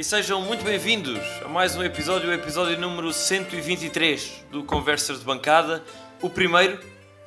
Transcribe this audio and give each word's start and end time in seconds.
e 0.00 0.02
sejam 0.02 0.40
muito 0.40 0.64
bem-vindos 0.64 1.20
a 1.44 1.48
mais 1.48 1.76
um 1.76 1.82
episódio, 1.82 2.30
o 2.30 2.32
episódio 2.32 2.80
número 2.80 3.12
123 3.12 4.46
do 4.50 4.64
Conversas 4.64 5.18
de 5.18 5.26
Bancada, 5.26 5.84
o 6.22 6.30
primeiro 6.30 6.82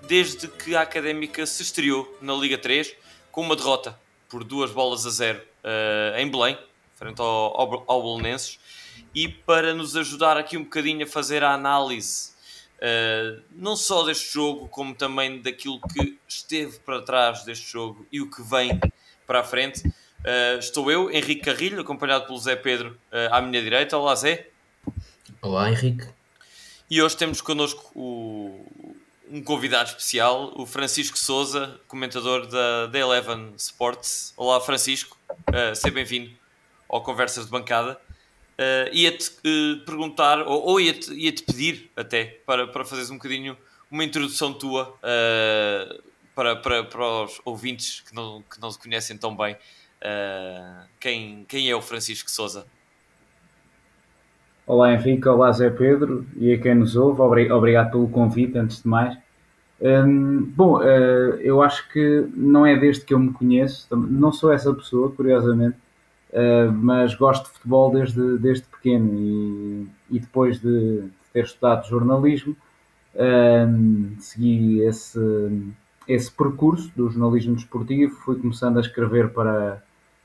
desde 0.08 0.48
que 0.48 0.76
a 0.76 0.82
Académica 0.82 1.46
se 1.46 1.62
estreou 1.62 2.18
na 2.20 2.34
Liga 2.34 2.58
3 2.58 2.96
com 3.32 3.42
uma 3.42 3.56
derrota 3.56 3.96
por 4.28 4.44
duas 4.44 4.72
bolas 4.72 5.06
a 5.06 5.12
zero 5.12 5.40
uh, 5.64 6.18
em 6.18 6.28
Belém, 6.28 6.58
frente 6.96 7.22
ao, 7.22 7.28
ao, 7.28 7.84
ao 7.86 8.02
Belenenses, 8.02 8.60
e 9.14 9.28
para 9.28 9.76
nos 9.76 9.96
ajudar 9.96 10.36
aqui 10.36 10.58
um 10.58 10.64
bocadinho 10.64 11.06
a 11.06 11.08
fazer 11.08 11.44
a 11.44 11.54
análise 11.54 12.32
uh, 12.80 13.40
não 13.52 13.76
só 13.76 14.02
deste 14.02 14.34
jogo, 14.34 14.68
como 14.68 14.96
também 14.96 15.40
daquilo 15.44 15.80
que 15.80 16.18
esteve 16.28 16.80
para 16.80 17.04
trás 17.04 17.44
deste 17.44 17.72
jogo 17.72 18.04
e 18.12 18.20
o 18.20 18.32
que 18.32 18.42
vem 18.42 18.80
para 19.28 19.42
a 19.42 19.44
frente, 19.44 19.84
Uh, 20.24 20.58
estou 20.58 20.90
eu, 20.90 21.12
Henrique 21.12 21.42
Carrilho, 21.42 21.82
acompanhado 21.82 22.26
pelo 22.26 22.38
Zé 22.38 22.56
Pedro 22.56 22.98
uh, 23.12 23.34
à 23.34 23.42
minha 23.42 23.62
direita. 23.62 23.98
Olá, 23.98 24.16
Zé. 24.16 24.48
Olá, 25.42 25.70
Henrique. 25.70 26.08
E 26.90 27.02
hoje 27.02 27.18
temos 27.18 27.42
connosco 27.42 27.92
o, 27.94 28.66
um 29.30 29.44
convidado 29.44 29.90
especial, 29.90 30.54
o 30.56 30.66
Francisco 30.66 31.18
Souza, 31.18 31.78
comentador 31.90 32.48
da, 32.48 32.88
da 32.88 32.98
Eleven 33.00 33.54
Sports. 33.58 34.34
Olá, 34.38 34.62
Francisco. 34.62 35.18
Uh, 35.30 35.76
seja 35.76 35.94
bem-vindo 35.94 36.32
ao 36.88 37.04
Conversas 37.04 37.44
de 37.44 37.52
Bancada. 37.52 38.00
Uh, 38.58 38.94
ia-te 38.94 39.30
perguntar, 39.86 40.40
ou, 40.48 40.62
ou 40.68 40.80
ia-te, 40.80 41.14
ia-te 41.14 41.44
pedir 41.44 41.92
até, 41.98 42.40
para, 42.46 42.66
para 42.66 42.86
fazeres 42.86 43.10
um 43.10 43.18
bocadinho 43.18 43.58
uma 43.92 44.06
introdução 44.06 44.54
tua 44.54 44.98
para, 46.34 46.56
para, 46.56 46.84
para 46.84 47.24
os 47.26 47.42
ouvintes 47.46 48.02
que 48.02 48.16
não, 48.16 48.42
que 48.42 48.60
não 48.60 48.72
se 48.72 48.80
conhecem 48.80 49.18
tão 49.18 49.36
bem. 49.36 49.56
Uh, 50.04 50.84
quem, 51.00 51.46
quem 51.48 51.70
é 51.70 51.76
o 51.76 51.82
Francisco 51.82 52.30
Souza? 52.30 52.66
Olá 54.68 54.94
Henrique, 54.94 55.28
olá 55.30 55.50
Zé 55.54 55.70
Pedro. 55.70 56.26
E 56.36 56.52
a 56.52 56.60
quem 56.60 56.76
nos 56.76 56.98
ouve, 56.98 57.22
obrigado 57.22 57.92
pelo 57.92 58.10
convite 58.10 58.58
antes 58.58 58.82
de 58.82 58.88
mais. 58.88 59.18
Um, 59.80 60.44
bom, 60.44 60.80
uh, 60.80 61.36
eu 61.40 61.62
acho 61.62 61.90
que 61.90 62.28
não 62.36 62.66
é 62.66 62.76
desde 62.78 63.06
que 63.06 63.14
eu 63.14 63.20
me 63.20 63.32
conheço, 63.32 63.88
não 63.96 64.32
sou 64.32 64.52
essa 64.52 64.74
pessoa, 64.74 65.12
curiosamente, 65.12 65.78
uh, 66.32 66.72
mas 66.72 67.16
gosto 67.16 67.46
de 67.46 67.52
futebol 67.52 67.92
desde, 67.92 68.38
desde 68.38 68.66
pequeno 68.66 69.14
e, 69.14 69.88
e 70.12 70.20
depois 70.20 70.60
de 70.60 71.04
ter 71.34 71.44
estudado 71.44 71.88
jornalismo, 71.88 72.56
um, 73.16 74.16
segui 74.20 74.82
esse, 74.82 75.20
esse 76.08 76.32
percurso 76.32 76.92
do 76.96 77.10
jornalismo 77.10 77.56
desportivo, 77.56 78.16
fui 78.18 78.40
começando 78.40 78.78
a 78.78 78.82
escrever 78.82 79.30
para, 79.30 79.84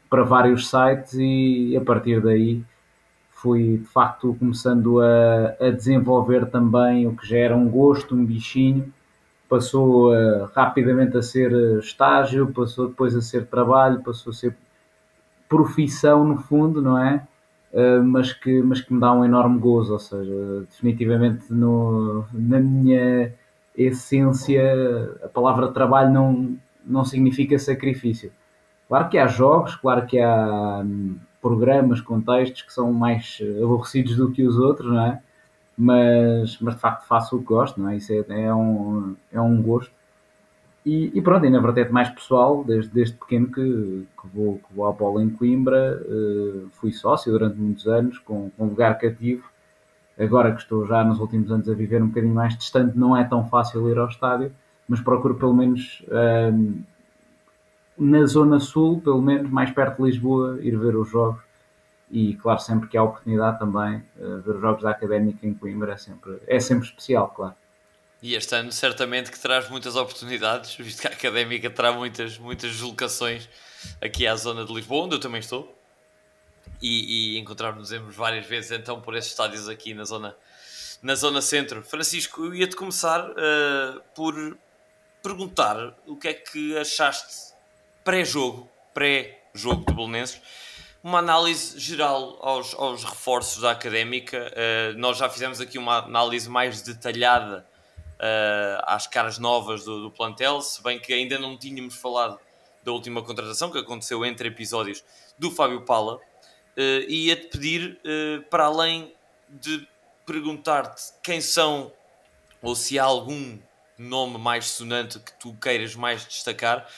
para 0.09 0.23
vários 0.23 0.69
sites 0.69 1.15
e 1.15 1.77
a 1.77 1.81
partir 1.81 2.21
daí 2.23 2.63
fui 3.31 3.79
de 3.79 3.85
facto 3.85 4.35
começando 4.39 5.01
a, 5.01 5.55
a 5.61 5.71
desenvolver 5.71 6.47
também 6.47 7.07
o 7.07 7.15
que 7.15 7.27
já 7.27 7.39
era 7.39 7.57
um 7.57 7.69
gosto, 7.69 8.15
um 8.15 8.25
bichinho, 8.25 8.93
passou 9.49 10.13
uh, 10.13 10.51
rapidamente 10.55 11.17
a 11.17 11.23
ser 11.23 11.53
estágio, 11.79 12.53
passou 12.53 12.89
depois 12.89 13.15
a 13.15 13.23
ser 13.23 13.47
trabalho, 13.47 14.03
passou 14.03 14.31
a 14.33 14.35
ser 14.35 14.57
profissão 15.49 16.25
no 16.25 16.39
fundo, 16.39 16.83
não 16.83 16.99
é? 16.99 17.27
Uh, 17.73 18.03
mas, 18.03 18.33
que, 18.33 18.63
mas 18.63 18.81
que 18.81 18.93
me 18.93 19.01
dá 19.01 19.13
um 19.13 19.25
enorme 19.25 19.59
gozo, 19.59 19.93
ou 19.93 19.99
seja, 19.99 20.67
definitivamente 20.69 21.53
no, 21.53 22.25
na 22.33 22.59
minha 22.59 23.33
essência 23.77 25.17
a 25.23 25.29
palavra 25.29 25.69
trabalho 25.69 26.13
não, 26.13 26.57
não 26.85 27.05
significa 27.05 27.59
sacrifício 27.59 28.33
Claro 28.89 29.09
que 29.11 29.19
há 29.19 29.27
jogos, 29.27 29.77
claro 29.77 30.07
que 30.07 30.19
há 30.19 30.83
hum, 30.83 31.19
programas, 31.43 32.01
contextos 32.01 32.63
que 32.63 32.73
são 32.73 32.91
mais 32.93 33.39
eh, 33.41 33.63
aborrecidos 33.63 34.17
do 34.17 34.31
que 34.33 34.43
os 34.43 34.57
outros, 34.59 34.91
não 34.91 35.05
é? 35.05 35.23
Mas, 35.77 36.59
mas 36.61 36.75
de 36.75 36.81
facto 36.81 37.07
faço 37.07 37.37
o 37.37 37.41
que 37.41 37.45
gosto, 37.45 37.81
não 37.81 37.91
é? 37.91 37.97
Isso 37.97 38.13
é, 38.13 38.25
é, 38.29 38.55
um, 38.55 39.15
é 39.31 39.41
um 39.41 39.63
gosto. 39.63 39.93
E, 40.87 41.13
e 41.15 41.21
pronto, 41.21 41.45
e 41.45 41.51
na 41.51 41.61
verdade 41.61 41.93
mais 41.93 42.09
pessoal, 42.09 42.65
desde, 42.65 42.91
desde 42.91 43.15
pequeno 43.17 43.49
que, 43.49 44.07
que, 44.21 44.29
vou, 44.35 44.55
que 44.57 44.75
vou 44.75 44.87
à 44.87 44.93
bola 44.93 45.23
em 45.23 45.29
Coimbra, 45.29 46.01
uh, 46.03 46.69
fui 46.73 46.91
sócio 46.93 47.31
durante 47.31 47.59
muitos 47.59 47.87
anos, 47.87 48.19
com, 48.19 48.51
com 48.57 48.65
lugar 48.67 48.99
cativo. 48.99 49.45
Agora 50.19 50.53
que 50.53 50.63
estou 50.63 50.87
já 50.87 51.05
nos 51.05 51.21
últimos 51.21 51.53
anos 51.53 51.69
a 51.69 51.75
viver 51.75 52.03
um 52.03 52.09
bocadinho 52.09 52.35
mais 52.35 52.57
distante, 52.57 52.99
não 52.99 53.17
é 53.17 53.23
tão 53.23 53.47
fácil 53.49 53.89
ir 53.91 53.99
ao 53.99 54.09
estádio, 54.09 54.51
mas 54.89 55.01
procuro 55.01 55.35
pelo 55.35 55.55
menos. 55.55 56.03
Uh, 56.09 56.83
na 57.99 58.25
zona 58.27 58.61
sul, 58.61 59.01
pelo 59.01 59.21
menos 59.21 59.51
mais 59.51 59.71
perto 59.71 60.03
de 60.03 60.11
Lisboa, 60.11 60.59
ir 60.63 60.79
ver 60.79 60.97
os 60.97 61.11
jogos. 61.11 61.43
E 62.11 62.35
claro, 62.37 62.61
sempre 62.61 62.89
que 62.89 62.97
há 62.97 63.03
oportunidade 63.03 63.59
também, 63.59 64.03
uh, 64.17 64.41
ver 64.41 64.55
os 64.55 64.61
jogos 64.61 64.83
da 64.83 64.91
Académica 64.91 65.47
em 65.47 65.53
Coimbra 65.53 65.93
é 65.93 65.97
sempre, 65.97 66.39
é 66.47 66.61
sempre 66.61 66.87
especial, 66.87 67.29
claro. 67.29 67.55
E 68.23 68.35
este 68.35 68.55
ano 68.55 68.73
certamente 68.73 69.31
que 69.31 69.39
traz 69.39 69.69
muitas 69.69 69.95
oportunidades, 69.95 70.75
visto 70.77 71.03
que 71.03 71.09
a 71.09 71.11
Académica 71.11 71.69
terá 71.71 71.93
muitas, 71.93 72.39
muitas 72.39 72.71
deslocações 72.73 73.49
aqui 74.01 74.27
à 74.27 74.35
zona 74.37 74.65
de 74.65 74.73
Lisboa, 74.73 75.05
onde 75.05 75.17
eu 75.17 75.21
também 75.21 75.41
estou. 75.41 75.75
E, 76.81 77.35
e 77.35 77.39
encontrar-nos 77.39 77.91
várias 78.15 78.47
vezes 78.47 78.71
então 78.71 79.01
por 79.01 79.17
esses 79.17 79.31
estádios 79.31 79.69
aqui 79.69 79.95
na 79.95 80.05
zona, 80.05 80.37
na 81.03 81.15
zona 81.15 81.43
centro. 81.43 81.83
Francisco, 81.83 82.45
eu 82.45 82.55
ia-te 82.55 82.77
começar 82.77 83.29
uh, 83.31 84.01
por 84.15 84.57
perguntar 85.23 85.97
o 86.07 86.17
que 86.17 86.29
é 86.29 86.35
que 86.35 86.77
achaste 86.79 87.49
pré-jogo, 88.09 88.67
pré-jogo 88.95 89.85
de 89.85 89.93
Belenenses, 89.93 90.41
uma 91.05 91.19
análise 91.19 91.79
geral 91.79 92.39
aos, 92.41 92.73
aos 92.73 93.05
reforços 93.05 93.61
da 93.61 93.73
Académica. 93.73 94.51
Uh, 94.51 94.99
nós 94.99 95.19
já 95.19 95.29
fizemos 95.29 95.61
aqui 95.61 95.77
uma 95.77 95.99
análise 95.99 96.49
mais 96.49 96.81
detalhada 96.81 97.67
uh, 98.15 98.83
às 98.85 99.07
caras 99.07 99.39
novas 99.39 99.85
do, 99.85 100.05
do, 100.05 100.11
plantel, 100.11 100.63
se 100.63 100.83
bem 100.83 100.99
que 100.99 101.13
ainda 101.13 101.39
não 101.39 101.55
tínhamos 101.55 101.97
falado 101.97 102.41
da 102.83 102.93
última 102.93 103.23
contratação 103.23 103.71
que 103.71 103.77
aconteceu 103.77 104.25
entre 104.25 104.49
episódios 104.49 105.05
do 105.39 105.51
Fábio 105.51 105.83
Pala. 105.83 106.15
Uh, 106.15 107.05
e 107.07 107.27
ia-te 107.27 107.49
pedir, 107.49 108.01
para 108.49 108.65
além 108.65 109.13
de 109.51 109.87
perguntar-te 110.25 111.13
quem 111.23 111.43
são 111.43 111.93
ou 112.63 112.75
se 112.75 112.99
há 112.99 113.05
algum 113.05 113.59
nome 113.99 114.39
mais 114.39 114.65
sonante 114.65 115.19
que 115.19 115.33
tu 115.35 115.53
queiras 115.61 115.95
mais 115.95 116.25
destacar, 116.25 116.89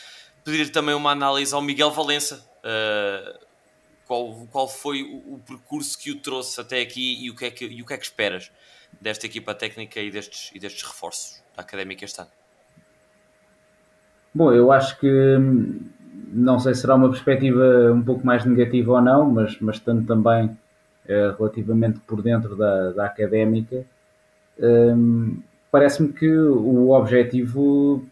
pedir 0.44 0.70
também 0.70 0.94
uma 0.94 1.10
análise 1.10 1.54
ao 1.54 1.62
Miguel 1.62 1.90
Valença. 1.90 2.46
Uh, 2.64 3.38
qual, 4.06 4.46
qual 4.50 4.68
foi 4.68 5.02
o, 5.02 5.34
o, 5.34 5.40
percurso 5.46 5.96
que 5.96 6.10
o 6.10 6.16
trouxe 6.16 6.60
até 6.60 6.80
aqui 6.80 7.24
e 7.24 7.30
o 7.30 7.36
que 7.36 7.44
é 7.44 7.50
que, 7.50 7.64
e 7.64 7.80
o 7.80 7.86
que, 7.86 7.94
é 7.94 7.96
que 7.96 8.04
esperas 8.04 8.50
desta 9.00 9.26
equipa 9.26 9.54
técnica 9.54 10.00
e 10.00 10.10
destes, 10.10 10.50
e 10.52 10.58
destes 10.58 10.82
reforços 10.82 11.40
da 11.56 11.62
Académica 11.62 12.04
este 12.04 12.20
ano? 12.20 12.30
Bom, 14.34 14.52
eu 14.52 14.72
acho 14.72 14.98
que 14.98 15.08
hum, 15.08 15.80
não 16.32 16.58
sei 16.58 16.74
se 16.74 16.80
será 16.82 16.96
uma 16.96 17.08
perspectiva 17.08 17.92
um 17.92 18.02
pouco 18.02 18.26
mais 18.26 18.44
negativa 18.44 18.92
ou 18.92 19.00
não, 19.00 19.30
mas, 19.30 19.58
mas 19.60 19.76
estando 19.76 20.04
também 20.06 20.46
uh, 20.46 21.36
relativamente 21.38 22.00
por 22.00 22.20
dentro 22.20 22.56
da, 22.56 22.90
da 22.90 23.06
Académica, 23.06 23.84
um, 24.58 25.40
parece-me 25.70 26.12
que 26.12 26.28
o 26.28 26.90
objetivo 26.90 28.04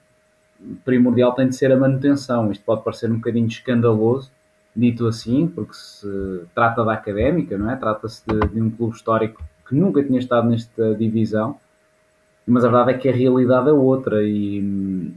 primordial 0.84 1.32
tem 1.32 1.48
de 1.48 1.56
ser 1.56 1.72
a 1.72 1.76
manutenção. 1.76 2.50
Isto 2.50 2.64
pode 2.64 2.82
parecer 2.82 3.10
um 3.10 3.16
bocadinho 3.16 3.46
escandaloso, 3.46 4.30
dito 4.74 5.06
assim, 5.06 5.46
porque 5.46 5.74
se 5.74 6.42
trata 6.54 6.84
da 6.84 6.92
académica, 6.92 7.56
não 7.56 7.70
é? 7.70 7.76
Trata-se 7.76 8.22
de, 8.26 8.48
de, 8.48 8.60
um 8.60 8.70
clube 8.70 8.94
histórico 8.94 9.42
que 9.68 9.74
nunca 9.74 10.02
tinha 10.02 10.18
estado 10.18 10.48
nesta 10.48 10.94
divisão, 10.94 11.58
mas 12.46 12.64
a 12.64 12.68
verdade 12.68 12.92
é 12.92 12.98
que 12.98 13.08
a 13.08 13.12
realidade 13.12 13.68
é 13.68 13.72
outra 13.72 14.22
e, 14.22 15.12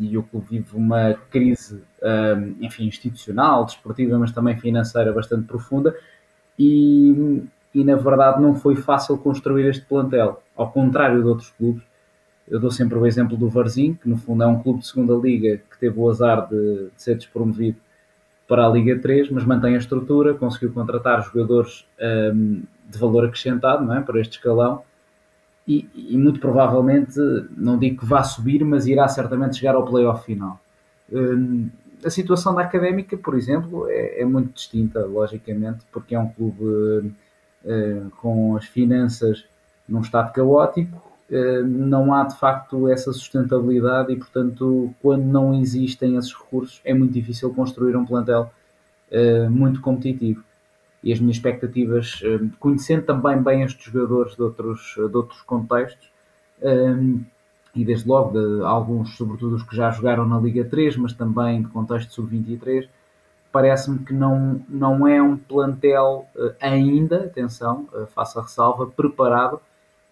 e 0.00 0.18
o 0.18 0.22
clube 0.24 0.46
vive 0.50 0.76
uma 0.76 1.14
crise, 1.30 1.82
hum, 2.02 2.56
enfim, 2.60 2.86
institucional, 2.86 3.64
desportiva, 3.64 4.18
mas 4.18 4.32
também 4.32 4.56
financeira 4.56 5.12
bastante 5.12 5.46
profunda 5.46 5.94
e, 6.58 7.44
e 7.74 7.84
na 7.84 7.96
verdade 7.96 8.42
não 8.42 8.56
foi 8.56 8.74
fácil 8.74 9.16
construir 9.18 9.68
este 9.68 9.84
plantel, 9.84 10.42
ao 10.56 10.70
contrário 10.70 11.22
de 11.22 11.28
outros 11.28 11.50
clubes 11.50 11.84
eu 12.48 12.58
dou 12.60 12.70
sempre 12.70 12.98
o 12.98 13.06
exemplo 13.06 13.36
do 13.36 13.48
Varzim, 13.48 13.94
que 13.94 14.08
no 14.08 14.16
fundo 14.16 14.42
é 14.42 14.46
um 14.46 14.62
clube 14.62 14.80
de 14.80 14.86
segunda 14.86 15.14
liga 15.14 15.60
que 15.70 15.78
teve 15.78 15.98
o 15.98 16.08
azar 16.08 16.48
de, 16.48 16.90
de 16.94 17.02
ser 17.02 17.16
despromovido 17.16 17.76
para 18.46 18.66
a 18.66 18.68
Liga 18.68 18.98
3, 18.98 19.30
mas 19.30 19.44
mantém 19.44 19.74
a 19.74 19.78
estrutura, 19.78 20.34
conseguiu 20.34 20.72
contratar 20.72 21.22
jogadores 21.22 21.86
um, 22.34 22.62
de 22.88 22.98
valor 22.98 23.24
acrescentado 23.24 23.84
não 23.84 23.94
é? 23.94 24.00
para 24.00 24.20
este 24.20 24.36
escalão 24.36 24.82
e, 25.66 25.88
e, 25.94 26.18
muito 26.18 26.40
provavelmente, 26.40 27.18
não 27.56 27.78
digo 27.78 28.00
que 28.00 28.06
vá 28.06 28.22
subir, 28.22 28.64
mas 28.64 28.86
irá 28.86 29.06
certamente 29.08 29.56
chegar 29.56 29.74
ao 29.74 29.84
playoff 29.84 30.24
final. 30.24 30.60
Um, 31.10 31.68
a 32.04 32.10
situação 32.10 32.54
da 32.54 32.62
Académica, 32.62 33.16
por 33.16 33.36
exemplo, 33.36 33.86
é, 33.88 34.20
é, 34.20 34.24
muito 34.24 34.54
distinta, 34.54 35.06
logicamente, 35.06 35.84
porque 35.92 36.14
é 36.14 36.18
um 36.18 36.28
clube 36.28 36.64
uh, 36.64 38.10
com 38.20 38.56
as 38.56 38.64
finanças 38.64 39.44
num 39.88 40.00
estado 40.00 40.32
caótico, 40.32 41.11
não 41.64 42.12
há 42.12 42.24
de 42.24 42.38
facto 42.38 42.88
essa 42.88 43.12
sustentabilidade 43.12 44.12
e, 44.12 44.16
portanto, 44.16 44.94
quando 45.00 45.24
não 45.24 45.54
existem 45.54 46.16
esses 46.16 46.34
recursos, 46.34 46.80
é 46.84 46.92
muito 46.92 47.12
difícil 47.12 47.52
construir 47.54 47.96
um 47.96 48.04
plantel 48.04 48.52
uh, 49.10 49.50
muito 49.50 49.80
competitivo. 49.80 50.44
e 51.02 51.12
as 51.12 51.18
minhas 51.18 51.36
expectativas, 51.36 52.20
um, 52.22 52.50
conhecendo 52.60 53.04
também 53.04 53.42
bem 53.42 53.62
estes 53.62 53.84
jogadores 53.90 54.36
de 54.36 54.42
outros, 54.42 54.94
de 54.94 55.16
outros 55.16 55.42
contextos, 55.42 56.12
e 57.74 57.84
desde 57.84 58.06
logo 58.06 58.38
de 58.38 58.62
alguns, 58.64 59.16
sobretudo 59.16 59.56
os 59.56 59.62
que 59.64 59.74
já 59.74 59.90
jogaram 59.90 60.28
na 60.28 60.38
Liga 60.38 60.64
3, 60.64 60.96
mas 60.98 61.12
também 61.12 61.62
de 61.62 61.68
contexto 61.68 62.12
sub-23, 62.12 62.88
parece-me 63.50 63.98
que 64.00 64.12
não, 64.12 64.60
não 64.68 65.08
é 65.08 65.20
um 65.20 65.36
plantel 65.36 66.26
ainda, 66.60 67.24
atenção, 67.24 67.88
faça 68.14 68.40
ressalva, 68.40 68.86
preparado, 68.86 69.60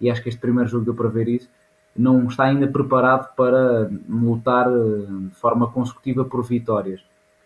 e 0.01 0.11
acho 0.11 0.23
que 0.23 0.29
este 0.29 0.41
primeiro 0.41 0.69
jogo 0.69 0.85
deu 0.85 0.95
para 0.95 1.09
ver 1.09 1.29
isso, 1.29 1.49
não 1.97 2.27
está 2.27 2.45
ainda 2.45 2.67
preparado 2.67 3.35
para 3.35 3.91
lutar 4.09 4.69
uh, 4.69 5.29
de 5.29 5.35
forma 5.35 5.71
consecutiva 5.71 6.25
por 6.25 6.43
vitórias. 6.43 7.01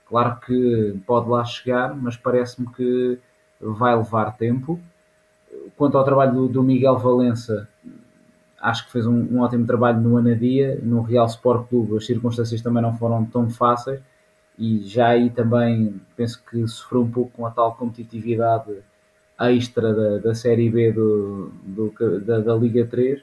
Claro 0.07 0.39
que 0.45 1.01
pode 1.07 1.29
lá 1.29 1.45
chegar, 1.45 1.95
mas 1.97 2.17
parece-me 2.17 2.69
que 2.69 3.19
vai 3.61 3.97
levar 3.97 4.37
tempo. 4.37 4.79
Quanto 5.77 5.97
ao 5.97 6.05
trabalho 6.05 6.33
do, 6.33 6.49
do 6.49 6.63
Miguel 6.63 6.99
Valença, 6.99 7.69
acho 8.61 8.87
que 8.87 8.93
fez 8.93 9.07
um, 9.07 9.27
um, 9.31 9.41
ótimo 9.41 9.67
trabalho 9.67 10.01
no 10.01 10.17
Anadia, 10.17 10.79
no 10.83 11.03
Real 11.03 11.27
Sport 11.27 11.69
Clube 11.69 11.97
as 11.97 12.07
circunstâncias 12.07 12.63
também 12.63 12.83
não 12.83 12.97
foram 12.97 13.25
tão 13.25 13.49
fáceis 13.51 14.01
e 14.59 14.81
já 14.87 15.09
aí 15.09 15.31
também 15.31 16.01
penso 16.17 16.43
que 16.45 16.67
sofreu 16.69 17.03
um 17.03 17.11
pouco 17.11 17.31
com 17.33 17.47
a 17.47 17.51
tal 17.51 17.75
competitividade 17.75 18.73
extra 19.41 19.93
da, 19.93 20.19
da 20.19 20.35
Série 20.35 20.71
B 20.71 20.93
do, 20.93 21.51
do 21.65 21.93
da, 22.21 22.41
da, 22.41 22.55
Liga 22.55 22.87
3 22.87 23.21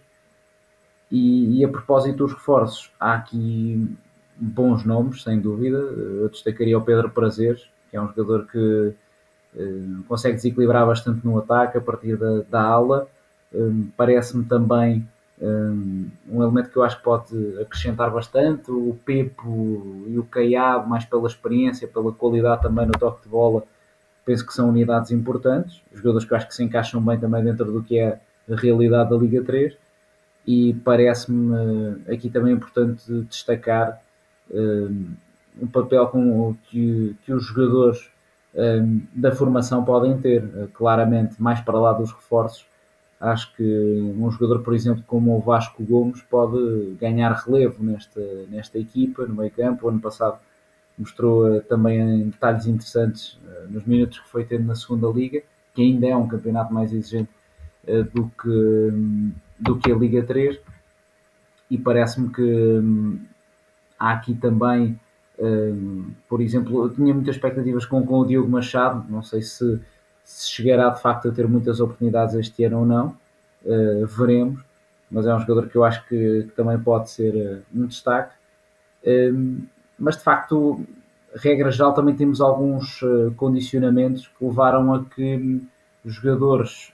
e, 1.10 1.60
e, 1.60 1.66
a 1.66 1.70
propósito 1.70 2.18
dos 2.18 2.34
reforços 2.34 2.92
há 3.00 3.14
aqui 3.14 3.98
bons 4.38 4.84
nomes 4.86 5.24
sem 5.24 5.40
dúvida, 5.40 5.78
eu 5.78 6.30
destacaria 6.30 6.78
o 6.78 6.82
Pedro 6.82 7.10
Prazeres 7.10 7.70
que 7.90 7.98
é 7.98 8.02
um 8.02 8.08
jogador 8.08 8.48
que 8.48 8.94
eh, 9.56 10.04
consegue 10.08 10.36
desequilibrar 10.36 10.86
bastante 10.86 11.26
no 11.26 11.38
ataque 11.38 11.78
a 11.78 11.82
partir 11.82 12.18
da, 12.18 12.42
da 12.50 12.62
ala 12.62 13.08
eh, 13.54 13.58
parece-me 13.96 14.46
também 14.46 15.08
um 16.30 16.42
elemento 16.44 16.70
que 16.70 16.78
eu 16.78 16.84
acho 16.84 16.98
que 16.98 17.04
pode 17.04 17.60
acrescentar 17.60 18.12
bastante. 18.12 18.70
O 18.70 18.98
Pepo 19.04 20.06
e 20.08 20.20
o 20.20 20.24
Caiado, 20.24 20.88
mais 20.88 21.04
pela 21.04 21.28
experiência, 21.28 21.88
pela 21.88 22.12
qualidade 22.12 22.62
também 22.62 22.86
no 22.86 22.92
toque 22.92 23.24
de 23.24 23.30
bola, 23.30 23.64
penso 24.32 24.46
que 24.46 24.54
são 24.54 24.70
unidades 24.70 25.12
importantes. 25.12 25.82
Jogadores 25.94 26.26
que 26.26 26.34
eu 26.34 26.38
acho 26.38 26.48
que 26.48 26.56
se 26.56 26.64
encaixam 26.64 27.02
bem 27.04 27.20
também 27.20 27.44
dentro 27.44 27.72
do 27.72 27.84
que 27.84 28.00
é 28.00 28.20
a 28.50 28.56
realidade 28.56 29.10
da 29.10 29.18
Liga 29.18 29.44
3. 29.44 29.78
E 30.48 30.74
parece-me 30.86 31.56
eh, 32.08 32.14
aqui 32.14 32.30
também 32.30 32.54
importante 32.54 33.04
destacar 33.24 34.02
um 35.62 35.68
papel 35.68 36.08
com, 36.08 36.56
que, 36.66 37.16
que 37.24 37.32
os 37.32 37.46
jogadores 37.46 38.10
da 39.14 39.32
formação 39.32 39.86
podem 39.86 40.18
ter, 40.18 40.44
eh, 40.44 40.68
claramente, 40.74 41.42
mais 41.42 41.62
para 41.62 41.80
lá 41.80 41.94
dos 41.94 42.12
reforços 42.12 42.66
acho 43.22 43.54
que 43.56 44.14
um 44.18 44.30
jogador, 44.32 44.64
por 44.64 44.74
exemplo, 44.74 45.04
como 45.06 45.38
o 45.38 45.40
Vasco 45.40 45.84
Gomes, 45.84 46.22
pode 46.24 46.96
ganhar 47.00 47.32
relevo 47.34 47.84
nesta, 47.84 48.20
nesta 48.50 48.80
equipa, 48.80 49.26
no 49.28 49.36
meio 49.36 49.52
campo. 49.52 49.86
O 49.86 49.90
ano 49.90 50.00
passado 50.00 50.40
mostrou 50.98 51.58
uh, 51.58 51.62
também 51.62 52.30
detalhes 52.30 52.68
interessantes 52.68 53.40
uh, 53.46 53.72
nos 53.72 53.86
minutos 53.86 54.20
que 54.20 54.30
foi 54.30 54.44
tendo 54.44 54.66
na 54.66 54.76
segunda 54.76 55.08
liga, 55.08 55.42
que 55.74 55.82
ainda 55.82 56.08
é 56.08 56.16
um 56.16 56.28
campeonato 56.28 56.74
mais 56.74 56.94
exigente 56.94 57.30
uh, 57.88 58.04
do, 58.04 58.32
que, 58.42 58.50
um, 58.50 59.32
do 59.60 59.78
que 59.78 59.92
a 59.92 59.96
Liga 59.96 60.24
3. 60.24 60.60
E 61.70 61.78
parece-me 61.78 62.30
que 62.30 62.42
um, 62.42 63.20
há 63.98 64.12
aqui 64.12 64.36
também, 64.36 65.00
um, 65.40 66.12
por 66.28 66.42
exemplo, 66.42 66.86
eu 66.86 66.90
tinha 66.90 67.14
muitas 67.14 67.36
expectativas 67.36 67.86
com, 67.86 68.06
com 68.06 68.20
o 68.20 68.26
Diogo 68.26 68.50
Machado, 68.50 69.06
não 69.10 69.24
sei 69.24 69.42
se 69.42 69.80
se 70.24 70.50
chegará 70.50 70.90
de 70.90 71.02
facto 71.02 71.28
a 71.28 71.32
ter 71.32 71.48
muitas 71.48 71.80
oportunidades 71.80 72.36
este 72.36 72.64
ano 72.64 72.80
ou 72.80 72.86
não, 72.86 73.18
uh, 73.66 74.06
veremos. 74.06 74.64
Mas 75.10 75.26
é 75.26 75.36
um 75.36 75.40
jogador 75.40 75.68
que 75.68 75.76
eu 75.76 75.84
acho 75.84 76.08
que, 76.08 76.44
que 76.44 76.56
também 76.56 76.80
pode 76.80 77.10
ser 77.10 77.36
uh, 77.36 77.62
um 77.76 77.86
destaque. 77.86 78.34
Uh, 79.04 79.62
mas 80.02 80.18
de 80.18 80.24
facto, 80.24 80.82
regra 81.36 81.72
geral, 81.72 81.94
também 81.94 82.16
temos 82.16 82.42
alguns 82.42 83.02
eh, 83.04 83.32
condicionamentos 83.36 84.28
que 84.28 84.46
levaram 84.46 84.94
a 84.94 85.06
que 85.06 85.62
jogadores 86.04 86.94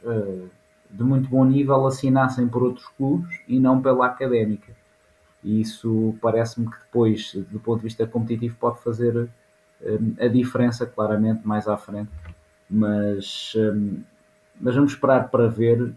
de 0.91 1.03
muito 1.03 1.29
bom 1.29 1.45
nível 1.45 1.87
assinassem 1.87 2.47
por 2.47 2.61
outros 2.63 2.87
clubes 2.89 3.39
e 3.47 3.59
não 3.59 3.81
pela 3.81 4.05
académica. 4.05 4.73
E 5.43 5.61
isso 5.61 6.15
parece-me 6.21 6.67
que 6.69 6.77
depois, 6.77 7.33
do 7.49 7.59
ponto 7.59 7.77
de 7.77 7.83
vista 7.85 8.05
competitivo, 8.05 8.57
pode 8.59 8.79
fazer 8.81 9.29
a 10.19 10.27
diferença 10.27 10.85
claramente 10.85 11.47
mais 11.47 11.67
à 11.67 11.77
frente 11.77 12.11
mas, 12.69 13.53
hum, 13.55 14.01
mas 14.59 14.75
vamos 14.75 14.93
esperar 14.93 15.29
para 15.29 15.47
ver, 15.47 15.93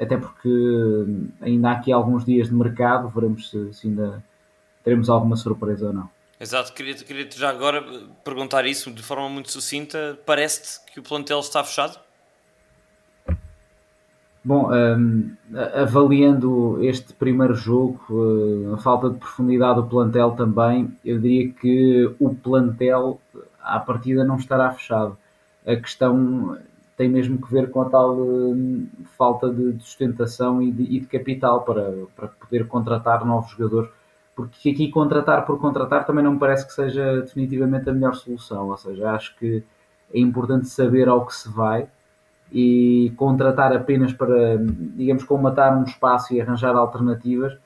até 0.00 0.16
porque 0.16 0.48
hum, 0.48 1.28
ainda 1.40 1.70
há 1.70 1.72
aqui 1.72 1.92
alguns 1.92 2.24
dias 2.24 2.48
de 2.48 2.54
mercado, 2.54 3.08
veremos 3.08 3.50
se, 3.50 3.72
se 3.72 3.88
ainda 3.88 4.22
teremos 4.82 5.08
alguma 5.08 5.36
surpresa 5.36 5.88
ou 5.88 5.92
não. 5.92 6.10
Exato, 6.44 6.74
queria-te 6.74 7.06
queria 7.06 7.26
já 7.34 7.48
agora 7.48 7.82
perguntar 8.22 8.66
isso 8.66 8.90
de 8.90 9.02
forma 9.02 9.30
muito 9.30 9.50
sucinta. 9.50 10.18
Parece-te 10.26 10.92
que 10.92 11.00
o 11.00 11.02
plantel 11.02 11.40
está 11.40 11.64
fechado? 11.64 11.98
Bom, 14.44 14.70
um, 14.70 15.34
avaliando 15.74 16.84
este 16.84 17.14
primeiro 17.14 17.54
jogo, 17.54 17.98
uh, 18.10 18.74
a 18.74 18.76
falta 18.76 19.08
de 19.08 19.16
profundidade 19.16 19.76
do 19.76 19.86
plantel 19.86 20.32
também, 20.32 20.94
eu 21.02 21.18
diria 21.18 21.50
que 21.50 22.14
o 22.20 22.34
plantel 22.34 23.18
à 23.62 23.80
partida 23.80 24.22
não 24.22 24.36
estará 24.36 24.70
fechado 24.70 25.16
a 25.66 25.76
questão 25.76 26.58
tem 26.94 27.08
mesmo 27.08 27.40
que 27.40 27.50
ver 27.50 27.70
com 27.70 27.80
a 27.80 27.88
tal 27.88 28.18
uh, 28.18 28.86
falta 29.16 29.48
de, 29.48 29.82
sustentação 29.82 30.60
e 30.60 30.70
de, 30.70 30.82
e 30.82 31.00
de, 31.00 31.06
capital 31.06 31.62
para, 31.62 31.90
para 32.14 32.28
poder 32.28 32.68
contratar 32.68 33.24
novos 33.24 33.50
jogadores. 33.50 33.90
Porque 34.34 34.70
aqui 34.70 34.90
contratar 34.90 35.46
por 35.46 35.58
contratar 35.60 36.04
também 36.04 36.24
não 36.24 36.32
me 36.32 36.38
parece 36.38 36.66
que 36.66 36.72
seja 36.72 37.20
definitivamente 37.20 37.88
a 37.88 37.92
melhor 37.92 38.14
solução. 38.14 38.68
Ou 38.68 38.76
seja, 38.76 39.12
acho 39.12 39.36
que 39.36 39.62
é 40.12 40.18
importante 40.18 40.68
saber 40.68 41.08
ao 41.08 41.24
que 41.24 41.34
se 41.34 41.48
vai 41.48 41.86
e 42.52 43.12
contratar 43.16 43.72
apenas 43.72 44.12
para, 44.12 44.58
digamos, 44.96 45.24
comatar 45.24 45.76
um 45.78 45.84
espaço 45.84 46.34
e 46.34 46.40
arranjar 46.40 46.76
alternativas, 46.76 47.56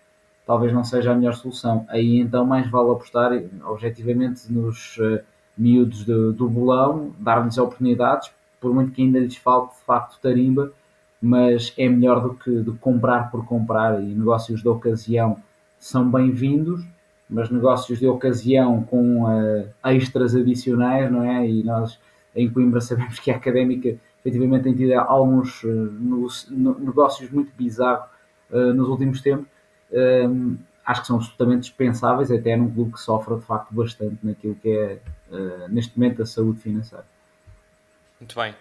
talvez 0.46 0.72
não 0.72 0.84
seja 0.84 1.12
a 1.12 1.14
melhor 1.14 1.34
solução. 1.34 1.84
Aí 1.88 2.18
então 2.18 2.44
mais 2.44 2.70
vale 2.70 2.90
apostar 2.90 3.32
objetivamente 3.64 4.50
nos. 4.52 4.96
Uh, 4.98 5.20
miúdos 5.58 6.04
do, 6.04 6.32
do 6.32 6.48
bolão, 6.48 7.12
dar-lhes 7.18 7.58
oportunidades, 7.58 8.30
por 8.60 8.72
muito 8.72 8.92
que 8.92 9.02
ainda 9.02 9.18
lhes 9.18 9.36
falte 9.36 9.76
de 9.76 9.82
facto 9.82 10.20
tarimba, 10.20 10.72
mas 11.20 11.74
é 11.76 11.88
melhor 11.88 12.22
do 12.22 12.34
que, 12.34 12.64
comprar 12.80 13.30
por 13.30 13.44
comprar 13.44 14.00
e 14.00 14.06
negócios 14.06 14.62
de 14.62 14.68
ocasião 14.68 15.36
são 15.78 16.10
bem-vindos, 16.10 16.84
mas 17.30 17.50
negócios 17.50 17.98
de 17.98 18.06
ocasião 18.06 18.82
com 18.82 19.24
uh, 19.24 19.68
extras 19.84 20.34
adicionais, 20.34 21.10
não 21.10 21.22
é? 21.22 21.48
E 21.48 21.62
nós 21.62 21.98
em 22.34 22.50
Coimbra 22.50 22.80
sabemos 22.82 23.18
que 23.18 23.30
a 23.30 23.36
académica 23.36 23.96
efetivamente 24.20 24.64
tem 24.64 24.74
tido 24.74 24.92
alguns 24.94 25.62
uh, 25.62 25.68
no, 25.68 26.26
no, 26.50 26.78
negócios 26.80 27.30
muito 27.30 27.52
bizarros 27.56 28.06
uh, 28.50 28.72
nos 28.72 28.88
últimos 28.88 29.20
tempos 29.20 29.46
acho 30.84 31.02
que 31.02 31.06
são 31.06 31.16
absolutamente 31.16 31.60
dispensáveis, 31.60 32.30
até 32.30 32.56
num 32.56 32.70
clube 32.72 32.92
que 32.92 33.00
sofre 33.00 33.36
de 33.36 33.42
facto 33.42 33.74
bastante 33.74 34.18
naquilo 34.22 34.54
que 34.54 34.70
é, 34.70 35.00
neste 35.68 35.98
momento, 35.98 36.22
a 36.22 36.26
saúde 36.26 36.60
financeira. 36.60 37.06
Muito 38.18 38.34
bem. 38.34 38.54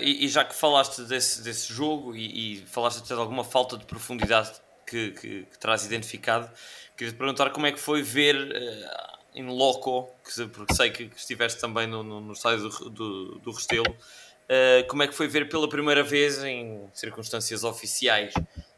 E, 0.00 0.24
e, 0.24 0.28
já 0.28 0.44
que 0.44 0.54
falaste 0.54 1.02
desse, 1.02 1.42
desse 1.42 1.70
jogo 1.70 2.14
e, 2.14 2.54
e 2.54 2.66
falaste 2.66 3.06
de 3.06 3.12
alguma 3.12 3.44
falta 3.44 3.76
de 3.76 3.84
profundidade 3.84 4.52
que, 4.92 5.10
que, 5.12 5.42
que 5.44 5.58
terás 5.58 5.86
identificado, 5.86 6.50
queria 6.94 7.12
te 7.12 7.16
perguntar 7.16 7.50
como 7.50 7.66
é 7.66 7.72
que 7.72 7.80
foi 7.80 8.02
ver 8.02 8.36
uh, 8.36 9.18
em 9.34 9.46
loco, 9.46 10.10
que, 10.22 10.46
porque 10.48 10.74
sei 10.74 10.90
que 10.90 11.10
estiveste 11.16 11.58
também 11.58 11.86
no, 11.86 12.02
no, 12.02 12.20
no 12.20 12.32
estádio 12.34 12.68
do, 12.68 12.90
do, 12.90 13.38
do 13.38 13.52
Restelo, 13.52 13.90
uh, 13.90 14.86
como 14.88 15.02
é 15.02 15.08
que 15.08 15.14
foi 15.14 15.26
ver 15.26 15.48
pela 15.48 15.66
primeira 15.66 16.02
vez 16.02 16.44
em 16.44 16.86
circunstâncias 16.92 17.64
oficiais 17.64 18.34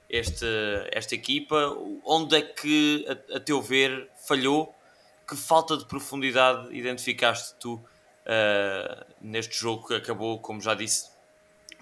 este, 0.08 0.46
esta 0.92 1.16
equipa? 1.16 1.76
Onde 2.04 2.36
é 2.36 2.42
que, 2.42 3.04
a, 3.08 3.36
a, 3.36 3.40
teu 3.40 3.60
ver, 3.60 4.08
falhou? 4.28 4.72
Que 5.26 5.34
falta 5.34 5.76
de 5.76 5.86
profundidade 5.86 6.72
identificaste 6.76 7.54
tu 7.58 7.74
uh, 7.74 9.04
neste 9.20 9.56
jogo 9.56 9.88
que 9.88 9.94
acabou, 9.94 10.38
como 10.38 10.60
já 10.60 10.74
disse, 10.74 11.08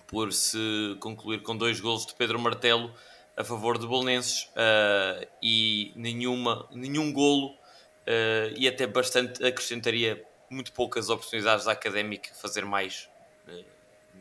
por 0.07 0.33
se 0.33 0.97
concluir 1.01 1.43
com 1.43 1.55
dois 1.55 1.81
gols 1.81 2.07
de 2.07 2.15
Pedro 2.15 2.39
Martelo 2.39 2.95
a 3.37 3.45
favor 3.45 3.79
de 3.79 3.87
Bolonenses 3.87 4.51
uh, 4.57 5.27
e 5.43 5.93
nenhuma, 5.97 6.67
nenhum 6.73 7.12
golo 7.12 7.49
uh, 7.49 8.55
e 8.57 8.69
até 8.69 8.87
bastante 8.87 9.45
acrescentaria 9.45 10.23
muito 10.51 10.73
poucas 10.73 11.09
oportunidades 11.09 11.65
da 11.65 11.73
Académica 11.73 12.31
fazer 12.35 12.65
mais 12.65 13.09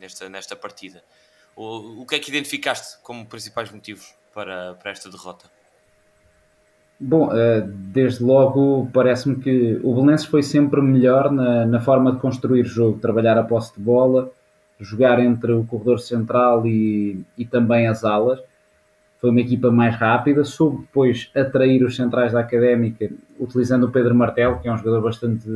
nesta, 0.00 0.28
nesta 0.28 0.56
partida. 0.56 1.02
O, 1.54 2.02
o 2.02 2.06
que 2.06 2.14
é 2.14 2.18
que 2.18 2.30
identificaste 2.30 2.98
como 3.02 3.26
principais 3.26 3.70
motivos 3.70 4.14
para, 4.32 4.74
para 4.74 4.90
esta 4.90 5.10
derrota? 5.10 5.44
Bom, 6.98 7.28
desde 7.66 8.22
logo 8.22 8.88
parece-me 8.94 9.36
que 9.36 9.78
o 9.82 9.92
Belenenses 9.92 10.26
foi 10.26 10.42
sempre 10.42 10.80
melhor 10.80 11.30
na, 11.30 11.66
na, 11.66 11.80
forma 11.80 12.12
de 12.12 12.18
construir 12.18 12.64
jogo, 12.64 13.00
trabalhar 13.00 13.36
a 13.36 13.42
posse 13.42 13.74
de 13.74 13.80
bola, 13.80 14.30
jogar 14.80 15.18
entre 15.18 15.52
o 15.52 15.64
corredor 15.64 16.00
central 16.00 16.66
e, 16.66 17.20
e 17.36 17.44
também 17.44 17.88
as 17.88 18.04
alas. 18.04 18.40
Foi 19.22 19.30
uma 19.30 19.40
equipa 19.40 19.70
mais 19.70 19.94
rápida, 19.94 20.42
soube 20.42 20.78
depois 20.78 21.30
atrair 21.32 21.84
os 21.84 21.94
centrais 21.94 22.32
da 22.32 22.40
académica, 22.40 23.08
utilizando 23.38 23.84
o 23.84 23.88
Pedro 23.88 24.16
Martel, 24.16 24.58
que 24.58 24.66
é 24.66 24.72
um 24.72 24.76
jogador 24.76 25.00
bastante 25.00 25.48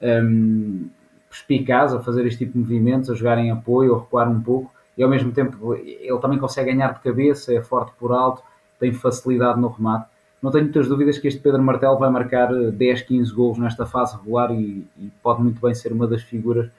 um, 0.00 0.88
perspicaz 1.28 1.92
a 1.92 2.00
fazer 2.00 2.26
este 2.26 2.46
tipo 2.46 2.54
de 2.54 2.60
movimentos, 2.60 3.10
a 3.10 3.14
jogar 3.14 3.36
em 3.36 3.50
apoio, 3.50 3.94
a 3.94 4.00
recuar 4.00 4.30
um 4.30 4.40
pouco, 4.40 4.72
e 4.96 5.02
ao 5.02 5.10
mesmo 5.10 5.32
tempo 5.32 5.74
ele 5.74 6.18
também 6.18 6.38
consegue 6.38 6.72
ganhar 6.72 6.94
de 6.94 7.00
cabeça, 7.00 7.52
é 7.52 7.62
forte 7.62 7.92
por 7.98 8.10
alto, 8.10 8.42
tem 8.80 8.90
facilidade 8.90 9.60
no 9.60 9.68
remate. 9.68 10.08
Não 10.40 10.50
tenho 10.50 10.64
muitas 10.64 10.88
dúvidas 10.88 11.18
que 11.18 11.28
este 11.28 11.40
Pedro 11.40 11.62
Martel 11.62 11.98
vai 11.98 12.08
marcar 12.08 12.54
10, 12.54 13.02
15 13.02 13.34
gols 13.34 13.58
nesta 13.58 13.84
fase 13.84 14.16
regular 14.16 14.50
e, 14.50 14.86
e 14.98 15.10
pode 15.22 15.42
muito 15.42 15.60
bem 15.60 15.74
ser 15.74 15.92
uma 15.92 16.06
das 16.06 16.22
figuras 16.22 16.70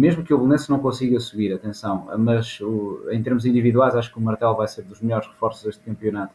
mesmo 0.00 0.24
que 0.24 0.32
o 0.32 0.38
Belenenses 0.38 0.68
não 0.68 0.78
consiga 0.78 1.20
subir, 1.20 1.52
atenção, 1.52 2.08
mas 2.18 2.58
o, 2.60 3.06
em 3.10 3.22
termos 3.22 3.44
individuais 3.44 3.94
acho 3.94 4.10
que 4.10 4.18
o 4.18 4.20
Martel 4.20 4.54
vai 4.54 4.66
ser 4.66 4.82
dos 4.82 5.00
melhores 5.02 5.28
reforços 5.28 5.62
deste 5.64 5.82
campeonato. 5.82 6.32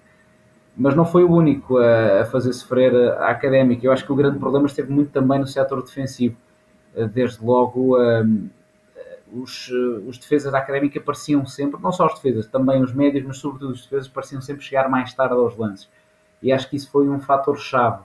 Mas 0.77 0.95
não 0.95 1.05
foi 1.05 1.23
o 1.23 1.31
único 1.31 1.77
a, 1.77 2.21
a 2.21 2.25
fazer 2.25 2.53
sofrer 2.53 2.93
a, 2.95 3.25
a, 3.25 3.31
Académica. 3.31 3.85
Eu 3.85 3.91
acho 3.91 4.05
que 4.05 4.11
o 4.11 4.15
grande 4.15 4.37
problema 4.37 4.67
esteve 4.67 4.91
muito 4.91 5.09
também 5.11 5.39
no 5.39 5.47
setor 5.47 5.81
defensivo. 5.81 6.37
Eh, 6.95 7.07
desde 7.07 7.43
logo, 7.43 7.97
um, 7.97 8.49
os, 9.33 9.69
os 10.07 10.17
defesas 10.17 10.51
da 10.51 10.59
Académica 10.59 10.99
pareciam 11.01 11.45
sempre, 11.45 11.81
não 11.81 11.91
só 11.91 12.05
os 12.05 12.15
defesas, 12.15 12.45
também 12.47 12.83
os 12.83 12.93
médios, 12.93 13.25
mas 13.25 13.37
sobretudo 13.37 13.71
os 13.71 13.83
defesas, 13.83 14.07
pareciam 14.07 14.41
sempre 14.41 14.63
chegar 14.63 14.89
mais 14.89 15.13
tarde 15.13 15.33
aos 15.33 15.57
lances. 15.57 15.89
E 16.41 16.51
acho 16.51 16.69
que 16.69 16.75
isso 16.75 16.91
foi 16.91 17.09
um 17.09 17.19
fator-chave. 17.19 18.03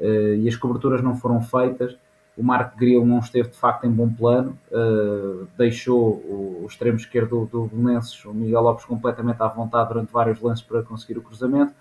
Uh, 0.00 0.34
e 0.38 0.48
as 0.48 0.56
coberturas 0.56 1.02
não 1.02 1.16
foram 1.16 1.40
feitas 1.40 1.96
o 2.36 2.42
Marco 2.42 2.76
Grilo 2.76 3.06
não 3.06 3.20
esteve 3.20 3.48
de 3.48 3.56
facto 3.56 3.84
em 3.84 3.90
bom 3.90 4.08
plano, 4.08 4.58
uh, 4.72 5.46
deixou 5.56 6.14
o, 6.14 6.62
o, 6.62 6.66
extremo 6.66 6.96
esquerdo 6.96 7.48
do, 7.50 7.66
Belenenses, 7.66 8.24
o 8.24 8.34
Miguel 8.34 8.60
Lopes, 8.60 8.84
completamente 8.84 9.40
à 9.40 9.46
vontade 9.46 9.88
durante 9.88 10.12
vários 10.12 10.40
lances 10.40 10.64
para 10.64 10.82
conseguir 10.82 11.16
o 11.16 11.22
cruzamento. 11.22 11.72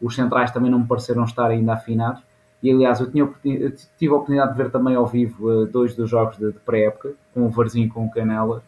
Os 0.00 0.14
centrais 0.14 0.50
também 0.50 0.70
não 0.70 0.78
me 0.78 0.86
pareceram 0.86 1.24
estar 1.24 1.46
ainda 1.46 1.74
afinados. 1.74 2.22
E 2.62 2.70
aliás, 2.70 3.00
eu, 3.00 3.10
tinha, 3.10 3.28
eu 3.44 3.74
tive 3.98 4.12
a 4.12 4.16
oportunidade 4.16 4.52
de 4.52 4.62
ver 4.62 4.70
também 4.70 4.94
ao 4.94 5.06
vivo 5.06 5.50
uh, 5.50 5.66
dois 5.66 5.94
dos 5.94 6.08
jogos 6.08 6.38
de, 6.38 6.50
de 6.52 6.58
pré-época, 6.60 7.12
com 7.34 7.42
o 7.42 7.50
Varzinho 7.50 7.86
e 7.86 7.90
com 7.90 8.04
o 8.06 8.10
Canelas, 8.10 8.62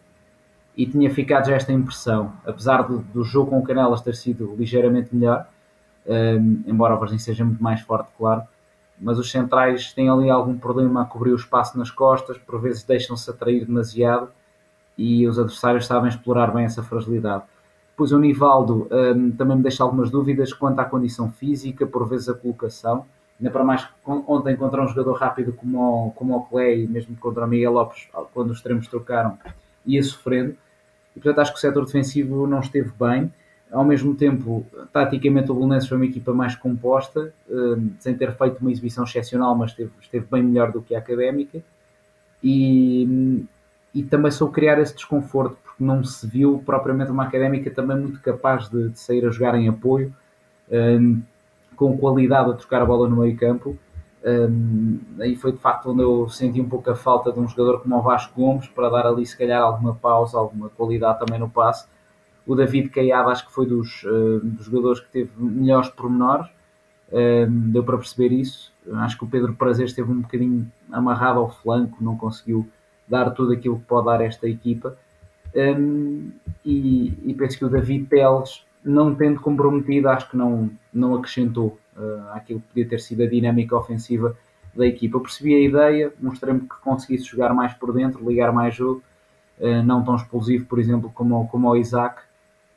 e 0.77 0.85
tinha 0.85 1.09
ficado 1.09 1.47
já 1.47 1.55
esta 1.55 1.71
impressão, 1.71 2.33
apesar 2.45 2.83
do, 2.83 2.99
do 2.99 3.23
jogo 3.23 3.51
com 3.51 3.59
o 3.59 3.63
Canelas 3.63 4.01
ter 4.01 4.15
sido 4.15 4.55
ligeiramente 4.55 5.15
melhor, 5.15 5.47
um, 6.05 6.63
embora 6.67 6.95
o 6.95 6.99
Varzinho 6.99 7.19
seja 7.19 7.45
muito 7.45 7.61
mais 7.61 7.81
forte, 7.81 8.09
claro 8.17 8.43
mas 9.03 9.19
os 9.19 9.29
centrais 9.29 9.91
têm 9.93 10.09
ali 10.09 10.29
algum 10.29 10.57
problema 10.57 11.01
a 11.01 11.05
cobrir 11.05 11.31
o 11.31 11.35
espaço 11.35 11.77
nas 11.77 11.91
costas, 11.91 12.37
por 12.37 12.59
vezes 12.59 12.83
deixam-se 12.83 13.29
atrair 13.29 13.65
demasiado 13.65 14.29
e 14.97 15.27
os 15.27 15.37
adversários 15.37 15.85
sabem 15.85 16.09
explorar 16.09 16.53
bem 16.53 16.63
essa 16.63 16.81
fragilidade. 16.81 17.43
Depois 17.91 18.11
o 18.13 18.17
Nivaldo 18.17 18.87
um, 18.89 19.31
também 19.31 19.57
me 19.57 19.63
deixa 19.63 19.83
algumas 19.83 20.09
dúvidas 20.09 20.53
quanto 20.53 20.79
à 20.79 20.85
condição 20.85 21.29
física, 21.29 21.85
por 21.85 22.07
vezes 22.07 22.29
a 22.29 22.33
colocação. 22.33 23.05
Ainda 23.39 23.51
para 23.51 23.63
mais 23.63 23.87
ontem 24.05 24.55
contra 24.55 24.81
um 24.81 24.87
jogador 24.87 25.13
rápido 25.13 25.51
como 25.53 26.07
o, 26.07 26.11
como 26.11 26.37
o 26.37 26.41
Clay, 26.45 26.87
mesmo 26.87 27.15
contra 27.17 27.45
o 27.45 27.47
Miguel 27.47 27.73
Lopes, 27.73 28.07
quando 28.33 28.51
os 28.51 28.57
extremos 28.57 28.87
trocaram, 28.87 29.37
ia 29.85 30.01
sofrendo. 30.01 30.55
E 31.15 31.19
portanto 31.19 31.39
acho 31.39 31.51
que 31.51 31.57
o 31.57 31.61
setor 31.61 31.85
defensivo 31.85 32.47
não 32.47 32.61
esteve 32.61 32.91
bem 32.97 33.31
ao 33.73 33.83
mesmo 33.83 34.13
tempo, 34.13 34.65
taticamente 34.93 35.51
o 35.51 35.55
Belenenses 35.55 35.89
foi 35.89 35.97
uma 35.97 36.05
equipa 36.05 36.31
mais 36.31 36.55
composta, 36.55 37.33
hum, 37.49 37.89
sem 37.99 38.15
ter 38.15 38.31
feito 38.37 38.59
uma 38.61 38.71
exibição 38.71 39.03
excepcional, 39.03 39.55
mas 39.55 39.71
esteve, 39.71 39.91
esteve 39.99 40.27
bem 40.29 40.43
melhor 40.43 40.71
do 40.71 40.81
que 40.81 40.93
a 40.93 40.99
Académica. 40.99 41.61
E, 42.43 43.43
e 43.93 44.03
também 44.03 44.29
soube 44.29 44.53
criar 44.53 44.79
esse 44.79 44.93
desconforto, 44.93 45.57
porque 45.63 45.83
não 45.83 46.03
se 46.03 46.27
viu 46.27 46.61
propriamente 46.63 47.09
uma 47.09 47.23
Académica 47.23 47.71
também 47.71 47.97
muito 47.97 48.21
capaz 48.21 48.69
de, 48.69 48.89
de 48.89 48.99
sair 48.99 49.25
a 49.25 49.31
jogar 49.31 49.55
em 49.55 49.67
apoio, 49.67 50.13
um, 50.71 51.21
com 51.75 51.97
qualidade 51.97 52.51
a 52.51 52.53
trocar 52.53 52.83
a 52.83 52.85
bola 52.85 53.09
no 53.09 53.17
meio 53.17 53.35
campo. 53.35 53.75
Um, 54.23 54.99
aí 55.19 55.35
foi 55.35 55.51
de 55.51 55.57
facto 55.57 55.89
onde 55.91 56.03
eu 56.03 56.29
senti 56.29 56.61
um 56.61 56.69
pouco 56.69 56.89
a 56.91 56.95
falta 56.95 57.31
de 57.31 57.39
um 57.39 57.47
jogador 57.47 57.81
como 57.81 57.97
o 57.97 58.01
Vasco 58.01 58.39
Gomes 58.39 58.67
para 58.67 58.87
dar 58.89 59.07
ali 59.07 59.25
se 59.25 59.37
calhar 59.37 59.61
alguma 59.61 59.95
pausa, 59.95 60.37
alguma 60.37 60.69
qualidade 60.69 61.19
também 61.19 61.39
no 61.39 61.49
passe 61.49 61.87
o 62.45 62.55
David 62.55 62.89
Caiado 62.89 63.29
acho 63.29 63.47
que 63.47 63.53
foi 63.53 63.65
dos, 63.65 64.03
uh, 64.03 64.39
dos 64.41 64.65
jogadores 64.65 64.99
que 64.99 65.09
teve 65.09 65.31
melhores 65.37 65.89
pormenores, 65.89 66.47
uh, 67.09 67.49
deu 67.49 67.83
para 67.83 67.97
perceber 67.97 68.31
isso. 68.31 68.73
Acho 68.95 69.17
que 69.17 69.23
o 69.23 69.27
Pedro 69.27 69.53
Prazer 69.53 69.85
esteve 69.85 70.11
um 70.11 70.21
bocadinho 70.21 70.69
amarrado 70.91 71.39
ao 71.39 71.49
flanco, 71.49 72.03
não 72.03 72.17
conseguiu 72.17 72.67
dar 73.07 73.29
tudo 73.31 73.53
aquilo 73.53 73.79
que 73.79 73.85
pode 73.85 74.05
dar 74.05 74.21
esta 74.21 74.47
equipa. 74.47 74.97
Um, 75.55 76.31
e, 76.65 77.13
e, 77.23 77.33
penso 77.35 77.57
que 77.57 77.65
o 77.65 77.69
David 77.69 78.07
Teles, 78.07 78.65
não 78.83 79.13
tendo 79.13 79.39
comprometido, 79.39 80.09
acho 80.09 80.29
que 80.29 80.35
não, 80.35 80.69
não 80.91 81.15
acrescentou 81.15 81.77
uh, 81.95 82.31
aquilo 82.31 82.59
que 82.59 82.67
podia 82.67 82.89
ter 82.89 82.99
sido 82.99 83.23
a 83.23 83.27
dinâmica 83.27 83.77
ofensiva 83.77 84.35
da 84.75 84.85
equipa. 84.85 85.17
Eu 85.17 85.21
percebi 85.21 85.53
a 85.53 85.59
ideia, 85.59 86.13
mostrei-me 86.19 86.61
que 86.61 86.75
conseguisse 86.81 87.25
jogar 87.25 87.53
mais 87.53 87.73
por 87.73 87.93
dentro, 87.93 88.27
ligar 88.27 88.51
mais 88.51 88.75
jogo, 88.75 89.03
uh, 89.59 89.83
não 89.83 90.03
tão 90.03 90.15
explosivo, 90.15 90.65
por 90.65 90.79
exemplo, 90.79 91.11
como, 91.13 91.47
como 91.47 91.69
o 91.69 91.75
Isaac, 91.75 92.21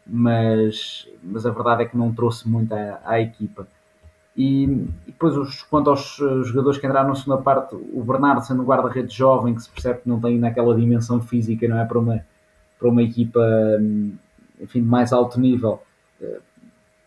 mas, 0.07 1.09
mas 1.23 1.45
a 1.45 1.51
verdade 1.51 1.83
é 1.83 1.87
que 1.87 1.97
não 1.97 2.15
trouxe 2.15 2.49
muito 2.49 2.73
à, 2.73 3.01
à 3.05 3.21
equipa. 3.21 3.67
E, 4.37 4.65
e, 4.65 4.89
depois, 5.07 5.37
os, 5.37 5.63
quanto 5.63 5.91
aos 5.91 6.21
eh, 6.21 6.43
jogadores 6.45 6.79
que 6.79 6.87
entraram 6.87 7.09
na 7.09 7.15
segunda 7.15 7.43
parte, 7.43 7.75
o 7.75 8.05
Bernardo 8.05 8.45
sendo 8.45 8.63
um 8.63 8.67
guarda-redes 8.67 9.15
jovem, 9.15 9.55
que 9.55 9.63
se 9.63 9.71
percebe 9.71 10.03
que 10.03 10.09
não 10.09 10.21
tem 10.21 10.39
naquela 10.39 10.77
dimensão 10.77 11.21
física, 11.21 11.67
não 11.67 11.79
é? 11.79 11.85
Para 11.87 11.99
uma, 11.99 12.25
para 12.79 12.89
uma 12.89 13.03
equipa 13.03 13.41
hum, 13.81 14.15
enfim, 14.61 14.83
de 14.83 14.87
mais 14.87 15.13
alto 15.13 15.41
nível, 15.41 15.83
eh, 16.21 16.39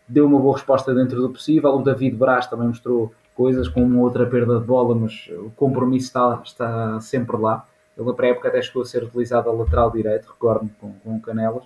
deu 0.08 0.26
uma 0.26 0.40
boa 0.40 0.56
resposta 0.56 0.94
dentro 0.94 1.22
do 1.22 1.30
possível. 1.30 1.72
O 1.76 1.84
David 1.84 2.16
Braz 2.18 2.48
também 2.48 2.68
mostrou 2.68 3.14
coisas 3.36 3.70
com 3.70 3.84
uma 3.84 4.02
outra 4.02 4.26
perda 4.26 4.60
de 4.60 4.66
bola, 4.66 4.96
mas 4.96 5.30
o 5.30 5.52
compromisso 5.56 6.08
está, 6.08 6.42
está 6.44 7.00
sempre 7.00 7.38
lá. 7.38 7.66
Ele, 7.96 8.08
na 8.08 8.14
pré-época, 8.14 8.48
até 8.50 8.62
chegou 8.62 8.82
a 8.82 8.86
ser 8.86 9.04
utilizado 9.04 9.50
a 9.50 9.54
lateral 9.54 9.92
direito, 9.92 10.28
recordo-me, 10.28 10.72
com, 10.82 10.94
com 11.04 11.20
Canelas 11.22 11.64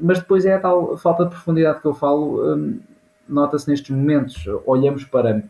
mas 0.00 0.18
depois 0.18 0.44
é 0.44 0.54
a 0.54 0.60
tal 0.60 0.96
falta 0.96 1.24
de 1.24 1.30
profundidade 1.30 1.80
que 1.80 1.86
eu 1.86 1.94
falo, 1.94 2.54
hum, 2.54 2.80
nota-se 3.28 3.68
nestes 3.68 3.90
momentos. 3.90 4.46
Olhamos 4.66 5.04
para 5.04 5.42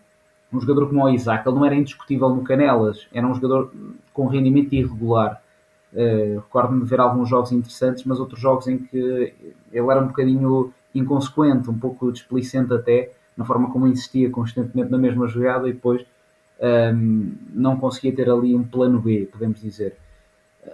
um 0.53 0.61
jogador 0.61 0.89
como 0.89 1.05
o 1.05 1.09
Isaac, 1.11 1.47
ele 1.47 1.57
não 1.57 1.65
era 1.65 1.75
indiscutível 1.75 2.29
no 2.31 2.43
Canelas, 2.43 3.07
era 3.13 3.27
um 3.27 3.35
jogador 3.35 3.71
com 4.13 4.27
rendimento 4.27 4.73
irregular. 4.73 5.43
Uh, 5.93 6.41
Recordo-me 6.41 6.83
de 6.83 6.87
ver 6.87 7.01
alguns 7.01 7.29
jogos 7.29 7.53
interessantes, 7.53 8.05
mas 8.05 8.21
outros 8.21 8.41
jogos 8.41 8.67
em 8.67 8.79
que 8.79 8.97
ele 8.97 9.91
era 9.91 10.01
um 10.01 10.09
bocadinho 10.09 10.73
inconsequente, 10.95 11.71
um 11.71 11.79
pouco 11.79 12.13
displicente 12.13 12.73
até, 12.73 13.13
na 13.37 13.45
forma 13.45 13.71
como 13.71 13.87
insistia 13.87 14.31
constantemente 14.31 14.91
na 14.91 14.99
mesma 14.99 15.27
jogada 15.29 15.69
e 15.69 15.73
depois 15.73 16.05
um, 16.95 17.35
não 17.51 17.77
conseguia 17.77 18.15
ter 18.15 18.29
ali 18.29 18.55
um 18.55 18.65
plano 18.65 19.01
B, 19.01 19.29
podemos 19.31 19.61
dizer 19.61 19.97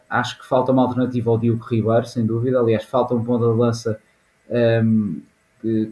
acho 0.08 0.38
que 0.38 0.46
falta 0.46 0.72
uma 0.72 0.82
alternativa 0.82 1.30
ao 1.30 1.38
Diogo 1.38 1.64
Ribeiro, 1.64 2.06
sem 2.06 2.24
dúvida. 2.24 2.58
Aliás, 2.58 2.84
falta 2.84 3.14
um 3.14 3.24
ponto 3.24 3.52
de 3.52 3.58
lança 3.58 4.00
um, 4.84 5.22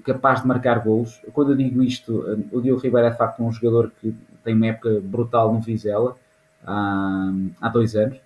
capaz 0.05 0.43
de 0.43 0.49
marcar 0.49 0.81
golos. 0.81 1.21
Quando 1.33 1.53
eu 1.53 1.57
digo 1.57 1.83
isto, 1.83 2.25
o 2.51 2.61
Diogo 2.61 2.81
Ribeiro 2.81 3.07
é 3.07 3.11
de 3.11 3.17
facto 3.17 3.43
um 3.43 3.51
jogador 3.51 3.91
que 4.01 4.15
tem 4.45 4.55
uma 4.55 4.67
época 4.67 5.01
brutal 5.03 5.53
no 5.53 5.61
Vizela 5.61 6.17
há, 6.65 7.33
há 7.61 7.69
dois 7.69 7.97
anos, 7.97 8.21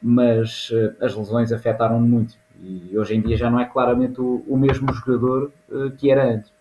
mas 0.00 0.70
uh, 0.70 1.04
as 1.04 1.14
lesões 1.14 1.52
afetaram 1.52 2.00
muito 2.00 2.36
e 2.62 2.96
hoje 2.96 3.16
em 3.16 3.20
dia 3.20 3.36
já 3.36 3.50
não 3.50 3.58
é 3.58 3.64
claramente 3.64 4.20
o, 4.20 4.44
o 4.46 4.56
mesmo 4.56 4.92
jogador 4.92 5.52
uh, 5.68 5.90
que 5.92 6.10
era 6.10 6.24
antes. 6.24 6.52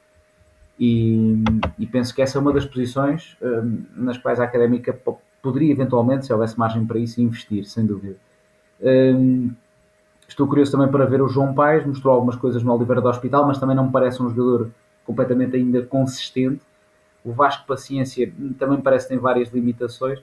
E, 0.80 1.44
e, 1.78 1.86
penso 1.86 2.14
que 2.16 2.24
essa 2.24 2.40
é 2.40 2.42
uma 2.42 2.52
das 2.52 2.66
posições 2.66 3.38
um, 3.40 3.84
nas 3.96 4.18
quais 4.18 4.40
a 4.40 4.46
académica 4.46 4.92
poderia 5.42 5.72
eventualmente, 5.72 6.26
se 6.26 6.34
houvesse 6.34 6.58
margem 6.58 6.86
para 6.86 7.00
isso, 7.00 7.22
investir, 7.22 7.66
sem 7.66 7.86
dúvida. 7.86 8.16
Um, 8.82 9.52
estou 10.28 10.48
curioso 10.48 10.72
também 10.72 10.88
para 10.90 11.06
ver 11.06 11.22
o 11.22 11.28
João 11.28 11.54
Paes, 11.54 11.86
mostrou 11.86 12.14
algumas 12.14 12.36
coisas 12.36 12.64
no 12.64 12.74
Oliveira 12.74 13.02
do 13.02 13.08
Hospital, 13.08 13.46
mas 13.46 13.58
também 13.58 13.76
não 13.76 13.86
me 13.86 13.92
parece 13.92 14.22
um 14.22 14.30
jogador 14.30 14.72
completamente 15.06 15.56
ainda 15.56 15.82
consistente. 15.84 16.62
O 17.24 17.32
Vasco 17.34 17.66
Paciência 17.68 18.32
também 18.58 18.82
parece 18.82 19.08
que 19.08 19.14
tem 19.14 19.20
várias 19.20 19.50
limitações. 19.50 20.20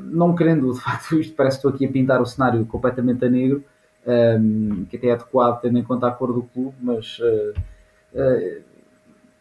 Não 0.00 0.34
querendo, 0.34 0.72
de 0.72 0.80
facto, 0.80 1.16
isto 1.20 1.34
parece 1.34 1.56
que 1.56 1.66
estou 1.66 1.74
aqui 1.74 1.84
a 1.84 1.92
pintar 1.92 2.20
o 2.20 2.26
cenário 2.26 2.64
completamente 2.66 3.24
a 3.24 3.28
negro, 3.28 3.62
um, 4.06 4.84
que 4.84 4.96
até 4.96 5.08
é 5.08 5.12
adequado 5.12 5.60
tendo 5.60 5.78
em 5.78 5.84
conta 5.84 6.06
a 6.06 6.12
cor 6.12 6.32
do 6.32 6.42
clube, 6.42 6.76
mas 6.80 7.18
uh, 7.18 7.58
uh, 8.14 8.62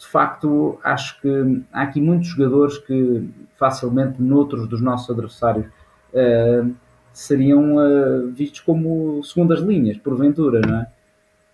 de 0.06 0.12
facto, 0.12 0.80
acho 0.84 1.20
que 1.20 1.64
há 1.74 1.82
aqui 1.82 2.00
muitos 2.00 2.30
jogadores 2.30 2.78
que 2.78 3.28
facilmente, 3.58 4.22
noutros 4.22 4.68
dos 4.68 4.82
nossos 4.82 5.10
adversários, 5.10 5.66
uh, 6.14 6.74
seriam 7.12 7.76
uh, 7.76 8.32
vistos 8.32 8.60
como 8.60 9.24
segundas 9.24 9.60
linhas, 9.62 9.98
porventura, 9.98 10.62
não 10.62 10.82
é? 10.82 10.88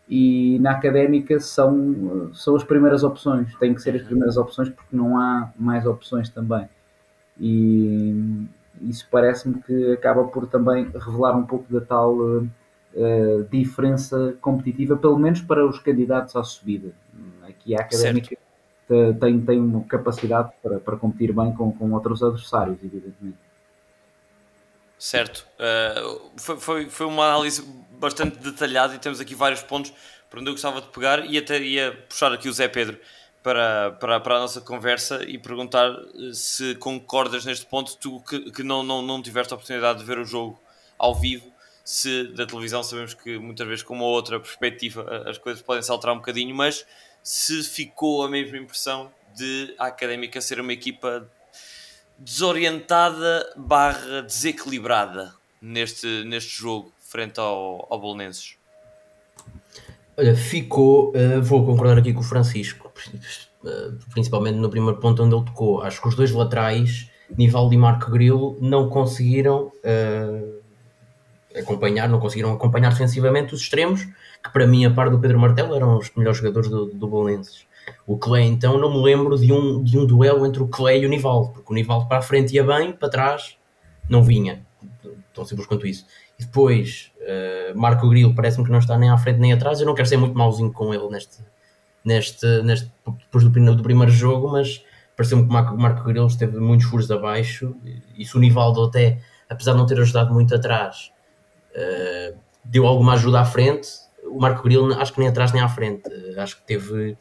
E 0.10 0.60
na 0.60 0.72
académica 0.72 1.40
são, 1.40 2.30
são 2.34 2.56
as 2.58 2.64
primeiras 2.64 3.04
opções, 3.04 3.56
têm 3.56 3.74
que 3.74 3.82
ser 3.82 3.96
as 3.96 4.02
primeiras 4.02 4.36
opções 4.36 4.70
porque 4.70 4.94
não 4.94 5.18
há 5.18 5.50
mais 5.58 5.86
opções 5.86 6.30
também. 6.30 6.68
E, 7.40 8.46
isso 8.82 9.08
parece-me 9.10 9.62
que 9.62 9.94
acaba 9.94 10.26
por 10.26 10.48
também 10.48 10.90
revelar 10.94 11.38
um 11.38 11.46
pouco 11.46 11.72
da 11.72 11.80
tal 11.80 12.16
uh, 12.18 12.50
diferença 13.50 14.36
competitiva, 14.42 14.98
pelo 14.98 15.18
menos 15.18 15.42
para 15.42 15.66
os 15.66 15.80
candidatos 15.80 16.36
à 16.36 16.44
subida. 16.44 16.92
A 17.76 17.82
Académica 17.82 18.38
tem, 19.20 19.40
tem 19.42 19.60
uma 19.60 19.84
capacidade 19.84 20.52
para, 20.62 20.80
para 20.80 20.98
competir 20.98 21.34
bem 21.34 21.54
com, 21.54 21.72
com 21.72 21.92
outros 21.92 22.22
adversários, 22.22 22.78
evidentemente. 22.84 23.38
Certo. 24.98 25.48
Uh, 25.58 26.32
foi, 26.38 26.60
foi, 26.60 26.90
foi 26.90 27.06
uma 27.08 27.26
análise 27.26 27.66
bastante 27.94 28.38
detalhada 28.38 28.94
e 28.96 29.00
temos 29.00 29.20
aqui 29.20 29.34
vários 29.34 29.62
pontos 29.62 29.94
por 30.30 30.40
onde 30.40 30.50
eu 30.50 30.54
gostava 30.54 30.82
de 30.82 30.88
pegar 30.88 31.26
e 31.26 31.38
até 31.38 31.60
ia 31.60 31.92
puxar 32.08 32.32
aqui 32.32 32.48
o 32.48 32.54
Zé 32.54 32.68
Pedro 32.68 32.98
para, 33.44 33.92
para, 34.00 34.20
para 34.20 34.36
a 34.38 34.40
nossa 34.40 34.62
conversa 34.62 35.24
e 35.28 35.38
perguntar 35.38 35.90
eh, 35.90 36.34
se 36.34 36.76
concordas 36.76 37.46
neste 37.46 37.66
ponto, 37.66 37.98
tu 37.98 38.22
que, 38.22 38.52
que 38.52 38.64
não, 38.64 38.84
não, 38.84 39.02
não 39.02 39.22
tiveste 39.22 39.54
a 39.54 39.56
oportunidade 39.56 40.00
de 40.00 40.06
ver 40.06 40.20
o 40.20 40.26
jogo 40.26 40.60
ao 40.98 41.16
vivo, 41.16 41.52
se 41.84 42.26
da 42.36 42.46
televisão 42.46 42.84
sabemos 42.84 43.14
que 43.14 43.38
muitas 43.40 43.68
vezes 43.68 43.84
com 43.84 43.96
uma 43.96 44.06
outra 44.06 44.40
perspectiva 44.40 45.24
as 45.28 45.38
coisas 45.38 45.62
podem 45.62 45.82
se 45.82 45.92
alterar 45.92 46.16
um 46.16 46.20
bocadinho, 46.20 46.56
mas 46.56 46.86
se 47.24 47.64
ficou 47.64 48.24
a 48.24 48.30
mesma 48.30 48.58
impressão 48.58 49.12
de 49.36 49.74
a 49.78 49.88
Académica 49.88 50.42
ser 50.42 50.60
uma 50.60 50.74
equipa 50.74 51.28
desorientada 52.18 53.52
barra 53.56 54.22
desequilibrada 54.22 55.34
neste, 55.62 56.24
neste 56.26 56.62
jogo 56.62 56.92
frente 57.00 57.40
ao, 57.40 57.88
ao 57.90 58.00
Bolonenses? 58.00 58.56
Olha, 60.18 60.36
ficou, 60.36 61.14
uh, 61.16 61.42
vou 61.42 61.66
concordar 61.66 61.98
aqui 61.98 62.14
com 62.14 62.20
o 62.20 62.24
Francisco, 62.24 62.92
principalmente 64.12 64.56
no 64.56 64.70
primeiro 64.70 65.00
ponto 65.00 65.24
onde 65.24 65.36
ele 65.36 65.46
tocou. 65.46 65.82
Acho 65.82 66.02
que 66.02 66.08
os 66.08 66.16
dois 66.16 66.32
laterais, 66.32 67.10
Nivaldo 67.36 67.74
e 67.74 67.78
Marco 67.78 68.12
Grilo, 68.12 68.58
não 68.62 68.90
conseguiram 68.90 69.72
uh, 69.84 70.62
acompanhar, 71.58 72.08
não 72.10 72.20
conseguiram 72.20 72.54
acompanhar 72.54 72.92
defensivamente 72.92 73.54
os 73.54 73.62
extremos, 73.62 74.08
que 74.44 74.52
para 74.52 74.66
mim, 74.68 74.86
a 74.86 74.92
par 74.92 75.10
do 75.10 75.20
Pedro 75.20 75.40
Martelo, 75.40 75.76
eram 75.76 75.98
os 75.98 76.12
melhores 76.16 76.40
jogadores 76.40 76.70
do, 76.70 76.86
do 76.88 77.08
Bolonenses. 77.08 77.66
O 78.06 78.18
Clay, 78.18 78.44
então, 78.44 78.78
não 78.78 78.92
me 78.92 79.04
lembro 79.04 79.38
de 79.38 79.52
um, 79.52 79.84
de 79.84 79.98
um 79.98 80.06
duelo 80.06 80.46
entre 80.46 80.62
o 80.62 80.68
Clay 80.68 81.02
e 81.02 81.06
o 81.06 81.10
Nivaldo, 81.10 81.50
porque 81.50 81.72
o 81.72 81.76
Nivaldo 81.76 82.08
para 82.08 82.18
a 82.18 82.22
frente 82.22 82.56
ia 82.56 82.64
bem, 82.64 82.92
para 82.92 83.10
trás 83.10 83.58
não 84.10 84.24
vinha. 84.24 84.66
Tão 85.34 85.46
simples 85.46 85.68
quanto 85.68 85.88
isso. 85.88 86.06
E 86.38 86.44
depois, 86.44 87.12
uh, 87.22 87.80
Marco 87.80 88.10
Grilo 88.10 88.36
parece-me 88.36 88.66
que 88.66 88.72
não 88.72 88.80
está 88.80 88.98
nem 88.98 89.10
à 89.10 89.18
frente 89.18 89.40
nem 89.40 89.54
atrás. 89.54 89.80
Eu 89.80 89.86
não 89.86 89.94
quero 89.94 90.08
ser 90.08 90.18
muito 90.18 90.38
mauzinho 90.38 90.72
com 90.72 90.94
ele 90.94 91.08
neste, 91.10 91.38
neste, 92.04 92.46
neste 92.64 92.92
depois 93.06 93.44
do, 93.44 93.76
do 93.76 93.84
primeiro 93.84 94.12
jogo, 94.12 94.52
mas 94.52 94.84
pareceu-me 95.16 95.44
que 95.44 95.50
o 95.50 95.54
Marco, 95.54 95.78
Marco 95.78 96.04
Grilo 96.04 96.28
esteve 96.28 96.60
muitos 96.60 96.88
furos 96.88 97.10
abaixo. 97.10 97.76
E 98.18 98.26
se 98.26 98.36
o 98.36 98.40
Nivaldo, 98.40 98.84
até, 98.84 99.20
apesar 99.50 99.74
de 99.74 99.78
não 99.78 99.86
ter 99.86 100.00
ajudado 100.00 100.34
muito 100.34 100.54
atrás, 100.54 101.12
uh, 101.76 102.38
deu 102.66 102.86
alguma 102.86 103.14
ajuda 103.14 103.40
à 103.40 103.46
frente, 103.46 103.88
o 104.32 104.40
Marco 104.40 104.64
Grilo 104.64 104.94
acho 104.94 105.14
que 105.14 105.20
nem 105.20 105.30
atrás 105.30 105.52
nem 105.52 105.62
à 105.62 105.70
frente. 105.70 106.08
Uh, 106.08 106.40
acho 106.40 106.58
que 106.58 106.64
teve 106.64 107.18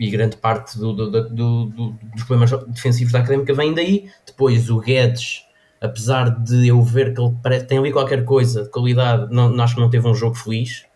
e 0.00 0.10
grande 0.10 0.36
parte 0.38 0.78
do, 0.78 0.94
do, 0.94 1.28
do, 1.28 1.66
dos 1.66 2.24
problemas 2.24 2.50
defensivos 2.68 3.12
da 3.12 3.18
Académica 3.18 3.52
vem 3.52 3.74
daí. 3.74 4.08
Depois 4.26 4.70
o 4.70 4.80
Guedes, 4.80 5.44
apesar 5.78 6.30
de 6.30 6.68
eu 6.68 6.82
ver 6.82 7.12
que 7.12 7.20
ele 7.20 7.36
parece, 7.42 7.66
tem 7.66 7.76
ali 7.76 7.92
qualquer 7.92 8.24
coisa 8.24 8.62
de 8.62 8.70
qualidade, 8.70 9.30
não, 9.30 9.60
acho 9.60 9.74
que 9.74 9.80
não 9.80 9.90
teve 9.90 10.08
um 10.08 10.14
jogo 10.14 10.34
feliz. 10.34 10.86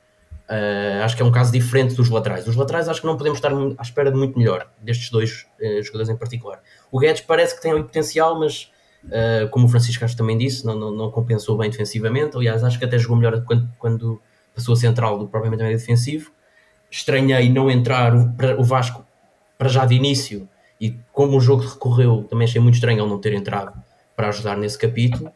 Uh, 0.48 1.02
acho 1.02 1.16
que 1.16 1.22
é 1.22 1.24
um 1.24 1.30
caso 1.30 1.52
diferente 1.52 1.94
dos 1.94 2.08
laterais. 2.08 2.46
Os 2.46 2.56
laterais 2.56 2.88
acho 2.88 3.02
que 3.02 3.06
não 3.06 3.16
podemos 3.16 3.38
estar 3.38 3.52
à 3.52 3.82
espera 3.82 4.10
de 4.10 4.16
muito 4.16 4.38
melhor, 4.38 4.70
destes 4.80 5.10
dois 5.10 5.46
uh, 5.60 5.82
jogadores 5.82 6.08
em 6.08 6.16
particular. 6.16 6.62
O 6.90 6.98
Guedes 6.98 7.22
parece 7.22 7.54
que 7.54 7.60
tem 7.60 7.72
ali 7.72 7.82
potencial, 7.82 8.38
mas 8.38 8.70
uh, 9.04 9.48
como 9.50 9.66
o 9.66 9.68
Francisco 9.68 10.02
acho 10.02 10.16
também 10.16 10.38
disse, 10.38 10.64
não, 10.64 10.78
não, 10.78 10.90
não, 10.90 11.10
compensou 11.10 11.58
bem 11.58 11.68
defensivamente. 11.68 12.36
Aliás, 12.36 12.64
acho 12.64 12.78
que 12.78 12.84
até 12.86 12.98
jogou 12.98 13.18
melhor 13.18 13.42
quando, 13.44 13.68
quando 13.78 14.22
passou 14.54 14.74
a 14.74 14.76
central 14.76 15.18
do 15.18 15.26
propriamente 15.26 15.62
meio 15.62 15.76
defensivo 15.76 16.32
estranhei 16.94 17.48
não 17.50 17.68
entrar 17.68 18.14
o, 18.14 18.32
o 18.58 18.62
Vasco 18.62 19.04
para 19.58 19.68
já 19.68 19.84
de 19.84 19.96
início 19.96 20.48
e 20.80 20.96
como 21.12 21.36
o 21.36 21.40
jogo 21.40 21.62
recorreu, 21.62 22.24
também 22.30 22.44
achei 22.46 22.60
muito 22.60 22.74
estranho 22.74 23.00
ele 23.00 23.08
não 23.08 23.20
ter 23.20 23.32
entrado 23.32 23.72
para 24.14 24.28
ajudar 24.28 24.56
nesse 24.56 24.78
capítulo. 24.78 25.30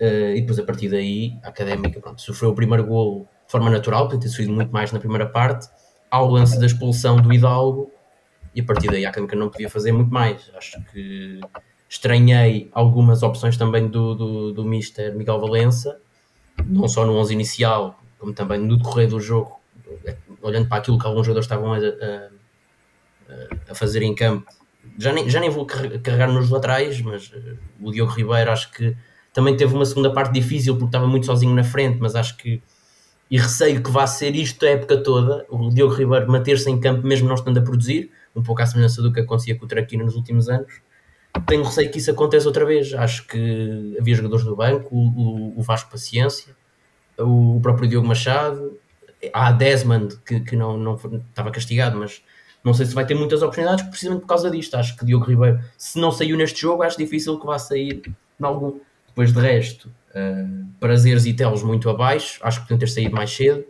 Uh, 0.00 0.34
e 0.34 0.40
depois 0.40 0.58
a 0.58 0.64
partir 0.64 0.88
daí, 0.88 1.38
a 1.42 1.48
Académica 1.48 2.00
pronto, 2.00 2.20
sofreu 2.20 2.50
o 2.50 2.54
primeiro 2.54 2.84
golo 2.84 3.28
de 3.46 3.52
forma 3.52 3.70
natural, 3.70 4.06
podia 4.06 4.20
ter 4.20 4.28
sofrido 4.28 4.52
muito 4.52 4.72
mais 4.72 4.90
na 4.90 4.98
primeira 4.98 5.26
parte, 5.26 5.68
ao 6.10 6.28
lance 6.28 6.58
da 6.58 6.66
expulsão 6.66 7.20
do 7.20 7.32
Hidalgo, 7.32 7.90
e 8.54 8.60
a 8.60 8.64
partir 8.64 8.88
daí 8.88 9.04
a 9.04 9.10
Académica 9.10 9.36
não 9.36 9.48
podia 9.48 9.68
fazer 9.68 9.92
muito 9.92 10.12
mais. 10.12 10.50
Acho 10.56 10.82
que 10.92 11.40
estranhei 11.88 12.70
algumas 12.72 13.22
opções 13.22 13.56
também 13.56 13.86
do, 13.86 14.14
do, 14.14 14.52
do 14.52 14.64
Mister 14.64 15.14
Miguel 15.14 15.38
Valença, 15.38 16.00
não 16.64 16.88
só 16.88 17.04
no 17.04 17.14
11 17.16 17.32
inicial, 17.34 18.01
como 18.22 18.32
também 18.32 18.56
no 18.60 18.76
decorrer 18.76 19.08
do 19.08 19.18
jogo, 19.18 19.60
olhando 20.40 20.68
para 20.68 20.78
aquilo 20.78 20.96
que 20.96 21.04
alguns 21.04 21.26
jogadores 21.26 21.44
estavam 21.44 21.72
a, 21.72 21.78
a, 21.78 23.72
a 23.72 23.74
fazer 23.74 24.00
em 24.00 24.14
campo, 24.14 24.46
já 24.96 25.12
nem, 25.12 25.28
já 25.28 25.40
nem 25.40 25.50
vou 25.50 25.66
carregar 25.66 26.28
nos 26.28 26.48
laterais, 26.48 27.00
mas 27.00 27.32
uh, 27.32 27.58
o 27.80 27.90
Diogo 27.90 28.12
Ribeiro 28.12 28.52
acho 28.52 28.70
que 28.70 28.96
também 29.32 29.56
teve 29.56 29.74
uma 29.74 29.84
segunda 29.84 30.12
parte 30.12 30.32
difícil 30.32 30.74
porque 30.74 30.86
estava 30.86 31.08
muito 31.08 31.26
sozinho 31.26 31.52
na 31.52 31.64
frente, 31.64 31.98
mas 32.00 32.14
acho 32.14 32.36
que 32.36 32.62
e 33.28 33.36
receio 33.36 33.82
que 33.82 33.90
vá 33.90 34.06
ser 34.06 34.36
isto 34.36 34.64
a 34.64 34.68
época 34.68 35.02
toda, 35.02 35.44
o 35.50 35.68
Diogo 35.70 35.94
Ribeiro 35.94 36.30
manter-se 36.30 36.70
em 36.70 36.78
campo 36.78 37.04
mesmo 37.04 37.26
não 37.26 37.34
estando 37.34 37.58
a 37.58 37.62
produzir, 37.62 38.12
um 38.36 38.42
pouco 38.42 38.62
à 38.62 38.66
semelhança 38.66 39.02
do 39.02 39.12
que 39.12 39.18
acontecia 39.18 39.58
com 39.58 39.64
o 39.64 39.68
Traquino 39.68 40.04
nos 40.04 40.14
últimos 40.14 40.48
anos. 40.48 40.80
Tenho 41.48 41.64
receio 41.64 41.90
que 41.90 41.98
isso 41.98 42.10
aconteça 42.10 42.46
outra 42.46 42.64
vez. 42.64 42.92
Acho 42.94 43.26
que 43.26 43.96
havia 43.98 44.14
jogadores 44.14 44.44
do 44.44 44.54
banco, 44.54 44.94
o, 44.94 45.58
o 45.58 45.62
Vasco 45.62 45.90
Paciência, 45.90 46.54
o 47.22 47.60
próprio 47.62 47.88
Diogo 47.88 48.06
Machado, 48.06 48.78
há 49.32 49.52
Desmond 49.52 50.16
que, 50.24 50.40
que 50.40 50.56
não, 50.56 50.76
não 50.76 50.94
estava 50.94 51.50
castigado, 51.50 51.98
mas 51.98 52.22
não 52.64 52.72
sei 52.72 52.86
se 52.86 52.94
vai 52.94 53.04
ter 53.04 53.14
muitas 53.14 53.42
oportunidades 53.42 53.84
precisamente 53.84 54.22
por 54.22 54.28
causa 54.28 54.50
disto. 54.50 54.76
Acho 54.76 54.96
que 54.96 55.04
Diogo 55.04 55.24
Ribeiro, 55.24 55.60
se 55.76 55.98
não 55.98 56.12
saiu 56.12 56.36
neste 56.36 56.60
jogo, 56.60 56.82
acho 56.82 56.96
difícil 56.96 57.38
que 57.38 57.46
vá 57.46 57.58
sair 57.58 58.02
em 58.06 58.44
algum. 58.44 58.78
Depois 59.08 59.32
de 59.32 59.40
resto, 59.40 59.88
uh, 60.14 60.66
prazeres 60.80 61.26
e 61.26 61.34
telos 61.34 61.62
muito 61.62 61.90
abaixo, 61.90 62.40
acho 62.42 62.60
que 62.60 62.64
podiam 62.64 62.78
ter 62.78 62.88
saído 62.88 63.14
mais 63.14 63.30
cedo. 63.30 63.64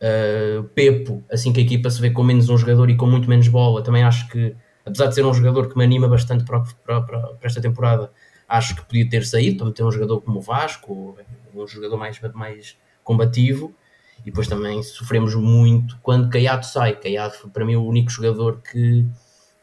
Uh, 0.00 0.64
Pepo, 0.74 1.22
assim 1.30 1.52
que 1.52 1.60
a 1.60 1.62
equipa 1.62 1.90
se 1.90 2.00
vê 2.00 2.10
com 2.10 2.22
menos 2.22 2.48
um 2.48 2.56
jogador 2.56 2.88
e 2.90 2.96
com 2.96 3.06
muito 3.06 3.28
menos 3.28 3.46
bola, 3.48 3.82
também 3.82 4.02
acho 4.02 4.28
que, 4.28 4.54
apesar 4.84 5.06
de 5.06 5.14
ser 5.14 5.24
um 5.24 5.34
jogador 5.34 5.68
que 5.68 5.76
me 5.76 5.84
anima 5.84 6.08
bastante 6.08 6.44
para, 6.44 6.60
para, 6.84 7.02
para, 7.02 7.20
para 7.20 7.46
esta 7.46 7.60
temporada, 7.60 8.10
acho 8.52 8.76
que 8.76 8.82
podia 8.84 9.08
ter 9.08 9.24
saído 9.24 9.56
para 9.56 9.66
meter 9.66 9.82
um 9.82 9.90
jogador 9.90 10.20
como 10.20 10.38
o 10.38 10.42
Vasco, 10.42 11.16
um 11.54 11.66
jogador 11.66 11.96
mais, 11.96 12.20
mais 12.34 12.76
combativo. 13.02 13.74
E 14.20 14.26
depois 14.26 14.46
também 14.46 14.82
sofremos 14.82 15.34
muito 15.34 15.98
quando 16.02 16.28
Caiado 16.28 16.66
sai. 16.66 16.94
Caiado 16.94 17.34
foi 17.34 17.50
para 17.50 17.64
mim 17.64 17.76
o 17.76 17.84
único 17.84 18.10
jogador 18.10 18.60
que 18.60 19.06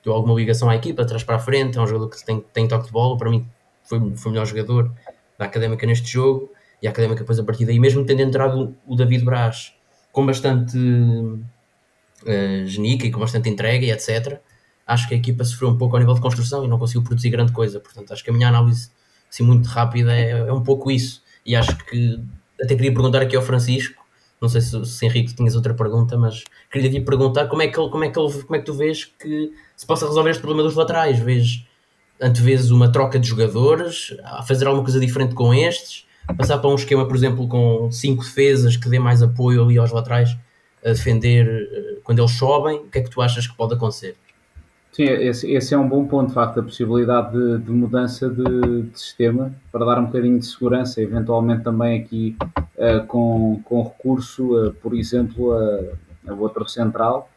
deu 0.04 0.12
alguma 0.12 0.34
ligação 0.34 0.70
à 0.70 0.76
equipa, 0.76 1.04
atrás 1.04 1.24
para 1.24 1.36
a 1.36 1.40
frente. 1.40 1.78
É 1.78 1.82
um 1.82 1.86
jogador 1.86 2.10
que 2.10 2.26
tem, 2.26 2.44
tem 2.52 2.68
toque 2.68 2.88
de 2.88 2.92
bola. 2.92 3.16
Para 3.16 3.30
mim 3.30 3.46
foi, 3.84 4.00
foi 4.16 4.30
o 4.30 4.34
melhor 4.34 4.46
jogador 4.46 4.92
da 5.38 5.46
Académica 5.46 5.86
neste 5.86 6.12
jogo. 6.12 6.52
E 6.82 6.88
a 6.88 6.90
Académica 6.90 7.22
depois 7.22 7.38
a 7.38 7.44
partir 7.44 7.66
daí, 7.66 7.80
mesmo 7.80 8.04
tendo 8.06 8.22
entrado 8.22 8.76
o 8.88 8.96
David 8.96 9.24
Braz 9.24 9.76
com 10.12 10.26
bastante 10.26 10.78
uh, 10.80 12.66
genica 12.66 13.06
e 13.06 13.12
com 13.12 13.20
bastante 13.20 13.50
entrega 13.50 13.86
e 13.86 13.92
etc., 13.92 14.42
acho 14.90 15.08
que 15.08 15.14
a 15.14 15.18
equipa 15.18 15.44
sofreu 15.44 15.70
um 15.70 15.78
pouco 15.78 15.96
ao 15.96 16.00
nível 16.00 16.16
de 16.16 16.22
construção 16.22 16.66
e 16.66 16.68
não 16.68 16.78
conseguiu 16.78 17.04
produzir 17.04 17.30
grande 17.30 17.52
coisa. 17.52 17.80
Portanto, 17.80 18.12
acho 18.12 18.24
que 18.24 18.30
a 18.30 18.34
minha 18.34 18.48
análise 18.48 18.92
assim, 19.30 19.44
muito 19.44 19.68
rápida 19.68 20.14
é, 20.14 20.32
é 20.32 20.54
um 20.54 20.64
pouco 20.64 20.92
isso. 20.92 21.22
E 21.46 21.56
acho 21.56 21.76
que 21.86 22.20
até 22.62 22.76
queria 22.76 22.94
perguntar 22.94 23.22
aqui 23.22 23.36
ao 23.36 23.42
Francisco 23.42 24.00
não 24.42 24.48
sei 24.48 24.62
se, 24.62 24.86
se 24.86 25.06
Henrique 25.06 25.34
tinhas 25.34 25.56
outra 25.56 25.74
pergunta, 25.74 26.18
mas 26.18 26.44
queria 26.72 26.90
te 26.90 27.02
perguntar 27.02 27.48
como 27.48 27.62
é 27.62 27.68
que 27.68 27.80
ele, 27.80 27.90
como 27.90 28.04
é 28.04 28.10
que 28.10 28.20
ele, 28.20 28.32
como 28.32 28.56
é 28.56 28.60
que 28.60 28.66
tu 28.66 28.74
vês 28.74 29.06
que 29.06 29.52
se 29.76 29.86
possa 29.86 30.08
resolver 30.08 30.30
este 30.30 30.42
problema 30.42 30.64
dos 30.64 30.76
laterais? 30.76 31.20
Vês 31.20 31.66
vezes 32.36 32.72
uma 32.72 32.92
troca 32.92 33.20
de 33.20 33.28
jogadores, 33.28 34.16
a 34.24 34.44
fazer 34.44 34.66
alguma 34.66 34.84
coisa 34.84 35.00
diferente 35.00 35.34
com 35.34 35.54
estes, 35.54 36.06
passar 36.38 36.58
para 36.60 36.70
um 36.70 36.76
esquema, 36.76 37.08
por 37.08 37.16
exemplo, 37.16 37.48
com 37.48 37.92
cinco 37.92 38.24
defesas 38.24 38.78
que 38.78 38.90
dê 38.90 39.00
mais 39.00 39.22
apoio 39.22 39.64
ali 39.64 39.78
aos 39.78 39.92
laterais 39.92 40.38
a 40.86 40.90
defender 40.90 41.46
eh, 41.48 42.00
quando 42.04 42.20
eles 42.20 42.32
sobem, 42.32 42.78
o 42.78 42.90
que 42.90 43.00
é 43.00 43.02
que 43.02 43.10
tu 43.10 43.22
achas 43.22 43.48
que 43.48 43.56
pode 43.56 43.74
acontecer? 43.74 44.16
Sim, 44.92 45.04
esse, 45.04 45.52
esse, 45.52 45.74
é 45.74 45.78
um 45.78 45.88
bom 45.88 46.06
ponto, 46.08 46.30
de 46.30 46.34
facto, 46.34 46.60
a 46.60 46.64
possibilidade 46.64 47.32
de, 47.32 47.60
de 47.60 47.72
mudança 47.72 48.28
de, 48.28 48.84
de, 48.84 49.00
sistema 49.00 49.54
para 49.72 49.86
dar 49.86 50.00
um 50.00 50.06
bocadinho 50.06 50.40
de 50.40 50.46
segurança, 50.46 51.00
eventualmente 51.00 51.64
também 51.64 52.02
aqui 52.02 52.36
uh, 52.76 53.06
com, 53.06 53.62
com 53.64 53.84
recurso, 53.84 54.68
uh, 54.68 54.74
por 54.74 54.96
exemplo, 54.96 55.54
a, 55.54 56.32
a 56.32 56.34
outro 56.34 56.68
central. 56.68 57.30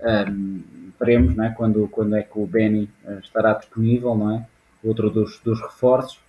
Um, 0.00 0.62
veremos 1.00 1.34
não 1.34 1.44
é? 1.44 1.50
quando, 1.50 1.88
quando 1.88 2.14
é 2.14 2.22
que 2.22 2.38
o 2.38 2.46
Benny 2.46 2.88
uh, 3.04 3.18
estará 3.18 3.54
disponível, 3.54 4.14
não 4.14 4.30
é? 4.30 4.46
Outro 4.82 5.10
dos, 5.10 5.40
dos 5.40 5.60
reforços. 5.60 6.20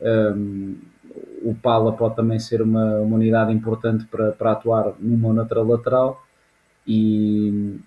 Um, 0.00 0.76
o 1.42 1.54
Pala 1.54 1.92
pode 1.92 2.16
também 2.16 2.38
ser 2.38 2.62
uma, 2.62 2.96
uma 2.96 3.16
unidade 3.16 3.52
importante 3.52 4.06
para, 4.06 4.32
para 4.32 4.52
atuar 4.52 4.94
numa 4.98 5.28
ou 5.28 5.34
noutra 5.34 5.62
lateral 5.62 6.24
e, 6.86 7.78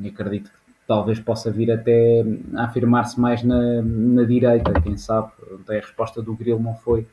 e 0.00 0.08
acredito 0.08 0.50
que 0.50 0.61
talvez 0.86 1.18
possa 1.20 1.50
vir 1.50 1.70
até 1.70 2.24
a 2.54 2.64
afirmar-se 2.64 3.18
mais 3.20 3.42
na, 3.42 3.82
na 3.82 4.24
direita, 4.24 4.80
quem 4.80 4.96
sabe. 4.96 5.30
a 5.68 5.72
resposta 5.72 6.20
do 6.20 6.34
Grilo 6.34 6.60
não 6.60 6.74
foi 6.74 7.06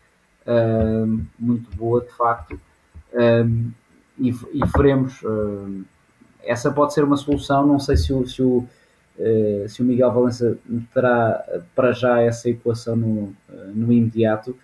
uh, 0.46 1.26
muito 1.38 1.76
boa, 1.76 2.02
de 2.02 2.12
facto, 2.12 2.60
uh, 3.14 3.72
e, 4.18 4.30
e 4.30 4.66
veremos. 4.76 5.22
essa 6.44 6.72
pode 6.72 6.94
ser 6.94 7.04
uma 7.04 7.16
solução, 7.16 7.66
não 7.66 7.80
sei 7.80 7.96
se 7.96 8.12
o, 8.12 8.28
se 8.28 8.42
o, 8.42 8.68
se 9.68 9.82
o 9.82 9.86
Miguel 9.86 10.12
Valença 10.12 10.58
terá 10.94 11.42
para 11.74 11.94
já 11.94 12.22
essa 12.22 12.50
equação 12.50 12.98
no, 12.98 13.34
no 13.74 13.94
imediato, 13.94 14.58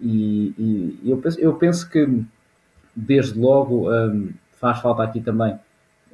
e, 0.00 1.00
e 1.02 1.10
eu, 1.10 1.16
penso, 1.16 1.40
eu 1.40 1.54
penso 1.54 1.90
que 1.90 2.24
desde 2.94 3.38
logo 3.38 3.90
um, 3.90 4.32
faz 4.52 4.80
falta 4.80 5.02
aqui 5.02 5.20
também 5.20 5.58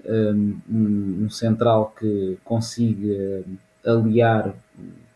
um, 0.07 1.25
um 1.25 1.31
central 1.31 1.95
que 1.99 2.39
consiga 2.45 3.45
aliar 3.85 4.55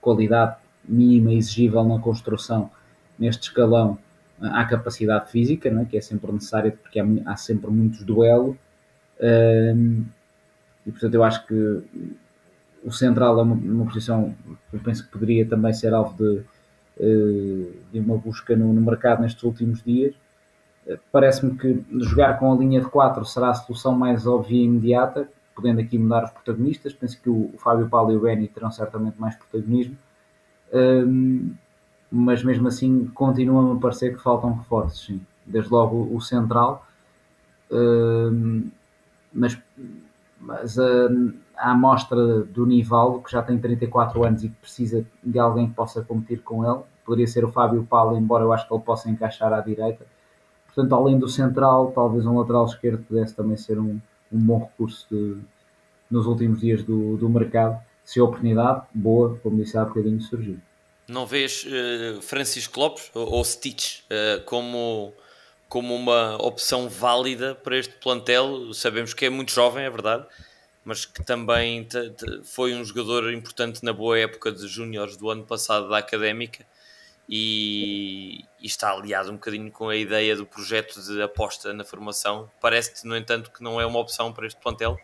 qualidade 0.01 0.57
mínima 0.87 1.33
exigível 1.33 1.85
na 1.85 1.99
construção 1.99 2.71
neste 3.19 3.49
escalão 3.49 3.99
à 4.41 4.65
capacidade 4.65 5.31
física, 5.31 5.71
não 5.71 5.83
é? 5.83 5.85
que 5.85 5.97
é 5.97 6.01
sempre 6.01 6.31
necessária 6.33 6.73
porque 6.73 7.01
há, 7.01 7.07
há 7.27 7.37
sempre 7.37 7.71
muitos 7.71 8.03
duelos 8.03 8.57
um, 9.21 10.05
e 10.87 10.91
portanto 10.91 11.15
eu 11.15 11.25
acho 11.25 11.47
que 11.47 11.83
o 12.85 12.93
central 12.93 13.39
é 13.39 13.43
uma, 13.43 13.55
uma 13.55 13.87
posição 13.87 14.35
que 14.71 14.77
eu 14.77 14.81
penso 14.81 15.05
que 15.05 15.11
poderia 15.11 15.47
também 15.47 15.73
ser 15.73 15.95
alvo 15.95 16.17
de, 16.19 16.43
eh, 17.01 17.73
de 17.93 18.01
uma 18.01 18.19
busca 18.19 18.55
no, 18.55 18.73
no 18.73 18.81
mercado 18.83 19.23
nestes 19.23 19.43
últimos 19.43 19.83
dias 19.83 20.15
Parece-me 21.11 21.57
que 21.57 21.85
jogar 22.01 22.39
com 22.39 22.53
a 22.53 22.57
linha 22.57 22.81
de 22.81 22.87
4 22.87 23.25
será 23.25 23.51
a 23.51 23.55
solução 23.55 23.97
mais 23.97 24.27
óbvia 24.27 24.59
e 24.59 24.65
imediata, 24.65 25.29
podendo 25.55 25.81
aqui 25.81 25.99
mudar 25.99 26.25
os 26.25 26.31
protagonistas. 26.31 26.93
Penso 26.93 27.19
que 27.23 27.31
o, 27.31 27.55
Fábio 27.59 27.89
Paulo 27.89 28.13
e 28.13 28.17
o 28.17 28.21
Benny 28.21 28.49
terão 28.49 28.71
certamente 28.71 29.19
mais 29.19 29.35
protagonismo, 29.35 29.97
um, 30.73 31.55
mas 32.11 32.45
mesmo 32.45 32.69
assim 32.69 33.07
continuam 33.15 33.73
a 33.73 33.81
parecer 33.81 34.15
que 34.15 34.23
faltam 34.23 34.53
reforços. 34.53 35.07
Sim. 35.07 35.21
Desde 35.47 35.71
logo 35.71 36.15
o 36.15 36.21
central, 36.21 36.87
um, 37.71 38.69
mas, 39.33 39.59
mas 40.39 40.79
a, 40.79 41.09
a 41.57 41.71
amostra 41.71 42.41
do 42.45 42.67
Nivaldo, 42.67 43.21
que 43.21 43.33
já 43.33 43.43
tem 43.43 43.59
34 43.59 44.25
anos 44.25 44.45
e 44.45 44.49
que 44.51 44.55
precisa 44.57 45.05
de 45.23 45.39
alguém 45.39 45.69
que 45.69 45.75
possa 45.75 46.03
competir 46.03 46.43
com 46.43 46.65
ele, 46.65 46.83
poderia 47.07 47.27
ser 47.27 47.45
o 47.45 47.53
Fábio 47.53 47.85
Paulo, 47.85 48.19
embora 48.19 48.45
eu 48.45 48.53
acho 48.53 48.69
que 48.69 48.75
ele 48.75 48.83
possa 48.83 49.11
encaixar 49.11 49.53
à 49.53 49.61
direita 49.61 50.07
Portanto, 50.75 50.95
além 50.95 51.19
do 51.19 51.29
central, 51.29 51.93
talvez 51.93 52.27
um 52.27 52.37
lateral 52.37 52.67
esquerdo 52.67 53.05
pudesse 53.05 53.35
também 53.35 53.57
ser 53.57 53.79
um, 53.79 54.01
um 54.33 54.39
bom 54.39 54.59
recurso 54.59 55.07
de, 55.09 55.37
nos 56.11 56.27
últimos 56.27 56.61
dias 56.61 56.83
do, 56.83 57.17
do 57.17 57.29
mercado. 57.29 57.81
Se 58.05 58.19
a 58.19 58.25
oportunidade, 58.25 58.83
boa, 58.93 59.39
como 59.43 59.57
disse 59.57 59.79
há 59.79 59.85
bocadinho, 59.85 60.21
surgir. 60.21 60.59
Não 61.07 61.27
vês 61.27 61.65
uh, 61.65 62.21
Francisco 62.23 62.81
Lopes 62.81 63.11
ou, 63.15 63.35
ou 63.35 63.45
Stitch 63.45 64.01
uh, 64.01 64.45
como, 64.47 65.13
como 65.69 65.95
uma 65.95 66.37
opção 66.43 66.89
válida 66.89 67.55
para 67.55 67.79
este 67.79 67.95
plantel? 67.95 68.75
Sabemos 68.75 69.15
que 69.15 69.27
é 69.27 69.31
muito 69.31 69.53
jovem, 69.53 69.85
é 69.85 69.91
verdade, 69.91 70.27
mas 70.85 71.05
que 71.05 71.23
também 71.23 71.87
foi 72.43 72.75
um 72.75 72.85
jogador 72.85 73.33
importante 73.33 73.85
na 73.85 73.93
boa 73.93 74.19
época 74.19 74.51
de 74.51 74.67
júniores 74.67 75.17
do 75.17 75.31
ano 75.31 75.45
passado 75.45 75.89
da 75.89 75.99
Académica 75.99 76.67
e, 77.29 78.45
e, 78.61 78.67
está 78.67 78.91
aliado 78.91 79.31
um 79.31 79.35
bocadinho 79.35 79.71
com 79.71 79.89
a 79.89 79.97
ideia 79.97 80.37
do 80.37 80.45
projeto 80.45 81.01
de 81.01 81.23
aposta 81.23 81.73
na 81.73 81.85
formação. 81.85 82.49
Parece-te, 82.61 83.07
no 83.07 83.17
entanto, 83.17 83.51
que 83.51 83.63
não 83.63 83.81
é 83.81 83.87
uma 83.87 83.99
opção 83.99 84.33
para 84.33 84.47
este 84.47 84.61
plantel? 84.61 84.99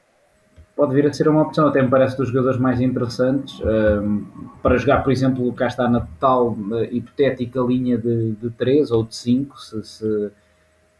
Pode 0.77 0.95
vir 0.95 1.07
a 1.07 1.13
ser 1.13 1.29
uma 1.29 1.43
opção, 1.43 1.69
até 1.69 1.83
me 1.83 1.89
parece 1.89 2.17
dos 2.17 2.29
jogadores 2.29 2.59
mais 2.59 2.81
interessantes 2.81 3.61
um, 3.61 4.25
para 4.63 4.79
jogar, 4.79 5.03
por 5.03 5.13
exemplo, 5.13 5.53
cá 5.53 5.67
está 5.67 5.89
na 5.89 6.07
tal 6.19 6.53
uh, 6.53 6.85
hipotética 6.85 7.61
linha 7.61 7.99
de, 7.99 8.33
de 8.33 8.51
3 8.51 8.91
ou 8.91 9.05
de 9.05 9.15
5, 9.15 9.61
se, 9.61 9.85
se, 9.85 10.31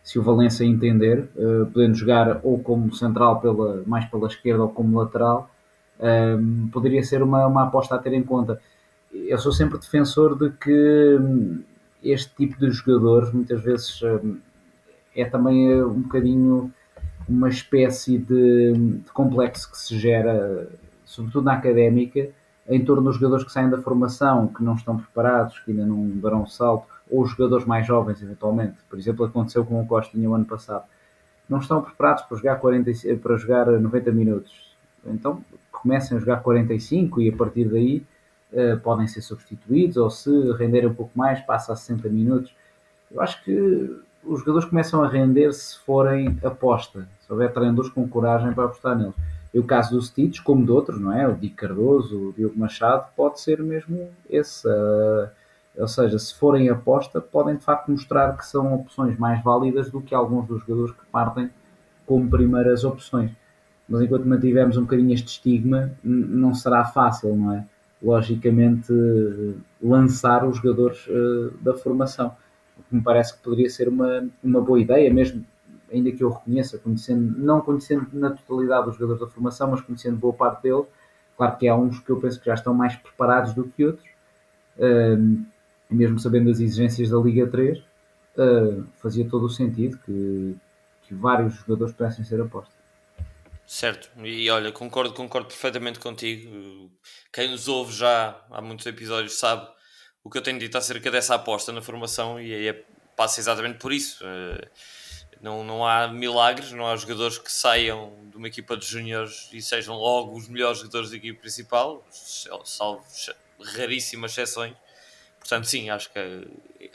se, 0.03 0.19
o 0.19 0.23
Valência 0.23 0.65
entender, 0.65 1.31
uh, 1.37 1.65
podendo 1.73 1.95
jogar 1.95 2.41
ou 2.43 2.59
como 2.59 2.93
central 2.95 3.41
pela, 3.41 3.83
mais 3.87 4.05
pela 4.07 4.27
esquerda 4.27 4.65
ou 4.65 4.69
como 4.69 4.99
lateral, 4.99 5.49
um, 5.99 6.69
poderia 6.69 7.03
ser 7.03 7.23
uma, 7.23 7.47
uma 7.47 7.65
aposta 7.65 7.95
a 7.95 7.99
ter 7.99 8.13
em 8.13 8.23
conta 8.23 8.61
eu 9.13 9.39
sou 9.39 9.53
sempre 9.53 9.79
defensor 9.79 10.39
de 10.39 10.51
que 10.51 11.19
hum, 11.21 11.63
este 12.03 12.35
tipo 12.35 12.59
de 12.59 12.71
jogadores 12.71 13.33
muitas 13.33 13.63
vezes 13.63 14.01
hum, 14.03 14.39
é 15.15 15.25
também 15.25 15.73
eh, 15.73 15.85
um 15.85 16.03
bocadinho 16.03 16.73
uma 17.29 17.49
espécie 17.49 18.19
de, 18.19 18.73
de, 18.73 19.13
complexo 19.13 19.71
que 19.71 19.79
se 19.79 19.97
gera, 19.97 20.69
sobretudo 21.05 21.45
na 21.45 21.55
académica, 21.55 22.29
em 22.69 22.85
torno 22.85 23.05
dos 23.05 23.17
jogadores 23.17 23.45
que 23.45 23.53
saem 23.53 23.71
da 23.71 23.81
formação, 23.81 24.49
que 24.49 24.65
não 24.65 24.75
estão 24.75 24.97
preparados, 24.97 25.61
que 25.61 25.71
ainda 25.71 25.87
não 25.87 26.09
darão 26.19 26.47
salto, 26.47 26.89
ou 27.09 27.23
os 27.23 27.31
jogadores 27.31 27.65
mais 27.67 27.87
jovens, 27.87 28.21
eventualmente. 28.21 28.79
Por 28.89 28.99
exemplo, 28.99 29.25
aconteceu 29.25 29.65
com 29.65 29.81
o 29.81 29.87
Costinha 29.87 30.29
o 30.29 30.35
ano 30.35 30.45
passado. 30.45 30.85
Não 31.49 31.59
estão 31.59 31.83
preparados 31.83 32.25
para 32.25 32.37
jogar, 32.37 32.57
40, 32.57 32.91
para 33.23 33.37
jogar 33.37 33.67
90 33.67 34.13
minutos. 34.13 34.77
Então, 35.05 35.45
comecem 35.71 36.17
a 36.17 36.21
jogar 36.21 36.39
45 36.39 37.21
e 37.21 37.29
a 37.29 37.37
partir 37.37 37.69
daí 37.69 38.05
uh, 38.53 38.79
podem 38.81 39.07
ser 39.07 39.23
substituídos, 39.23 39.97
ou 39.97 40.11
se 40.11 40.31
renderem 40.53 40.89
um 40.89 40.95
pouco 40.95 41.13
mais, 41.15 41.41
passa 41.41 41.73
a 41.73 41.77
60 41.77 42.09
minutos. 42.09 42.55
Eu 43.11 43.21
acho 43.21 43.43
que 43.45 44.01
os 44.25 44.41
jogadores 44.41 44.69
começam 44.69 45.03
a 45.03 45.09
render 45.09 45.53
se 45.53 45.79
forem 45.79 46.39
aposta, 46.43 47.09
se 47.21 47.33
houver 47.33 47.53
treinadores 47.53 47.91
com 47.91 48.07
coragem 48.09 48.53
para 48.53 48.65
apostar 48.65 48.97
neles. 48.97 49.15
E 49.53 49.59
o 49.59 49.65
caso 49.65 49.97
do 49.97 50.03
Stitch, 50.03 50.41
como 50.43 50.65
de 50.65 50.71
outros, 50.71 51.01
não 51.01 51.13
é? 51.13 51.27
O 51.27 51.35
Di 51.35 51.51
Cardoso, 51.51 52.29
o 52.29 52.33
Diogo 52.33 52.59
Machado, 52.59 53.09
pode 53.17 53.41
ser 53.41 53.61
mesmo 53.63 54.09
esse. 54.29 54.67
Uh, 54.69 55.29
ou 55.77 55.89
seja, 55.89 56.19
se 56.19 56.35
forem 56.35 56.69
aposta, 56.69 57.21
podem 57.21 57.57
de 57.57 57.65
facto 57.65 57.91
mostrar 57.91 58.37
que 58.37 58.47
são 58.47 58.75
opções 58.75 59.19
mais 59.19 59.43
válidas 59.43 59.91
do 59.91 60.01
que 60.01 60.15
alguns 60.15 60.47
dos 60.47 60.61
jogadores 60.61 60.93
que 60.93 61.07
partem 61.11 61.51
como 62.07 62.29
primeiras 62.29 62.85
opções. 62.85 63.31
Mas 63.89 64.03
enquanto 64.03 64.25
mantivermos 64.25 64.77
um 64.77 64.83
bocadinho 64.83 65.13
este 65.13 65.29
estigma, 65.29 65.91
não 66.03 66.55
será 66.55 66.85
fácil, 66.85 67.35
não 67.35 67.53
é? 67.53 67.65
Logicamente, 68.03 68.93
lançar 69.83 70.47
os 70.47 70.57
jogadores 70.57 71.07
uh, 71.07 71.53
da 71.61 71.75
formação. 71.75 72.35
O 72.79 72.83
que 72.83 72.95
me 72.95 73.03
parece 73.03 73.37
que 73.37 73.43
poderia 73.43 73.69
ser 73.69 73.89
uma, 73.89 74.27
uma 74.43 74.61
boa 74.61 74.81
ideia, 74.81 75.13
mesmo 75.13 75.45
ainda 75.93 76.11
que 76.13 76.23
eu 76.23 76.31
reconheça, 76.31 76.79
conhecendo, 76.79 77.39
não 77.39 77.61
conhecendo 77.61 78.07
na 78.13 78.31
totalidade 78.31 78.89
os 78.89 78.95
jogadores 78.95 79.21
da 79.21 79.29
formação, 79.29 79.71
mas 79.71 79.81
conhecendo 79.81 80.17
boa 80.17 80.33
parte 80.33 80.63
deles. 80.63 80.87
Claro 81.37 81.57
que 81.57 81.69
há 81.69 81.77
uns 81.77 81.99
que 81.99 82.11
eu 82.11 82.21
penso 82.21 82.39
que 82.39 82.47
já 82.47 82.55
estão 82.55 82.73
mais 82.73 82.97
preparados 82.97 83.55
do 83.55 83.65
que 83.65 83.85
outros, 83.85 84.09
uh, 84.79 85.45
mesmo 85.91 86.19
sabendo 86.19 86.51
as 86.51 86.61
exigências 86.61 87.11
da 87.11 87.19
Liga 87.19 87.47
3, 87.49 87.79
uh, 87.79 87.83
eh, 88.39 88.83
fazia 88.97 89.29
todo 89.29 89.47
o 89.47 89.51
sentido 89.51 89.99
que, 89.99 90.57
que 91.03 91.15
vários 91.15 91.55
jogadores 91.55 91.93
pudessem 91.95 92.25
ser 92.25 92.41
apostos. 92.41 92.80
Certo, 93.73 94.11
e 94.27 94.51
olha, 94.51 94.73
concordo, 94.73 95.15
concordo 95.15 95.47
perfeitamente 95.47 96.01
contigo. 96.01 96.91
Quem 97.33 97.49
nos 97.49 97.69
ouve 97.69 97.93
já 97.93 98.45
há 98.51 98.61
muitos 98.61 98.85
episódios 98.85 99.35
sabe 99.35 99.65
o 100.25 100.29
que 100.29 100.37
eu 100.39 100.43
tenho 100.43 100.59
dito 100.59 100.77
acerca 100.77 101.09
dessa 101.09 101.37
aposta 101.37 101.71
na 101.71 101.81
formação 101.81 102.41
e 102.41 102.53
aí 102.53 102.67
é, 102.67 102.85
passa 103.17 103.39
exatamente 103.39 103.79
por 103.79 103.93
isso. 103.93 104.25
Eh, 104.27 104.69
não, 105.41 105.63
não 105.63 105.87
há 105.87 106.09
milagres, 106.09 106.73
não 106.73 106.85
há 106.85 106.97
jogadores 106.97 107.39
que 107.39 107.51
saiam 107.51 108.13
de 108.29 108.37
uma 108.37 108.49
equipa 108.49 108.77
de 108.77 108.85
júniores 108.85 109.49
e 109.53 109.63
sejam 109.63 109.95
logo 109.95 110.37
os 110.37 110.49
melhores 110.49 110.79
jogadores 110.79 111.11
da 111.11 111.17
equipa 111.17 111.41
principal, 111.41 112.05
salvo 112.65 113.05
raríssimas 113.77 114.33
exceções. 114.33 114.75
Portanto, 115.39 115.69
sim, 115.69 115.91
acho 115.91 116.11
que 116.13 116.19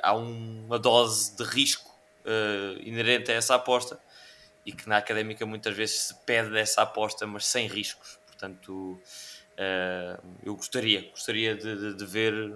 há 0.03 0.13
uma 0.13 0.77
dose 0.77 1.37
de 1.37 1.43
risco 1.45 1.89
uh, 2.25 2.81
inerente 2.81 3.31
a 3.31 3.35
essa 3.35 3.55
aposta 3.55 3.97
e 4.65 4.71
que 4.71 4.89
na 4.89 4.97
académica 4.97 5.45
muitas 5.45 5.75
vezes 5.75 5.95
se 5.95 6.15
pede 6.25 6.57
essa 6.57 6.81
aposta, 6.81 7.27
mas 7.27 7.45
sem 7.45 7.67
riscos. 7.67 8.19
Portanto, 8.25 8.99
uh, 9.53 10.27
eu 10.43 10.55
gostaria, 10.55 11.09
gostaria 11.11 11.55
de, 11.55 11.75
de, 11.75 11.93
de, 11.93 12.05
ver 12.05 12.53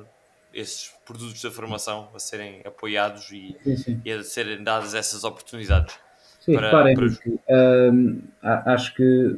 esses 0.54 0.92
produtos 1.06 1.42
da 1.42 1.52
formação 1.52 2.10
a 2.16 2.20
serem 2.20 2.62
apoiados 2.66 3.30
e, 3.32 3.56
sim, 3.64 3.78
sim. 3.78 4.02
e 4.04 4.12
a 4.12 4.24
serem 4.24 4.64
dadas 4.64 4.96
essas 4.96 5.24
oportunidades. 5.24 5.96
Sim, 6.42 6.56
para, 6.56 6.68
reparem 6.68 6.96
para... 6.96 7.10
que 7.10 7.30
uh, 7.30 8.24
acho 8.42 8.96
que, 8.96 9.36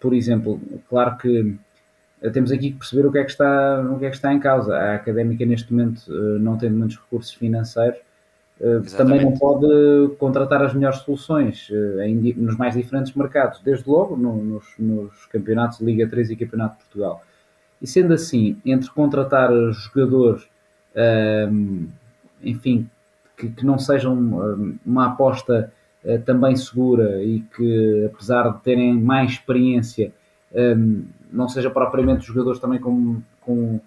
por 0.00 0.12
exemplo, 0.12 0.60
claro 0.88 1.16
que 1.18 1.56
temos 2.32 2.50
aqui 2.50 2.72
que 2.72 2.78
perceber 2.78 3.06
o 3.06 3.12
que 3.12 3.18
é 3.18 3.24
que 3.24 3.30
está, 3.30 3.80
o 3.80 3.98
que 3.98 4.06
é 4.06 4.10
que 4.10 4.16
está 4.16 4.32
em 4.32 4.40
causa. 4.40 4.76
A 4.76 4.96
académica 4.96 5.46
neste 5.46 5.72
momento 5.72 5.98
uh, 6.08 6.38
não 6.40 6.58
tem 6.58 6.68
muitos 6.68 6.96
recursos 6.96 7.32
financeiros 7.32 8.00
eh, 8.60 8.80
também 8.96 9.24
não 9.24 9.32
pode 9.32 10.16
contratar 10.18 10.62
as 10.62 10.74
melhores 10.74 10.98
soluções 10.98 11.70
em, 12.04 12.34
nos 12.34 12.56
mais 12.56 12.74
diferentes 12.74 13.14
mercados, 13.14 13.60
desde 13.60 13.88
logo 13.88 14.16
no, 14.16 14.36
nos, 14.36 14.64
nos, 14.78 15.26
campeonatos 15.26 15.78
de 15.78 15.84
Liga 15.84 16.08
3 16.08 16.30
e 16.30 16.36
Campeonato 16.36 16.78
de 16.78 16.84
Portugal. 16.84 17.22
E 17.80 17.86
sendo 17.86 18.12
assim, 18.12 18.60
entre 18.64 18.90
contratar 18.90 19.50
jogadores, 19.70 20.42
uh, 20.94 21.88
enfim, 22.42 22.90
que, 23.36 23.48
que, 23.48 23.64
não 23.64 23.78
sejam 23.78 24.76
uma 24.84 25.06
aposta 25.06 25.72
uh, 26.04 26.18
também 26.22 26.56
segura 26.56 27.22
e 27.22 27.40
que, 27.56 28.10
apesar 28.12 28.48
de 28.48 28.60
terem 28.62 28.92
mais 28.94 29.32
experiência, 29.32 30.12
não 31.30 31.46
seja 31.46 31.68
propriamente 31.68 32.26
jogadores 32.26 32.58
também 32.58 32.80
com, 32.80 33.20
com 33.42 33.78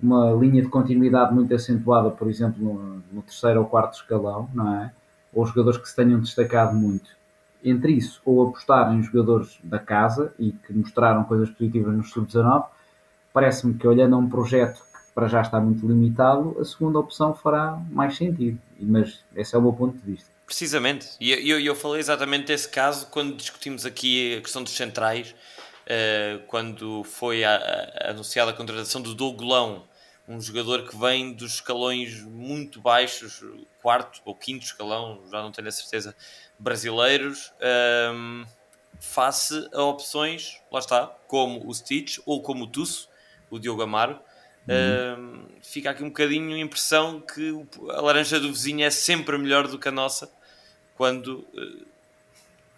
uma 0.00 0.32
linha 0.32 0.62
de 0.62 0.68
continuidade 0.68 1.34
muito 1.34 1.52
acentuada, 1.54 2.10
por 2.10 2.28
exemplo, 2.28 2.62
no, 2.62 3.02
no 3.12 3.22
terceiro 3.22 3.60
ou 3.60 3.66
quarto 3.66 3.94
escalão, 3.94 4.48
não 4.54 4.82
é? 4.82 4.92
Ou 5.32 5.44
jogadores 5.44 5.78
que 5.78 5.88
se 5.88 5.96
tenham 5.96 6.20
destacado 6.20 6.74
muito. 6.74 7.10
Entre 7.62 7.92
isso, 7.92 8.20
ou 8.24 8.48
apostar 8.48 8.94
em 8.94 9.02
jogadores 9.02 9.58
da 9.64 9.78
casa 9.78 10.32
e 10.38 10.52
que 10.52 10.72
mostraram 10.72 11.24
coisas 11.24 11.50
positivas 11.50 11.94
no 11.94 12.04
sub-19, 12.04 12.66
parece-me 13.32 13.74
que 13.74 13.86
olhando 13.86 14.14
a 14.14 14.18
um 14.18 14.28
projeto 14.28 14.80
que 14.80 15.12
para 15.12 15.26
já 15.26 15.40
está 15.40 15.60
muito 15.60 15.86
limitado, 15.86 16.56
a 16.60 16.64
segunda 16.64 17.00
opção 17.00 17.34
fará 17.34 17.80
mais 17.90 18.16
sentido. 18.16 18.58
Mas 18.80 19.24
esse 19.34 19.54
é 19.56 19.58
o 19.58 19.62
meu 19.62 19.72
ponto 19.72 19.98
de 19.98 20.12
vista. 20.12 20.30
Precisamente, 20.46 21.08
e 21.20 21.50
eu, 21.50 21.60
eu, 21.60 21.74
falei 21.74 22.00
exatamente 22.00 22.46
desse 22.46 22.68
caso 22.70 23.08
quando 23.10 23.36
discutimos 23.36 23.84
aqui 23.84 24.38
a 24.38 24.40
questão 24.40 24.62
dos 24.62 24.74
centrais, 24.74 25.34
uh, 25.88 26.46
quando 26.46 27.02
foi 27.04 27.44
a, 27.44 27.56
a, 27.56 28.10
anunciada 28.10 28.50
a 28.50 28.54
contratação 28.54 29.00
do 29.00 29.14
Dougolão, 29.14 29.86
um 30.28 30.40
jogador 30.40 30.86
que 30.86 30.96
vem 30.96 31.32
dos 31.32 31.54
escalões 31.54 32.22
muito 32.22 32.80
baixos, 32.80 33.42
quarto 33.80 34.20
ou 34.26 34.34
quinto 34.34 34.64
escalão, 34.64 35.22
já 35.30 35.40
não 35.40 35.50
tenho 35.50 35.68
a 35.68 35.72
certeza, 35.72 36.14
brasileiros, 36.58 37.50
um, 38.12 38.42
ehm, 38.42 38.46
face 39.00 39.68
a 39.72 39.82
opções, 39.82 40.60
lá 40.70 40.80
está, 40.80 41.06
como 41.26 41.66
o 41.66 41.74
Stitch 41.74 42.18
ou 42.26 42.42
como 42.42 42.64
o 42.64 42.66
Tusso, 42.66 43.08
o 43.48 43.58
Diogo 43.58 43.80
Amaro, 43.80 44.20
uhum. 44.68 45.46
uh, 45.46 45.48
fica 45.62 45.90
aqui 45.90 46.02
um 46.02 46.08
bocadinho 46.08 46.54
a 46.54 46.58
impressão 46.58 47.20
que 47.20 47.66
a 47.90 48.00
laranja 48.02 48.38
do 48.38 48.48
vizinho 48.48 48.84
é 48.84 48.90
sempre 48.90 49.38
melhor 49.38 49.66
do 49.66 49.78
que 49.78 49.88
a 49.88 49.92
nossa, 49.92 50.30
quando 50.94 51.46
uh, 51.54 51.86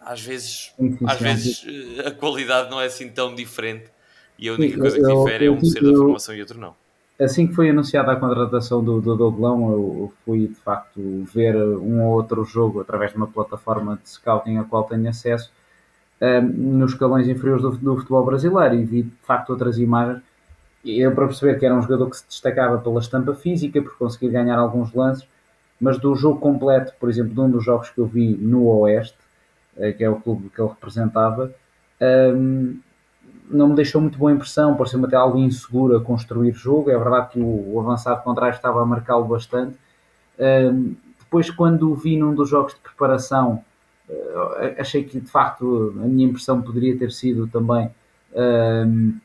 às 0.00 0.20
vezes, 0.20 0.72
às 1.06 1.20
vezes 1.20 1.62
uh, 1.64 2.08
a 2.08 2.10
qualidade 2.10 2.70
não 2.70 2.80
é 2.80 2.86
assim 2.86 3.08
tão 3.08 3.34
diferente 3.34 3.90
e 4.38 4.48
a 4.48 4.54
única 4.54 4.78
coisa 4.78 4.96
que 4.96 5.06
difere 5.06 5.46
é 5.46 5.50
um 5.50 5.64
ser 5.64 5.82
da 5.82 5.92
formação 5.92 6.34
e 6.34 6.40
outro 6.40 6.58
não. 6.58 6.74
Assim 7.20 7.46
que 7.46 7.54
foi 7.54 7.68
anunciada 7.68 8.12
a 8.12 8.16
contratação 8.16 8.82
do, 8.82 8.98
do 9.00 9.14
Douglão, 9.14 9.70
eu 9.72 10.12
fui 10.24 10.48
de 10.48 10.54
facto 10.54 11.00
ver 11.34 11.54
um 11.54 12.02
ou 12.02 12.14
outro 12.14 12.44
jogo 12.44 12.80
através 12.80 13.10
de 13.10 13.18
uma 13.18 13.26
plataforma 13.26 14.00
de 14.02 14.08
scouting 14.08 14.56
a 14.56 14.64
qual 14.64 14.84
tenho 14.84 15.08
acesso 15.08 15.52
nos 16.42 16.92
escalões 16.92 17.28
inferiores 17.28 17.62
do, 17.62 17.70
do 17.72 17.96
futebol 17.96 18.24
brasileiro 18.24 18.74
e 18.74 18.84
vi 18.84 19.02
de 19.02 19.12
facto 19.22 19.50
outras 19.50 19.78
imagens 19.78 20.22
eu 20.84 21.14
para 21.14 21.26
perceber 21.26 21.58
que 21.58 21.66
era 21.66 21.74
um 21.74 21.82
jogador 21.82 22.08
que 22.08 22.16
se 22.16 22.26
destacava 22.26 22.78
pela 22.78 23.00
estampa 23.00 23.34
física, 23.34 23.82
por 23.82 23.96
conseguir 23.98 24.30
ganhar 24.30 24.58
alguns 24.58 24.92
lances, 24.94 25.26
mas 25.80 25.98
do 25.98 26.14
jogo 26.14 26.40
completo, 26.40 26.94
por 26.98 27.08
exemplo, 27.08 27.34
de 27.34 27.40
um 27.40 27.50
dos 27.50 27.64
jogos 27.64 27.90
que 27.90 27.98
eu 27.98 28.06
vi 28.06 28.34
no 28.34 28.66
Oeste, 28.66 29.16
eh, 29.16 29.29
que 29.96 30.04
é 30.04 30.10
o 30.10 30.16
clube 30.16 30.50
que 30.50 30.60
ele 30.60 30.68
representava, 30.68 31.54
um, 32.34 32.78
não 33.48 33.68
me 33.68 33.74
deixou 33.74 34.00
muito 34.00 34.18
boa 34.18 34.32
impressão, 34.32 34.76
pareceu-me 34.76 35.06
até 35.06 35.16
algo 35.16 35.38
inseguro 35.38 35.96
a 35.96 36.00
construir 36.00 36.52
jogo. 36.52 36.90
É 36.90 36.96
verdade 36.96 37.30
que 37.30 37.40
o, 37.40 37.74
o 37.74 37.80
avançado 37.80 38.22
contrário 38.22 38.54
estava 38.54 38.80
a 38.80 38.86
marcá-lo 38.86 39.24
bastante. 39.24 39.76
Um, 40.38 40.94
depois, 41.18 41.50
quando 41.50 41.90
o 41.90 41.94
vi 41.94 42.16
num 42.16 42.34
dos 42.34 42.48
jogos 42.48 42.74
de 42.74 42.80
preparação, 42.80 43.64
uh, 44.08 44.78
achei 44.78 45.04
que 45.04 45.20
de 45.20 45.28
facto 45.28 45.94
a 46.02 46.06
minha 46.06 46.28
impressão 46.28 46.62
poderia 46.62 46.96
ter 46.96 47.10
sido 47.10 47.46
também. 47.48 47.90
Um, 48.32 49.18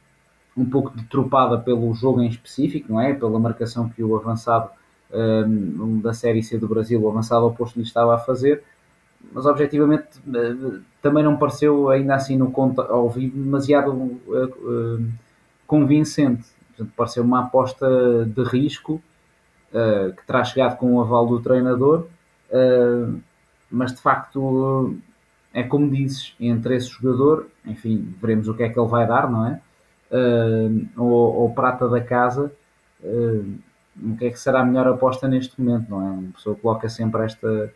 um 0.57 0.65
pouco 0.65 0.95
deturpada 0.95 1.57
pelo 1.57 1.93
jogo 1.93 2.21
em 2.21 2.27
específico, 2.27 2.93
não 2.93 3.01
é? 3.01 3.13
Pela 3.13 3.37
marcação 3.39 3.89
que 3.89 4.01
o 4.01 4.15
avançado 4.15 4.69
um, 5.11 5.99
da 5.99 6.13
Série 6.13 6.41
C 6.41 6.57
do 6.57 6.67
Brasil, 6.67 7.01
o 7.01 7.09
avançado 7.09 7.45
oposto 7.45 7.77
lhe 7.77 7.85
estava 7.85 8.15
a 8.15 8.17
fazer, 8.17 8.63
mas 9.31 9.45
objetivamente 9.45 10.19
uh, 10.27 10.81
também 11.01 11.23
não 11.23 11.37
pareceu 11.37 11.89
ainda 11.89 12.15
assim 12.15 12.37
no 12.37 12.51
conto 12.51 12.81
ao 12.81 13.09
vivo 13.09 13.37
demasiado 13.37 13.91
uh, 13.91 14.19
uh, 14.27 15.05
convincente. 15.67 16.45
Portanto, 16.69 16.93
pareceu 16.95 17.23
uma 17.23 17.41
aposta 17.41 18.25
de 18.25 18.43
risco 18.43 19.01
que 19.71 20.25
terá 20.25 20.41
chegado 20.43 20.77
com 20.77 20.93
o 20.93 21.01
aval 21.01 21.27
do 21.27 21.41
treinador, 21.41 22.07
mas 23.69 23.93
de 23.93 24.01
facto 24.01 24.95
é 25.53 25.63
como 25.63 25.89
dizes, 25.89 26.33
entre 26.39 26.77
esse 26.77 26.87
jogador, 26.87 27.47
enfim, 27.65 28.13
veremos 28.21 28.47
o 28.47 28.53
que 28.53 28.63
é 28.63 28.69
que 28.69 28.79
ele 28.79 28.87
vai 28.87 29.05
dar, 29.05 29.29
não 29.29 29.47
é? 29.47 29.59
uh, 30.11 31.01
ou, 31.01 31.41
ou, 31.41 31.53
prata 31.53 31.87
da 31.87 32.01
casa, 32.01 32.51
uh, 33.01 33.59
o 34.03 34.17
que 34.17 34.25
é 34.25 34.29
que 34.29 34.39
será 34.39 34.61
a 34.61 34.65
melhor 34.65 34.87
aposta 34.87 35.27
neste 35.27 35.59
momento, 35.61 35.89
não 35.89 36.01
é? 36.01 36.09
Uma 36.09 36.31
pessoa 36.33 36.55
coloca 36.55 36.89
sempre 36.89 37.23
esta, 37.23 37.73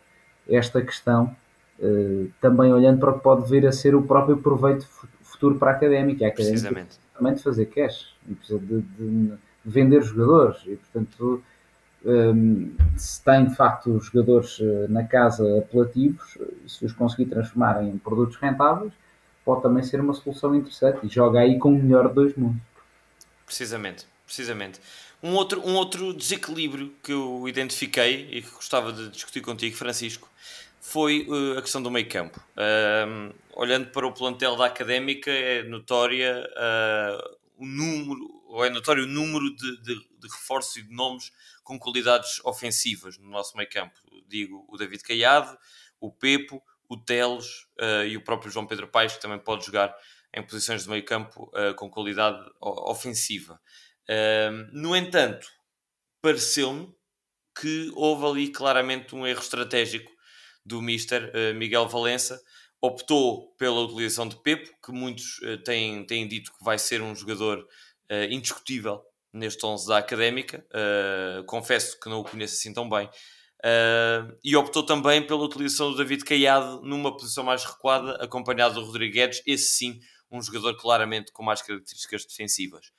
esta 0.50 0.82
questão, 0.82 1.34
uh, 1.78 2.30
também 2.40 2.72
olhando 2.72 2.98
para 2.98 3.10
o 3.10 3.14
que 3.14 3.20
pode 3.20 3.48
vir 3.48 3.66
a 3.66 3.72
ser 3.72 3.94
o 3.94 4.02
próprio 4.02 4.36
proveito 4.36 4.86
futuro 5.22 5.56
para 5.56 5.72
a 5.72 5.74
académica. 5.74 6.24
A 6.24 6.28
académica 6.28 6.86
também 7.16 7.34
de 7.34 7.42
fazer 7.42 7.66
cash, 7.66 8.14
de, 8.26 8.58
de, 8.58 8.80
de 8.80 9.38
vender 9.64 10.02
jogadores 10.02 10.62
e, 10.66 10.76
portanto, 10.76 11.42
um, 12.04 12.74
se 12.96 13.22
tem 13.22 13.46
de 13.46 13.54
facto 13.54 13.98
jogadores 14.00 14.58
na 14.88 15.04
casa 15.04 15.58
apelativos, 15.58 16.38
se 16.66 16.84
os 16.84 16.92
conseguir 16.92 17.26
transformar 17.26 17.84
em 17.84 17.98
produtos 17.98 18.36
rentáveis, 18.36 18.92
pode 19.44 19.62
também 19.62 19.82
ser 19.82 20.00
uma 20.00 20.14
solução 20.14 20.54
interessante 20.54 21.04
e 21.04 21.08
joga 21.08 21.40
aí 21.40 21.58
com 21.58 21.74
o 21.74 21.82
melhor 21.82 22.08
de 22.08 22.14
dois 22.14 22.34
mundos. 22.36 22.62
Precisamente, 23.44 24.06
precisamente. 24.24 24.80
Um 25.22 25.34
outro, 25.34 25.60
um 25.66 25.74
outro 25.74 26.14
desequilíbrio 26.14 26.94
que 27.02 27.12
eu 27.12 27.46
identifiquei 27.46 28.28
e 28.30 28.42
que 28.42 28.50
gostava 28.50 28.92
de 28.92 29.08
discutir 29.10 29.42
contigo, 29.42 29.76
Francisco, 29.76 30.28
foi 30.80 31.26
uh, 31.28 31.58
a 31.58 31.62
questão 31.62 31.82
do 31.82 31.90
meio 31.90 32.08
campo. 32.08 32.40
Uh, 32.56 33.34
olhando 33.52 33.90
para 33.90 34.06
o 34.06 34.12
plantel 34.12 34.56
da 34.56 34.66
Académica, 34.66 35.30
é 35.30 35.62
notória 35.62 36.48
uh, 36.56 37.36
o 37.58 37.66
número, 37.66 38.42
ou 38.46 38.64
é 38.64 38.70
notório 38.70 39.04
o 39.04 39.06
número 39.06 39.54
de, 39.54 39.82
de, 39.82 39.94
de 39.94 40.28
reforços 40.28 40.76
e 40.76 40.82
de 40.82 40.94
nomes 40.94 41.30
com 41.62 41.78
qualidades 41.78 42.40
ofensivas 42.44 43.18
no 43.18 43.28
nosso 43.28 43.56
meio 43.56 43.68
campo. 43.68 44.00
Digo 44.26 44.64
o 44.68 44.78
David 44.78 45.02
Caiado, 45.02 45.56
o 46.00 46.10
Pepo, 46.10 46.62
o 46.88 46.96
Teles 46.96 47.66
uh, 47.78 48.04
e 48.08 48.16
o 48.16 48.22
próprio 48.22 48.50
João 48.50 48.66
Pedro 48.66 48.88
Paes, 48.88 49.12
que 49.14 49.20
também 49.20 49.38
pode 49.38 49.66
jogar 49.66 49.94
em 50.34 50.42
posições 50.42 50.84
de 50.84 50.88
meio 50.88 51.04
campo 51.04 51.52
uh, 51.54 51.74
com 51.74 51.90
qualidade 51.90 52.42
ofensiva. 52.60 53.60
Uh, 54.10 54.68
no 54.72 54.96
entanto, 54.96 55.46
pareceu-me 56.20 56.92
que 57.58 57.90
houve 57.94 58.26
ali 58.26 58.48
claramente 58.48 59.14
um 59.14 59.26
erro 59.26 59.40
estratégico 59.40 60.10
do 60.66 60.82
Mister 60.82 61.32
Miguel 61.54 61.88
Valença. 61.88 62.40
Optou 62.80 63.54
pela 63.56 63.80
utilização 63.80 64.26
de 64.26 64.36
Pepo, 64.42 64.70
que 64.84 64.92
muitos 64.92 65.40
têm, 65.64 66.06
têm 66.06 66.26
dito 66.26 66.52
que 66.52 66.64
vai 66.64 66.78
ser 66.78 67.02
um 67.02 67.14
jogador 67.14 67.66
indiscutível 68.30 69.02
neste 69.32 69.64
11 69.66 69.88
da 69.88 69.98
Académica. 69.98 70.64
confesso 71.46 71.98
que 72.00 72.08
não 72.08 72.20
o 72.20 72.24
conheço 72.24 72.54
assim 72.54 72.72
tão 72.72 72.88
bem, 72.88 73.10
Uh, 73.60 74.34
e 74.42 74.56
optou 74.56 74.82
também 74.82 75.26
pela 75.26 75.44
utilização 75.44 75.90
do 75.90 75.98
David 75.98 76.24
Caiado 76.24 76.80
numa 76.82 77.14
posição 77.14 77.44
mais 77.44 77.62
recuada, 77.62 78.12
acompanhado 78.14 78.74
do 78.74 78.86
Rodrigues, 78.86 79.42
esse 79.46 79.72
sim, 79.72 80.00
um 80.30 80.40
jogador 80.40 80.74
claramente 80.78 81.30
com 81.30 81.42
mais 81.42 81.60
características 81.60 82.24
defensivas. 82.24 82.90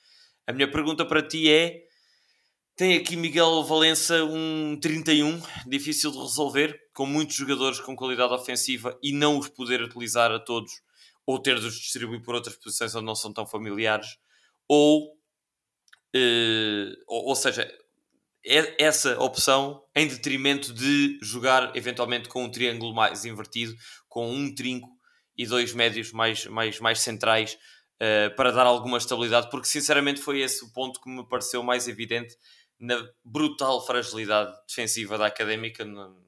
A 0.47 0.53
minha 0.53 0.69
pergunta 0.69 1.05
para 1.05 1.21
ti 1.21 1.49
é: 1.49 1.83
tem 2.75 2.97
aqui 2.97 3.15
Miguel 3.15 3.63
Valença 3.63 4.23
um 4.23 4.77
31, 4.79 5.41
difícil 5.67 6.11
de 6.11 6.17
resolver, 6.17 6.79
com 6.93 7.05
muitos 7.05 7.35
jogadores 7.35 7.79
com 7.79 7.95
qualidade 7.95 8.33
ofensiva 8.33 8.97
e 9.03 9.11
não 9.11 9.37
os 9.37 9.47
poder 9.49 9.81
utilizar 9.81 10.31
a 10.31 10.39
todos, 10.39 10.71
ou 11.25 11.39
ter 11.39 11.59
de 11.59 11.67
os 11.67 11.75
distribuir 11.75 12.21
por 12.21 12.35
outras 12.35 12.55
posições 12.55 12.95
onde 12.95 13.05
não 13.05 13.15
são 13.15 13.31
tão 13.31 13.45
familiares, 13.45 14.17
ou, 14.67 15.13
uh, 16.15 16.95
ou, 17.07 17.27
ou 17.27 17.35
seja, 17.35 17.71
é 18.43 18.83
essa 18.83 19.19
opção 19.19 19.83
em 19.95 20.07
detrimento 20.07 20.73
de 20.73 21.19
jogar 21.21 21.75
eventualmente 21.75 22.27
com 22.27 22.43
um 22.43 22.49
triângulo 22.49 22.93
mais 22.93 23.23
invertido, 23.25 23.75
com 24.09 24.31
um 24.31 24.53
trinco 24.53 24.89
e 25.37 25.45
dois 25.45 25.73
médios 25.73 26.11
mais, 26.11 26.45
mais, 26.47 26.79
mais 26.79 26.99
centrais 26.99 27.57
uh, 28.01 28.35
para 28.35 28.51
dar 28.51 28.65
alguma 28.65 28.97
estabilidade, 28.97 29.49
porque 29.51 29.67
sinceramente 29.67 30.19
foi 30.19 30.41
esse 30.41 30.65
o 30.65 30.71
ponto 30.73 30.99
que 30.99 31.09
me 31.09 31.23
pareceu 31.27 31.61
mais 31.61 31.87
evidente 31.87 32.35
na 32.79 33.07
brutal 33.23 33.85
fragilidade 33.85 34.51
defensiva 34.67 35.17
da 35.17 35.27
Académica. 35.27 35.85
No, 35.85 36.19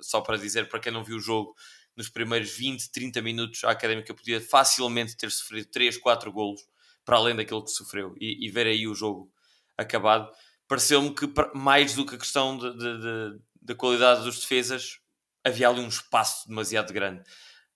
só 0.00 0.20
para 0.20 0.38
dizer, 0.38 0.68
para 0.68 0.80
quem 0.80 0.92
não 0.92 1.04
viu 1.04 1.16
o 1.16 1.20
jogo, 1.20 1.54
nos 1.96 2.08
primeiros 2.08 2.50
20, 2.50 2.90
30 2.90 3.20
minutos 3.20 3.64
a 3.64 3.70
Académica 3.70 4.14
podia 4.14 4.40
facilmente 4.40 5.16
ter 5.16 5.30
sofrido 5.30 5.66
3, 5.66 5.98
4 5.98 6.32
golos 6.32 6.66
para 7.04 7.16
além 7.16 7.34
daquilo 7.34 7.64
que 7.64 7.70
sofreu 7.70 8.14
e, 8.20 8.46
e 8.46 8.50
ver 8.50 8.66
aí 8.66 8.86
o 8.86 8.94
jogo 8.94 9.30
acabado 9.76 10.30
pareceu-me 10.68 11.12
que 11.14 11.26
mais 11.54 11.94
do 11.94 12.04
que 12.04 12.14
a 12.14 12.18
questão 12.18 12.56
da 12.56 12.70
de, 12.70 12.98
de, 13.00 13.40
de, 13.62 13.74
qualidade 13.74 14.22
dos 14.22 14.40
defesas, 14.40 15.00
havia 15.42 15.68
ali 15.68 15.80
um 15.80 15.88
espaço 15.88 16.46
demasiado 16.46 16.92
grande. 16.92 17.24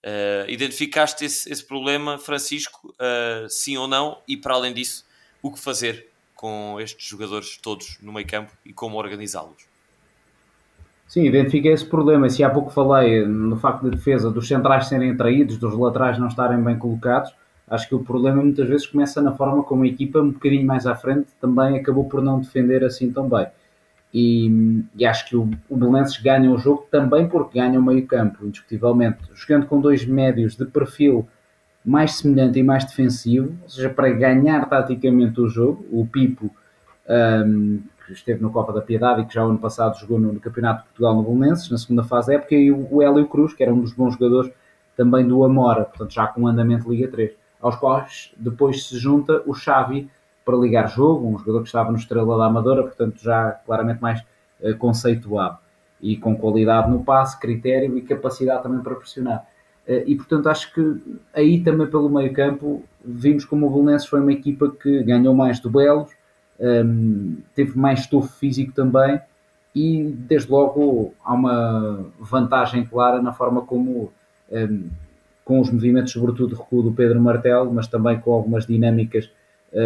Uh, 0.03 0.49
identificaste 0.49 1.23
esse, 1.23 1.49
esse, 1.51 1.63
problema, 1.63 2.17
Francisco, 2.17 2.93
uh, 2.93 3.49
sim 3.49 3.77
ou 3.77 3.87
não? 3.87 4.17
E 4.27 4.35
para 4.35 4.53
além 4.53 4.73
disso, 4.73 5.05
o 5.41 5.51
que 5.51 5.59
fazer 5.59 6.07
com 6.35 6.77
estes 6.79 7.07
jogadores 7.07 7.57
todos 7.57 7.97
no 8.01 8.11
meio 8.11 8.27
campo 8.27 8.51
e 8.65 8.73
como 8.73 8.97
organizá-los? 8.97 9.65
Sim, 11.07 11.25
identifiquei 11.25 11.71
esse 11.71 11.85
problema. 11.85 12.29
Se 12.29 12.43
há 12.43 12.49
pouco 12.49 12.69
falei 12.69 13.25
no 13.25 13.57
facto 13.57 13.83
de 13.83 13.91
defesa 13.91 14.29
dos 14.29 14.47
centrais 14.47 14.87
serem 14.87 15.15
traídos, 15.15 15.57
dos 15.57 15.73
laterais 15.73 16.19
não 16.19 16.27
estarem 16.27 16.61
bem 16.61 16.77
colocados, 16.77 17.33
Acho 17.67 17.87
que 17.87 17.95
o 17.95 18.03
problema 18.03 18.41
muitas 18.41 18.67
vezes 18.67 18.85
começa 18.85 19.21
na 19.21 19.31
forma 19.31 19.63
como 19.63 19.83
a 19.83 19.87
equipa, 19.87 20.19
um 20.19 20.31
bocadinho 20.31 20.65
mais 20.65 20.85
à 20.85 20.95
frente, 20.95 21.27
também 21.39 21.77
acabou 21.77 22.07
por 22.07 22.21
não 22.21 22.39
defender 22.39 22.83
assim 22.83 23.11
tão 23.11 23.27
bem. 23.27 23.47
E, 24.13 24.83
e 24.95 25.05
acho 25.05 25.27
que 25.27 25.35
o, 25.35 25.49
o 25.67 25.75
Belenenses 25.75 26.21
ganha 26.21 26.51
o 26.51 26.57
jogo 26.57 26.85
também 26.91 27.27
porque 27.27 27.59
ganha 27.59 27.79
o 27.79 27.83
meio 27.83 28.05
campo, 28.05 28.45
indiscutivelmente. 28.45 29.17
Jogando 29.33 29.65
com 29.65 29.81
dois 29.81 30.05
médios 30.05 30.55
de 30.55 30.65
perfil 30.65 31.27
mais 31.83 32.13
semelhante 32.13 32.59
e 32.59 32.63
mais 32.63 32.85
defensivo, 32.85 33.57
ou 33.61 33.69
seja, 33.69 33.89
para 33.89 34.09
ganhar 34.11 34.69
taticamente 34.69 35.41
o 35.41 35.47
jogo, 35.47 35.85
o 35.91 36.05
Pipo, 36.05 36.49
um, 37.45 37.81
que 38.05 38.13
esteve 38.13 38.41
no 38.41 38.51
Copa 38.51 38.71
da 38.71 38.81
Piedade 38.81 39.21
e 39.21 39.25
que 39.25 39.33
já 39.33 39.45
o 39.45 39.49
ano 39.49 39.57
passado 39.57 39.97
jogou 39.99 40.19
no, 40.19 40.31
no 40.31 40.39
Campeonato 40.39 40.81
de 40.81 40.87
Portugal 40.89 41.15
no 41.15 41.23
Belenenses, 41.23 41.69
na 41.69 41.77
segunda 41.77 42.03
fase 42.03 42.27
da 42.27 42.35
época, 42.35 42.55
e 42.55 42.71
o, 42.71 42.87
o 42.89 43.01
Hélio 43.01 43.27
Cruz, 43.27 43.53
que 43.53 43.63
era 43.63 43.73
um 43.73 43.81
dos 43.81 43.93
bons 43.93 44.13
jogadores 44.13 44.51
também 44.95 45.27
do 45.27 45.43
Amora, 45.43 45.85
portanto 45.85 46.13
já 46.13 46.27
com 46.27 46.47
andamento 46.47 46.89
Liga 46.89 47.07
3, 47.09 47.31
aos 47.59 47.75
quais 47.75 48.31
depois 48.37 48.85
se 48.87 48.97
junta 48.97 49.41
o 49.45 49.53
Xavi 49.53 50.09
para 50.45 50.57
ligar 50.57 50.89
jogo, 50.89 51.27
um 51.27 51.37
jogador 51.37 51.61
que 51.61 51.67
estava 51.67 51.91
no 51.91 51.97
Estrela 51.97 52.37
da 52.37 52.45
Amadora, 52.45 52.83
portanto 52.83 53.21
já 53.21 53.51
claramente 53.65 54.01
mais 54.01 54.21
uh, 54.61 54.75
conceituado 54.77 55.57
e 56.01 56.17
com 56.17 56.35
qualidade 56.35 56.89
no 56.89 57.03
passe, 57.03 57.39
critério 57.39 57.97
e 57.97 58.01
capacidade 58.01 58.63
também 58.63 58.81
para 58.81 58.95
pressionar. 58.95 59.47
Uh, 59.87 60.03
e 60.05 60.15
portanto 60.15 60.47
acho 60.47 60.73
que 60.73 61.21
aí 61.33 61.61
também 61.61 61.87
pelo 61.87 62.09
meio 62.09 62.33
campo 62.33 62.83
vimos 63.03 63.45
como 63.45 63.67
o 63.67 63.69
Belenenses 63.69 64.07
foi 64.07 64.19
uma 64.19 64.31
equipa 64.31 64.69
que 64.69 65.03
ganhou 65.03 65.33
mais 65.33 65.59
duelos, 65.59 66.11
ehm, 66.59 67.35
teve 67.53 67.77
mais 67.77 68.01
estofo 68.01 68.31
físico 68.37 68.71
também 68.71 69.19
e 69.75 70.03
desde 70.03 70.49
logo 70.49 71.13
há 71.23 71.33
uma 71.33 72.05
vantagem 72.19 72.85
clara 72.85 73.21
na 73.21 73.33
forma 73.33 73.61
como 73.63 74.11
ehm, 74.49 74.85
com 75.43 75.59
os 75.59 75.69
movimentos 75.69 76.13
sobretudo 76.13 76.55
recuo 76.55 76.81
do 76.81 76.93
Pedro 76.93 77.19
Martelo, 77.19 77.73
mas 77.73 77.87
também 77.87 78.19
com 78.19 78.31
algumas 78.31 78.65
dinâmicas 78.65 79.29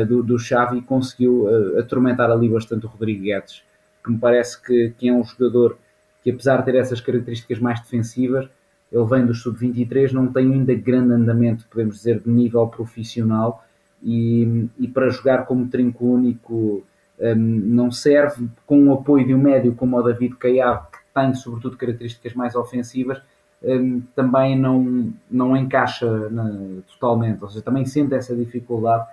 do, 0.05 0.23
do 0.23 0.37
Xavi 0.37 0.81
conseguiu 0.81 1.45
uh, 1.45 1.79
atormentar 1.79 2.29
ali 2.29 2.49
bastante 2.49 2.85
o 2.85 2.89
Rodrigo 2.89 3.23
Guedes 3.23 3.63
que 4.03 4.11
me 4.11 4.17
parece 4.17 4.61
que, 4.61 4.93
que 4.97 5.09
é 5.09 5.13
um 5.13 5.23
jogador 5.23 5.77
que 6.23 6.31
apesar 6.31 6.57
de 6.57 6.65
ter 6.65 6.75
essas 6.75 7.01
características 7.01 7.59
mais 7.59 7.79
defensivas 7.79 8.49
ele 8.91 9.05
vem 9.05 9.25
do 9.25 9.33
sub-23, 9.33 10.11
não 10.13 10.31
tem 10.31 10.53
ainda 10.53 10.73
grande 10.73 11.13
andamento, 11.13 11.65
podemos 11.69 11.97
dizer, 11.97 12.19
de 12.21 12.29
nível 12.29 12.67
profissional 12.67 13.63
e, 14.01 14.69
e 14.79 14.87
para 14.87 15.09
jogar 15.09 15.45
como 15.45 15.67
trinco 15.67 16.05
único 16.05 16.83
um, 17.19 17.35
não 17.35 17.91
serve. 17.91 18.47
Com 18.65 18.87
o 18.87 18.93
apoio 18.93 19.25
de 19.25 19.33
um 19.33 19.41
médio 19.41 19.75
como 19.75 19.97
o 19.97 20.01
David 20.01 20.35
Caiado, 20.35 20.87
que 20.91 20.99
tem 21.13 21.33
sobretudo 21.33 21.75
características 21.75 22.33
mais 22.33 22.55
ofensivas, 22.55 23.21
um, 23.61 24.01
também 24.15 24.57
não, 24.57 25.11
não 25.29 25.57
encaixa 25.57 26.29
na, 26.29 26.81
totalmente, 26.93 27.43
ou 27.43 27.49
seja, 27.49 27.63
também 27.63 27.85
sente 27.85 28.13
essa 28.13 28.35
dificuldade 28.35 29.05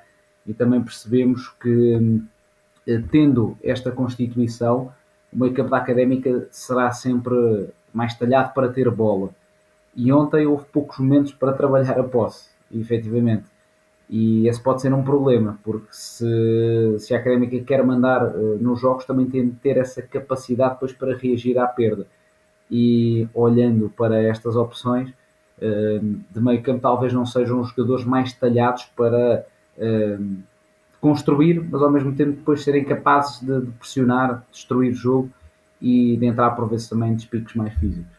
e 0.46 0.52
também 0.52 0.82
percebemos 0.82 1.48
que 1.60 1.96
um, 1.96 2.24
tendo 3.10 3.56
esta 3.62 3.90
constituição, 3.90 4.92
o 5.32 5.38
meio 5.38 5.54
campo 5.54 5.70
da 5.70 5.78
académica 5.78 6.46
será 6.50 6.90
sempre 6.92 7.68
mais 7.92 8.14
talhado 8.14 8.52
para 8.52 8.68
ter 8.68 8.90
bola. 8.90 9.30
E 9.96 10.12
ontem 10.12 10.46
houve 10.46 10.64
poucos 10.72 10.98
momentos 10.98 11.32
para 11.32 11.52
trabalhar 11.52 11.98
a 11.98 12.04
posse, 12.04 12.50
efetivamente. 12.72 13.44
E 14.08 14.46
esse 14.48 14.62
pode 14.62 14.82
ser 14.82 14.92
um 14.92 15.02
problema, 15.02 15.58
porque 15.62 15.88
se, 15.90 16.96
se 16.98 17.14
a 17.14 17.18
Académica 17.18 17.58
quer 17.60 17.84
mandar 17.84 18.22
uh, 18.22 18.58
nos 18.60 18.80
jogos, 18.80 19.04
também 19.04 19.26
tem 19.26 19.48
de 19.48 19.56
ter 19.56 19.78
essa 19.78 20.02
capacidade 20.02 20.74
depois 20.74 20.92
para 20.92 21.16
reagir 21.16 21.58
à 21.58 21.66
perda. 21.66 22.06
E 22.70 23.26
olhando 23.32 23.88
para 23.96 24.22
estas 24.22 24.56
opções, 24.56 25.08
uh, 25.10 26.20
de 26.30 26.40
meio 26.40 26.62
campo 26.62 26.80
talvez 26.80 27.12
não 27.12 27.24
sejam 27.24 27.60
os 27.60 27.70
jogadores 27.70 28.04
mais 28.04 28.32
talhados 28.34 28.84
para 28.96 29.46
uh, 29.78 30.42
construir, 31.00 31.60
mas 31.60 31.82
ao 31.82 31.90
mesmo 31.90 32.14
tempo 32.14 32.32
depois 32.32 32.62
serem 32.62 32.84
capazes 32.84 33.40
de, 33.40 33.60
de 33.60 33.70
pressionar, 33.72 34.44
destruir 34.50 34.92
o 34.92 34.94
jogo 34.94 35.30
e 35.80 36.16
de 36.16 36.26
entrar 36.26 36.52
por 36.52 36.68
vezes 36.68 36.88
também 36.88 37.14
de 37.14 37.26
picos 37.26 37.54
mais 37.54 37.74
físicos. 37.74 38.16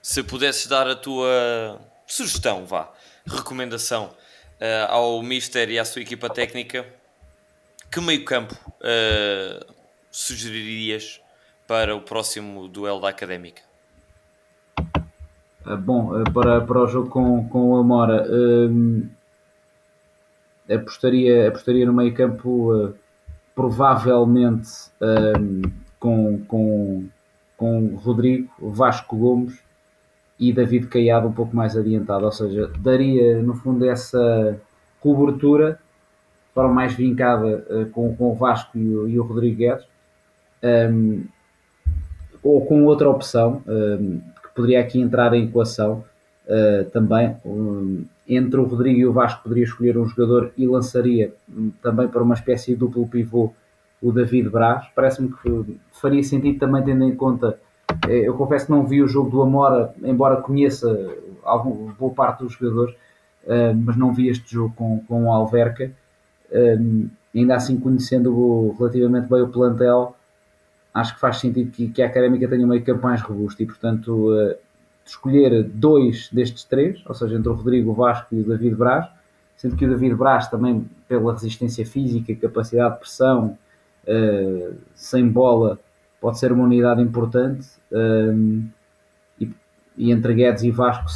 Se 0.00 0.22
pudesses 0.22 0.66
dar 0.66 0.88
a 0.88 0.96
tua 0.96 1.78
sugestão, 2.06 2.64
vá, 2.64 2.90
recomendação 3.26 4.06
uh, 4.06 4.90
ao 4.90 5.22
Mister 5.22 5.68
e 5.68 5.78
à 5.78 5.84
sua 5.84 6.00
equipa 6.00 6.30
técnica, 6.30 6.86
que 7.90 8.00
meio 8.00 8.24
campo 8.24 8.54
uh, 8.54 9.74
sugeririas 10.10 11.20
para 11.66 11.94
o 11.94 12.00
próximo 12.00 12.66
duelo 12.66 13.00
da 13.00 13.10
Académica? 13.10 13.60
Uh, 15.66 15.76
bom, 15.76 16.24
para, 16.32 16.62
para 16.62 16.80
o 16.80 16.86
jogo 16.86 17.10
com, 17.10 17.46
com 17.50 17.72
o 17.72 17.76
Amora, 17.76 18.26
apostaria, 20.70 21.48
apostaria 21.48 21.86
no 21.86 21.92
meio 21.92 22.14
campo 22.14 22.94
provavelmente 23.54 24.68
com, 25.98 26.38
com, 26.46 27.04
com 27.56 27.96
Rodrigo, 27.96 28.48
Vasco 28.60 29.16
Gomes 29.16 29.58
e 30.38 30.52
David 30.52 30.86
Caiado 30.86 31.26
um 31.26 31.32
pouco 31.32 31.56
mais 31.56 31.76
adiantado, 31.76 32.24
ou 32.24 32.32
seja, 32.32 32.70
daria 32.78 33.42
no 33.42 33.54
fundo 33.54 33.88
essa 33.88 34.60
cobertura 35.00 35.78
forma 36.54 36.74
mais 36.74 36.92
vincada 36.94 37.64
uh, 37.70 37.86
com, 37.90 38.14
com 38.16 38.32
o 38.32 38.34
Vasco 38.34 38.76
e 38.76 38.94
o, 38.94 39.08
e 39.08 39.18
o 39.18 39.22
Rodrigo 39.22 39.58
Guedes, 39.58 39.84
um, 40.62 40.66
ehm, 40.66 41.24
ou 42.42 42.66
com 42.66 42.84
outra 42.84 43.08
opção 43.08 43.62
um, 43.66 43.72
ehm, 43.72 44.20
que 44.42 44.48
poderia 44.56 44.80
aqui 44.80 45.00
entrar 45.00 45.32
em 45.34 45.44
equação 45.44 46.04
uh, 46.46 46.84
também. 46.90 47.36
Um, 47.44 48.04
entre 48.28 48.60
o 48.60 48.64
Rodrigo 48.64 48.98
e 48.98 49.06
o 49.06 49.12
Vasco 49.12 49.42
poderia 49.42 49.64
escolher 49.64 49.96
um 49.96 50.06
jogador 50.06 50.52
e 50.56 50.66
lançaria 50.66 51.32
hum, 51.48 51.70
também 51.82 52.08
para 52.08 52.22
uma 52.22 52.34
espécie 52.34 52.72
de 52.72 52.76
duplo 52.76 53.08
pivô 53.08 53.52
o 54.00 54.12
David 54.12 54.48
Braz. 54.50 54.86
Parece-me 54.94 55.32
que 55.32 55.78
faria 55.92 56.22
sentido 56.22 56.58
também 56.58 56.84
tendo 56.84 57.04
em 57.04 57.16
conta 57.16 57.58
é, 58.06 58.28
eu 58.28 58.34
confesso 58.34 58.66
que 58.66 58.72
não 58.72 58.86
vi 58.86 59.02
o 59.02 59.08
jogo 59.08 59.30
do 59.30 59.42
Amora, 59.42 59.94
embora 60.02 60.36
conheça 60.36 61.16
algum, 61.42 61.90
boa 61.92 62.12
parte 62.12 62.40
dos 62.44 62.52
jogadores, 62.52 62.94
uh, 63.44 63.74
mas 63.74 63.96
não 63.96 64.12
vi 64.12 64.28
este 64.28 64.52
jogo 64.52 64.74
com, 64.76 65.00
com 65.08 65.24
o 65.24 65.32
Alverca. 65.32 65.90
Uh, 66.50 67.08
ainda 67.34 67.56
assim, 67.56 67.78
conhecendo 67.78 68.74
relativamente 68.78 69.28
bem 69.28 69.42
o 69.42 69.48
plantel, 69.48 70.16
acho 70.92 71.14
que 71.14 71.20
faz 71.20 71.38
sentido 71.38 71.70
que, 71.70 71.88
que 71.88 72.02
a 72.02 72.06
Académica 72.06 72.48
tenha 72.48 72.64
um 72.64 72.68
meio 72.68 72.84
campo 72.84 73.04
mais 73.04 73.20
robusto 73.22 73.62
e, 73.62 73.66
portanto, 73.66 74.34
uh, 75.08 75.10
escolher 75.10 75.62
dois 75.64 76.28
destes 76.32 76.64
três, 76.64 77.02
ou 77.06 77.14
seja, 77.14 77.36
entre 77.36 77.48
o 77.48 77.54
Rodrigo 77.54 77.92
Vasco 77.92 78.34
e 78.34 78.40
o 78.40 78.44
David 78.44 78.74
Braz, 78.74 79.08
sendo 79.56 79.76
que 79.76 79.84
o 79.84 79.88
David 79.88 80.14
Braz 80.14 80.48
também, 80.48 80.88
pela 81.08 81.32
resistência 81.32 81.84
física, 81.84 82.34
capacidade 82.36 82.94
de 82.94 83.00
pressão, 83.00 83.58
sem 84.94 85.28
bola, 85.28 85.78
pode 86.20 86.38
ser 86.38 86.52
uma 86.52 86.64
unidade 86.64 87.02
importante 87.02 87.68
um, 87.92 88.68
e, 89.40 89.50
e, 89.96 90.10
entre 90.10 90.34
Guedes 90.34 90.62
e 90.62 90.70
Vasco 90.70 91.08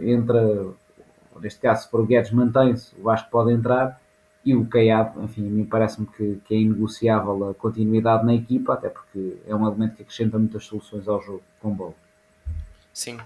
entra, 0.00 0.66
neste 1.40 1.60
caso 1.60 1.84
se 1.84 1.90
for 1.90 2.00
o 2.00 2.06
Guedes 2.06 2.32
mantém-se, 2.32 2.94
o 2.98 3.04
Vasco 3.04 3.30
pode 3.30 3.52
entrar 3.52 4.00
e 4.44 4.56
o 4.56 4.66
Caiado, 4.66 5.22
enfim, 5.22 5.46
a 5.46 5.50
mim 5.50 5.64
parece-me 5.64 6.06
que, 6.06 6.40
que, 6.44 6.54
é 6.54 6.58
inegociável 6.58 7.50
a 7.50 7.54
continuidade 7.54 8.26
na 8.26 8.34
equipa, 8.34 8.74
até 8.74 8.88
porque 8.88 9.38
é 9.46 9.54
um 9.54 9.64
elemento 9.66 9.96
que 9.96 10.02
acrescenta 10.02 10.36
muitas 10.36 10.64
soluções 10.64 11.06
ao 11.06 11.22
jogo 11.22 11.42
com 11.60 11.70
bola. 11.70 11.94
Sim. 12.92 13.18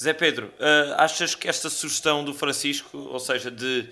Zé 0.00 0.12
Pedro, 0.12 0.46
uh, 0.46 0.94
achas 0.96 1.34
que 1.34 1.48
esta 1.48 1.70
sugestão 1.70 2.24
do 2.24 2.34
Francisco, 2.34 2.98
ou 2.98 3.20
seja, 3.20 3.50
de 3.50 3.88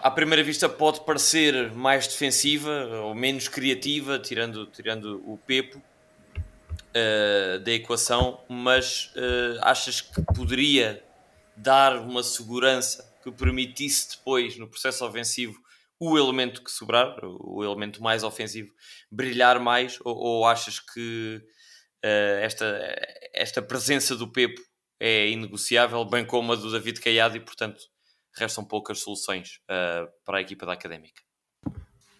à 0.00 0.10
primeira 0.10 0.42
vista 0.42 0.68
pode 0.68 1.04
parecer 1.04 1.72
mais 1.72 2.06
defensiva 2.06 3.00
ou 3.02 3.14
menos 3.14 3.48
criativa, 3.48 4.18
tirando, 4.18 4.66
tirando 4.66 5.22
o 5.30 5.36
Pepo 5.38 5.78
uh, 5.78 7.58
da 7.60 7.72
equação, 7.72 8.42
mas 8.48 9.12
uh, 9.14 9.60
achas 9.62 10.00
que 10.00 10.22
poderia 10.34 11.04
dar 11.56 11.98
uma 11.98 12.22
segurança 12.22 13.08
que 13.22 13.30
permitisse 13.30 14.16
depois, 14.16 14.56
no 14.56 14.68
processo 14.68 15.04
ofensivo, 15.04 15.58
o 16.00 16.16
elemento 16.16 16.62
que 16.62 16.70
sobrar, 16.70 17.18
o 17.24 17.64
elemento 17.64 18.02
mais 18.02 18.22
ofensivo, 18.22 18.72
brilhar 19.10 19.58
mais? 19.58 19.98
Ou, 20.04 20.16
ou 20.16 20.46
achas 20.46 20.78
que 20.78 21.42
uh, 22.04 22.38
esta, 22.40 22.96
esta 23.34 23.60
presença 23.60 24.14
do 24.14 24.28
Pepo 24.28 24.60
é 25.00 25.28
inegociável, 25.28 26.04
bem 26.04 26.24
como 26.24 26.52
a 26.52 26.56
do 26.56 26.70
David 26.70 27.00
Caiado, 27.00 27.36
e 27.36 27.40
portanto 27.40 27.78
restam 28.36 28.64
poucas 28.64 29.00
soluções 29.00 29.60
uh, 29.64 30.08
para 30.24 30.38
a 30.38 30.40
equipa 30.40 30.64
da 30.66 30.72
Académica. 30.72 31.22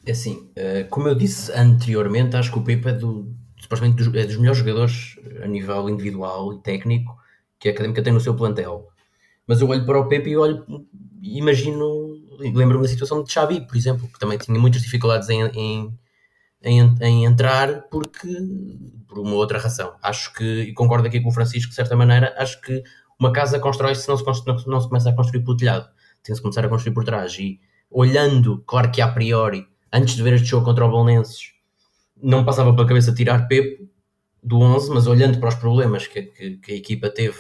É 0.07 0.12
assim, 0.12 0.51
uh, 0.57 0.89
como 0.91 1.09
eu 1.09 1.14
disse 1.14 1.53
anteriormente, 1.53 2.37
acho 2.37 2.53
que 2.53 2.59
o 2.59 2.64
Pepe 2.64 2.89
é, 2.89 2.93
do, 2.93 3.35
supostamente 3.61 3.97
dos, 3.97 4.14
é 4.14 4.24
dos 4.24 4.37
melhores 4.37 4.59
jogadores 4.59 5.16
a 5.43 5.47
nível 5.47 5.89
individual 5.89 6.53
e 6.55 6.62
técnico 6.62 7.16
que 7.59 7.68
a 7.68 7.72
Académica 7.72 8.03
tem 8.03 8.12
no 8.12 8.20
seu 8.20 8.35
plantel. 8.35 8.89
Mas 9.47 9.61
eu 9.61 9.68
olho 9.68 9.85
para 9.85 9.99
o 9.99 10.09
Pepe 10.09 10.31
e 10.31 10.37
olho, 10.37 10.64
imagino, 11.22 12.20
lembro-me 12.39 12.83
da 12.83 12.89
situação 12.89 13.22
de 13.22 13.33
Xavi, 13.33 13.66
por 13.66 13.76
exemplo, 13.76 14.09
que 14.09 14.18
também 14.18 14.39
tinha 14.39 14.59
muitas 14.59 14.83
dificuldades 14.83 15.29
em, 15.29 15.43
em, 15.55 15.99
em, 16.63 16.95
em 17.01 17.25
entrar 17.25 17.83
porque 17.91 18.29
por 19.07 19.19
uma 19.19 19.35
outra 19.35 19.59
razão. 19.59 19.95
Acho 20.03 20.33
que, 20.35 20.63
e 20.63 20.73
concordo 20.73 21.09
aqui 21.09 21.21
com 21.21 21.31
o 21.31 21.33
Francisco, 21.33 21.71
de 21.71 21.77
certa 21.77 21.97
maneira, 21.97 22.35
acho 22.39 22.61
que 22.61 22.83
uma 23.19 23.33
casa 23.33 23.59
constrói-se 23.59 24.03
se 24.03 24.09
não 24.09 24.17
se, 24.17 24.25
não, 24.67 24.81
se 24.81 24.89
começa 24.89 25.11
a 25.11 25.15
construir 25.15 25.43
pelo 25.43 25.57
telhado 25.57 25.89
tem-se 26.23 26.43
começar 26.43 26.65
a 26.65 26.69
construir 26.69 26.95
por 26.95 27.05
trás. 27.05 27.37
E 27.39 27.61
olhando, 27.91 28.63
claro 28.67 28.91
que 28.91 29.01
a 29.01 29.09
priori, 29.09 29.67
antes 29.93 30.15
de 30.15 30.23
ver 30.23 30.35
este 30.35 30.47
jogo 30.49 30.65
contra 30.65 30.85
o 30.85 30.91
Bolonenses, 30.91 31.53
não 32.21 32.45
passava 32.45 32.75
pela 32.75 32.87
cabeça 32.87 33.15
tirar 33.15 33.49
Pepe 33.49 33.89
do 34.43 34.61
11, 34.61 34.91
mas 34.91 35.07
olhando 35.07 35.39
para 35.39 35.49
os 35.49 35.55
problemas 35.55 36.07
que, 36.07 36.23
que, 36.23 36.57
que 36.59 36.73
a 36.73 36.77
equipa 36.77 37.11
teve 37.11 37.39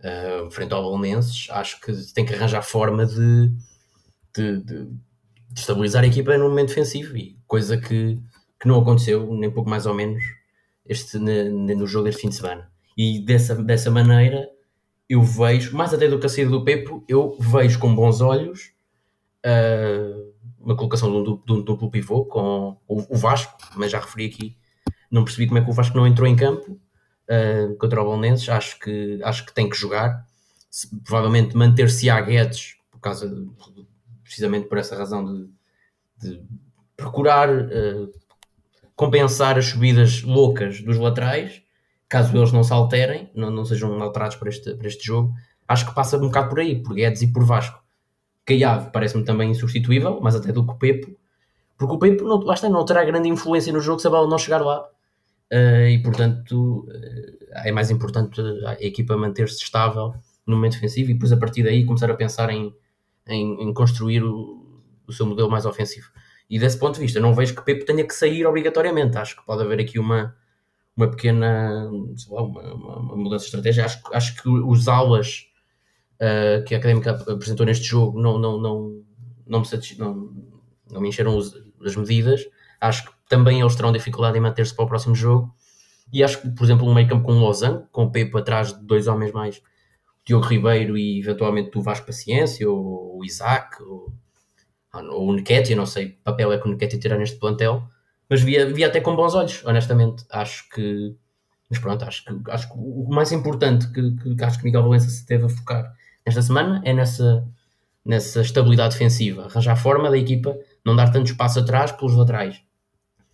uh, 0.00 0.50
frente 0.50 0.72
ao 0.72 0.82
Bolonenses, 0.82 1.48
acho 1.50 1.80
que 1.80 1.92
tem 2.12 2.24
que 2.24 2.34
arranjar 2.34 2.62
forma 2.62 3.06
de, 3.06 3.50
de, 4.34 4.60
de, 4.62 4.84
de 4.86 5.60
estabilizar 5.60 6.04
a 6.04 6.06
equipa 6.06 6.36
no 6.36 6.48
momento 6.48 6.68
defensivo, 6.68 7.16
e 7.16 7.38
coisa 7.46 7.76
que, 7.76 8.18
que 8.62 8.68
não 8.68 8.80
aconteceu, 8.80 9.34
nem 9.34 9.50
pouco 9.50 9.68
mais 9.68 9.86
ou 9.86 9.94
menos, 9.94 10.22
este, 10.86 11.18
no, 11.18 11.84
jogo 11.84 12.04
deste 12.04 12.22
fim 12.22 12.28
de 12.28 12.36
semana. 12.36 12.70
E 12.96 13.18
dessa, 13.18 13.56
dessa 13.56 13.90
maneira 13.90 14.48
eu 15.08 15.20
vejo, 15.20 15.76
mais 15.76 15.92
até 15.92 16.06
do 16.06 16.16
que 16.16 16.26
a 16.26 16.28
saída 16.28 16.52
do 16.52 16.64
Pepo, 16.64 17.04
eu 17.08 17.36
vejo 17.40 17.80
com 17.80 17.92
bons 17.92 18.20
olhos 18.20 18.72
uh, 19.44 20.32
uma 20.60 20.76
colocação 20.76 21.10
de 21.10 21.28
um, 21.28 21.36
de 21.44 21.52
um, 21.52 21.60
duplo 21.60 21.90
pivô 21.90 22.24
com 22.24 22.76
o, 22.86 23.14
o, 23.14 23.16
Vasco, 23.16 23.52
mas 23.74 23.90
já 23.90 23.98
referi 23.98 24.26
aqui, 24.26 24.56
não 25.10 25.24
percebi 25.24 25.48
como 25.48 25.58
é 25.58 25.64
que 25.64 25.68
o 25.70 25.74
Vasco 25.74 25.96
não 25.96 26.06
entrou 26.06 26.28
em 26.28 26.36
campo 26.36 26.70
uh, 26.70 27.76
contra 27.78 28.00
o 28.00 28.04
Bolonenses, 28.04 28.48
acho 28.48 28.78
que, 28.78 29.20
acho 29.24 29.44
que 29.44 29.52
tem 29.52 29.68
que 29.68 29.76
jogar, 29.76 30.24
Se, 30.70 30.88
provavelmente 31.00 31.56
manter-se 31.56 32.08
a 32.08 32.20
Guedes, 32.20 32.76
por 32.92 33.00
causa 33.00 33.28
de, 33.28 33.44
precisamente 34.22 34.68
por 34.68 34.78
essa 34.78 34.96
razão 34.96 35.24
de, 35.24 35.50
de 36.18 36.42
procurar 36.96 37.50
uh, 37.50 38.21
compensar 39.04 39.58
as 39.58 39.66
subidas 39.66 40.22
loucas 40.22 40.80
dos 40.80 40.96
laterais 40.96 41.62
caso 42.12 42.36
eles 42.36 42.52
não 42.52 42.62
se 42.62 42.72
alterem, 42.74 43.30
não, 43.34 43.50
não 43.50 43.64
sejam 43.64 44.02
alterados 44.02 44.36
para 44.36 44.50
este, 44.50 44.74
para 44.74 44.86
este 44.86 45.02
jogo, 45.02 45.32
acho 45.66 45.86
que 45.86 45.94
passa 45.94 46.18
um 46.18 46.26
bocado 46.26 46.50
por 46.50 46.60
aí, 46.60 46.82
por 46.82 46.94
Guedes 46.94 47.22
e 47.22 47.32
por 47.32 47.42
Vasco. 47.42 47.82
Caiave 48.44 48.90
parece-me 48.92 49.24
também 49.24 49.50
insubstituível, 49.50 50.20
mas 50.20 50.34
até 50.34 50.52
do 50.52 50.66
que 50.66 50.74
Pepo, 50.74 51.16
porque 51.78 51.94
o 51.94 51.98
Pepo 51.98 52.24
não, 52.24 52.38
lá 52.40 52.54
não 52.68 52.84
terá 52.84 53.02
grande 53.02 53.30
influência 53.30 53.72
no 53.72 53.80
jogo 53.80 53.98
se 53.98 54.06
a 54.06 54.10
bola 54.10 54.28
não 54.28 54.36
chegar 54.36 54.60
lá. 54.60 54.86
Uh, 55.50 55.88
e 55.88 56.02
portanto 56.02 56.86
uh, 56.86 57.46
é 57.64 57.72
mais 57.72 57.90
importante 57.90 58.40
a 58.66 58.74
equipa 58.80 59.16
manter-se 59.16 59.62
estável 59.62 60.14
no 60.46 60.56
momento 60.56 60.74
defensivo 60.74 61.10
e 61.10 61.14
depois 61.14 61.32
a 61.32 61.36
partir 61.36 61.62
daí 61.62 61.84
começar 61.84 62.10
a 62.10 62.14
pensar 62.14 62.50
em, 62.50 62.74
em, 63.26 63.62
em 63.62 63.72
construir 63.72 64.22
o, 64.22 64.82
o, 65.06 65.12
seu 65.12 65.26
modelo 65.26 65.50
mais 65.50 65.66
ofensivo. 65.66 66.08
E 66.52 66.58
desse 66.58 66.78
ponto 66.78 66.96
de 66.96 67.00
vista, 67.00 67.18
não 67.18 67.34
vejo 67.34 67.54
que 67.54 67.64
Pepo 67.64 67.86
tenha 67.86 68.06
que 68.06 68.14
sair 68.14 68.44
obrigatoriamente. 68.44 69.16
Acho 69.16 69.34
que 69.34 69.46
pode 69.46 69.62
haver 69.62 69.80
aqui 69.80 69.98
uma, 69.98 70.36
uma 70.94 71.10
pequena 71.10 71.90
lá, 72.28 72.42
uma, 72.42 72.62
uma, 72.74 73.16
mudança 73.16 73.44
de 73.44 73.46
estratégia. 73.46 73.86
Acho, 73.86 74.02
acho 74.12 74.36
que 74.36 74.46
os 74.50 74.86
aulas 74.86 75.46
uh, 76.20 76.62
que 76.66 76.74
a 76.74 76.78
Académica 76.78 77.12
apresentou 77.12 77.64
neste 77.64 77.86
jogo 77.86 78.20
não, 78.20 78.38
não, 78.38 78.60
não, 78.60 79.02
não, 79.46 79.60
me, 79.62 79.66
não, 79.98 80.32
não 80.90 81.00
me 81.00 81.08
encheram 81.08 81.38
os, 81.38 81.54
as 81.82 81.96
medidas. 81.96 82.46
Acho 82.78 83.06
que 83.06 83.12
também 83.30 83.62
eles 83.62 83.74
terão 83.74 83.90
dificuldade 83.90 84.36
em 84.36 84.42
manter-se 84.42 84.76
para 84.76 84.84
o 84.84 84.88
próximo 84.88 85.14
jogo. 85.14 85.56
E 86.12 86.22
acho 86.22 86.42
que, 86.42 86.50
por 86.50 86.64
exemplo, 86.64 86.86
um 86.86 86.92
meio 86.92 87.08
campo 87.08 87.24
com 87.24 87.32
o 87.32 87.40
Losango, 87.40 87.88
com 87.90 88.04
o 88.04 88.12
Pepe 88.12 88.36
atrás 88.36 88.78
de 88.78 88.84
dois 88.84 89.06
homens 89.06 89.32
mais, 89.32 89.56
o 89.56 89.62
Diogo 90.26 90.44
Ribeiro 90.44 90.98
e 90.98 91.18
eventualmente 91.18 91.78
o 91.78 91.80
Vasco 91.80 92.04
Paciência, 92.04 92.68
ou 92.70 93.20
o 93.20 93.24
Isaac, 93.24 93.82
ou 93.82 94.12
o 94.94 95.32
Nequete, 95.32 95.74
não 95.74 95.86
sei 95.86 96.10
que 96.10 96.22
papel 96.22 96.52
é 96.52 96.58
que 96.58 96.66
o 96.66 96.70
Nequete 96.70 96.98
terá 96.98 97.16
neste 97.16 97.38
plantel, 97.38 97.88
mas 98.28 98.42
via, 98.42 98.72
via 98.72 98.86
até 98.86 99.00
com 99.00 99.16
bons 99.16 99.34
olhos, 99.34 99.64
honestamente. 99.64 100.24
Acho 100.30 100.68
que. 100.70 101.16
Mas 101.70 101.78
pronto, 101.78 102.04
acho 102.04 102.24
que, 102.24 102.50
acho 102.50 102.68
que 102.68 102.74
o 102.76 103.08
mais 103.10 103.32
importante 103.32 103.90
que, 103.90 104.34
que 104.36 104.44
acho 104.44 104.58
que 104.58 104.64
Miguel 104.64 104.82
Valença 104.82 105.08
se 105.08 105.24
teve 105.24 105.46
a 105.46 105.48
focar 105.48 105.94
nesta 106.24 106.42
semana 106.42 106.82
é 106.84 106.92
nessa, 106.92 107.48
nessa 108.04 108.42
estabilidade 108.42 108.92
defensiva, 108.92 109.46
arranjar 109.46 109.76
forma 109.76 110.10
da 110.10 110.18
equipa 110.18 110.56
não 110.84 110.94
dar 110.94 111.10
tanto 111.10 111.30
espaço 111.30 111.60
atrás 111.60 111.92
pelos 111.92 112.14
laterais. 112.14 112.60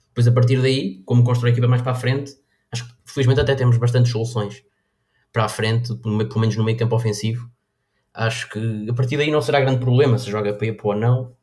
Depois, 0.08 0.28
a 0.28 0.32
partir 0.32 0.60
daí, 0.60 1.02
como 1.04 1.24
constrói 1.24 1.50
a 1.50 1.52
equipa 1.52 1.68
mais 1.68 1.82
para 1.82 1.92
a 1.92 1.96
frente, 1.96 2.32
acho 2.70 2.86
que 2.86 2.94
felizmente 3.04 3.40
até 3.40 3.54
temos 3.54 3.76
bastantes 3.78 4.12
soluções 4.12 4.62
para 5.32 5.44
a 5.44 5.48
frente, 5.48 5.94
pelo 5.96 6.40
menos 6.40 6.56
no 6.56 6.64
meio 6.64 6.76
campo 6.76 6.96
ofensivo. 6.96 7.50
Acho 8.12 8.48
que 8.50 8.86
a 8.90 8.94
partir 8.94 9.16
daí 9.16 9.30
não 9.30 9.40
será 9.40 9.60
grande 9.60 9.80
problema 9.80 10.18
se 10.18 10.30
joga 10.30 10.52
Pepo 10.52 10.88
ou 10.88 10.96
não. 10.96 11.36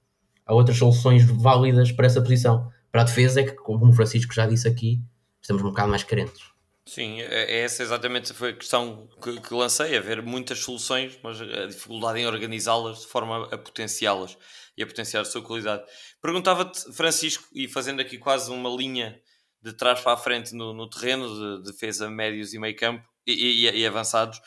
Há 0.45 0.53
outras 0.53 0.77
soluções 0.77 1.23
válidas 1.23 1.91
para 1.91 2.05
essa 2.05 2.21
posição. 2.21 2.71
Para 2.91 3.01
a 3.01 3.05
defesa 3.05 3.41
é 3.41 3.43
que, 3.43 3.53
como 3.53 3.89
o 3.89 3.93
Francisco 3.93 4.33
já 4.33 4.45
disse 4.45 4.67
aqui, 4.67 5.01
estamos 5.41 5.63
um 5.63 5.69
bocado 5.69 5.89
mais 5.89 6.03
carentes. 6.03 6.55
Sim, 6.87 7.19
é, 7.21 7.51
é 7.51 7.59
essa 7.61 7.81
exatamente 7.81 8.31
foi 8.31 8.51
a 8.51 8.53
questão 8.53 9.09
que, 9.21 9.41
que 9.41 9.53
lancei, 9.53 9.97
haver 9.97 10.21
muitas 10.21 10.59
soluções, 10.59 11.17
mas 11.23 11.41
a 11.41 11.65
dificuldade 11.65 12.19
em 12.19 12.27
organizá-las 12.27 13.01
de 13.01 13.07
forma 13.07 13.45
a 13.51 13.57
potenciá-las 13.57 14.37
e 14.77 14.83
a 14.83 14.87
potenciar 14.87 15.21
a 15.21 15.25
sua 15.25 15.41
qualidade. 15.41 15.83
Perguntava-te, 16.21 16.93
Francisco, 16.93 17.47
e 17.53 17.67
fazendo 17.67 18.01
aqui 18.01 18.19
quase 18.19 18.51
uma 18.51 18.69
linha 18.69 19.19
de 19.63 19.73
trás 19.73 19.99
para 19.99 20.13
a 20.13 20.17
frente 20.17 20.53
no, 20.53 20.73
no 20.73 20.87
terreno 20.87 21.27
de 21.57 21.71
defesa 21.71 22.07
médios 22.07 22.53
e 22.53 22.59
meio 22.59 22.75
campo 22.75 23.03
e, 23.25 23.65
e, 23.67 23.79
e 23.79 23.87
avançados, 23.87 24.39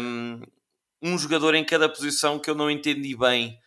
um, 0.00 0.40
um 1.02 1.18
jogador 1.18 1.54
em 1.54 1.64
cada 1.64 1.90
posição 1.90 2.38
que 2.38 2.48
eu 2.48 2.54
não 2.54 2.70
entendi 2.70 3.14
bem 3.14 3.58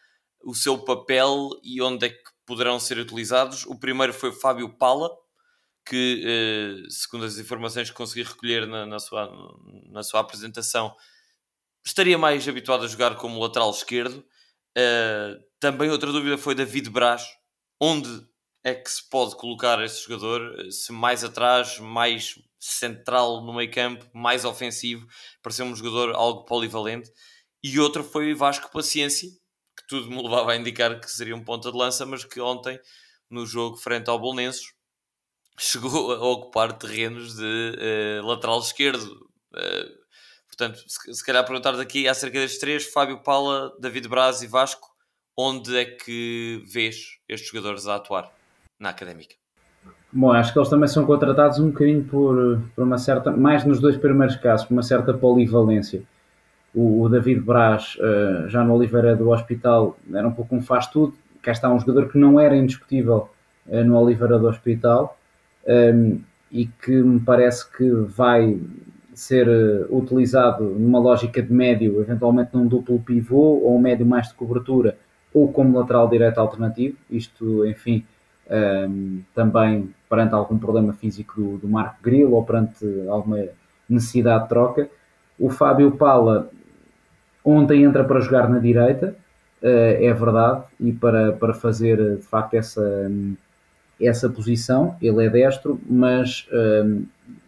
o 0.43 0.53
seu 0.53 0.77
papel 0.77 1.49
e 1.63 1.81
onde 1.81 2.07
é 2.07 2.09
que 2.09 2.23
poderão 2.45 2.79
ser 2.79 2.97
utilizados. 2.97 3.65
O 3.65 3.79
primeiro 3.79 4.13
foi 4.13 4.31
Fábio 4.31 4.69
Pala, 4.77 5.09
que, 5.85 6.23
eh, 6.25 6.89
segundo 6.89 7.25
as 7.25 7.37
informações 7.37 7.89
que 7.89 7.95
consegui 7.95 8.23
recolher 8.23 8.67
na, 8.67 8.85
na, 8.85 8.99
sua, 8.99 9.31
na 9.89 10.03
sua 10.03 10.21
apresentação, 10.21 10.95
estaria 11.85 12.17
mais 12.17 12.47
habituado 12.47 12.85
a 12.85 12.87
jogar 12.87 13.15
como 13.15 13.39
lateral 13.39 13.71
esquerdo. 13.71 14.23
Eh, 14.77 15.37
também 15.59 15.89
outra 15.89 16.11
dúvida 16.11 16.37
foi 16.37 16.55
David 16.55 16.89
Braz, 16.89 17.25
onde 17.79 18.09
é 18.63 18.73
que 18.73 18.89
se 18.89 19.07
pode 19.09 19.35
colocar 19.35 19.83
esse 19.83 20.03
jogador, 20.03 20.71
se 20.71 20.91
mais 20.93 21.23
atrás, 21.23 21.79
mais 21.79 22.35
central 22.57 23.41
no 23.43 23.53
meio 23.53 23.69
campo, 23.69 24.05
mais 24.13 24.45
ofensivo, 24.45 25.05
para 25.41 25.51
ser 25.51 25.63
um 25.63 25.75
jogador 25.75 26.15
algo 26.15 26.45
polivalente. 26.45 27.11
E 27.61 27.79
outra 27.79 28.03
foi 28.03 28.33
Vasco 28.33 28.71
Paciência, 28.71 29.29
que 29.83 29.87
tudo 29.87 30.09
me 30.09 30.21
levava 30.21 30.51
a 30.51 30.55
indicar 30.55 30.99
que 30.99 31.09
seria 31.09 31.35
um 31.35 31.43
ponta 31.43 31.71
de 31.71 31.77
lança, 31.77 32.05
mas 32.05 32.23
que 32.23 32.39
ontem, 32.39 32.79
no 33.29 33.45
jogo 33.45 33.77
frente 33.77 34.09
ao 34.09 34.19
Bolonenses, 34.19 34.73
chegou 35.59 36.13
a 36.13 36.25
ocupar 36.31 36.73
terrenos 36.73 37.35
de 37.35 38.21
uh, 38.23 38.25
lateral 38.25 38.59
esquerdo. 38.59 39.27
Uh, 39.53 40.03
portanto, 40.47 40.79
se, 40.87 41.13
se, 41.13 41.25
calhar 41.25 41.45
perguntar 41.45 41.73
daqui 41.73 42.07
acerca 42.07 42.39
destes 42.39 42.59
três, 42.59 42.85
Fábio 42.85 43.21
Paula, 43.21 43.71
David 43.79 44.07
Braz 44.07 44.41
e 44.41 44.47
Vasco, 44.47 44.89
onde 45.37 45.77
é 45.77 45.85
que 45.85 46.63
vês 46.65 47.17
estes 47.27 47.49
jogadores 47.49 47.87
a 47.87 47.95
atuar 47.95 48.31
na 48.79 48.89
Académica? 48.89 49.35
Bom, 50.11 50.31
acho 50.31 50.53
que 50.53 50.59
eles 50.59 50.69
também 50.69 50.87
são 50.87 51.05
contratados 51.05 51.59
um 51.59 51.71
bocadinho 51.71 52.03
por, 52.05 52.61
por 52.75 52.83
uma 52.83 52.99
certa, 52.99 53.31
mais 53.31 53.65
nos 53.65 53.79
dois 53.79 53.97
primeiros 53.97 54.35
casos, 54.35 54.67
por 54.67 54.73
uma 54.73 54.83
certa 54.83 55.11
polivalência 55.13 56.07
o, 56.73 57.03
o 57.03 57.09
David 57.09 57.41
Braz, 57.41 57.95
uh, 57.97 58.49
já 58.49 58.63
no 58.63 58.73
Oliveira 58.73 59.15
do 59.15 59.29
Hospital, 59.29 59.97
era 60.11 60.27
um 60.27 60.31
pouco 60.31 60.55
um 60.55 60.61
faz-tudo. 60.61 61.13
Cá 61.41 61.51
está 61.51 61.71
um 61.71 61.79
jogador 61.79 62.09
que 62.09 62.17
não 62.17 62.39
era 62.39 62.55
indiscutível 62.55 63.29
uh, 63.67 63.83
no 63.83 63.97
Oliveira 63.99 64.39
do 64.39 64.47
Hospital 64.47 65.17
um, 65.67 65.71
ehm, 65.71 66.17
e 66.51 66.65
que 66.65 66.91
me 66.91 67.19
parece 67.19 67.69
que 67.71 67.89
vai 67.89 68.59
ser 69.13 69.47
uh, 69.47 69.95
utilizado 69.95 70.63
numa 70.63 70.99
lógica 70.99 71.41
de 71.41 71.53
médio, 71.53 72.01
eventualmente 72.01 72.51
num 72.53 72.67
duplo 72.67 72.99
pivô 72.99 73.59
ou 73.59 73.75
um 73.75 73.79
médio 73.79 74.05
mais 74.05 74.29
de 74.29 74.33
cobertura 74.33 74.97
ou 75.33 75.51
como 75.51 75.77
lateral 75.77 76.07
direto 76.09 76.39
alternativo. 76.39 76.97
Isto, 77.09 77.65
enfim, 77.65 78.03
um, 78.49 78.55
ehm, 78.55 79.19
também 79.35 79.93
perante 80.09 80.33
algum 80.33 80.57
problema 80.57 80.93
físico 80.93 81.39
do, 81.39 81.57
do 81.57 81.67
Marco 81.67 81.97
Grilo 82.01 82.33
ou 82.33 82.43
perante 82.43 82.85
alguma 83.07 83.45
necessidade 83.87 84.43
de 84.43 84.49
troca. 84.49 84.89
O 85.39 85.49
Fábio 85.49 85.91
Pala 85.91 86.49
Ontem 87.43 87.83
entra 87.83 88.03
para 88.03 88.21
jogar 88.21 88.49
na 88.49 88.59
direita, 88.59 89.15
eh, 89.63 90.07
é 90.07 90.13
verdade, 90.13 90.63
e 90.77 90.91
para, 90.91 91.31
para 91.31 91.53
fazer 91.53 91.97
eh, 91.97 92.15
de 92.15 92.23
facto 92.23 92.53
essa, 92.53 93.09
essa 93.99 94.29
posição. 94.29 94.97
Ele 95.01 95.25
é 95.25 95.29
destro, 95.29 95.79
mas 95.89 96.47
eh, 96.51 96.83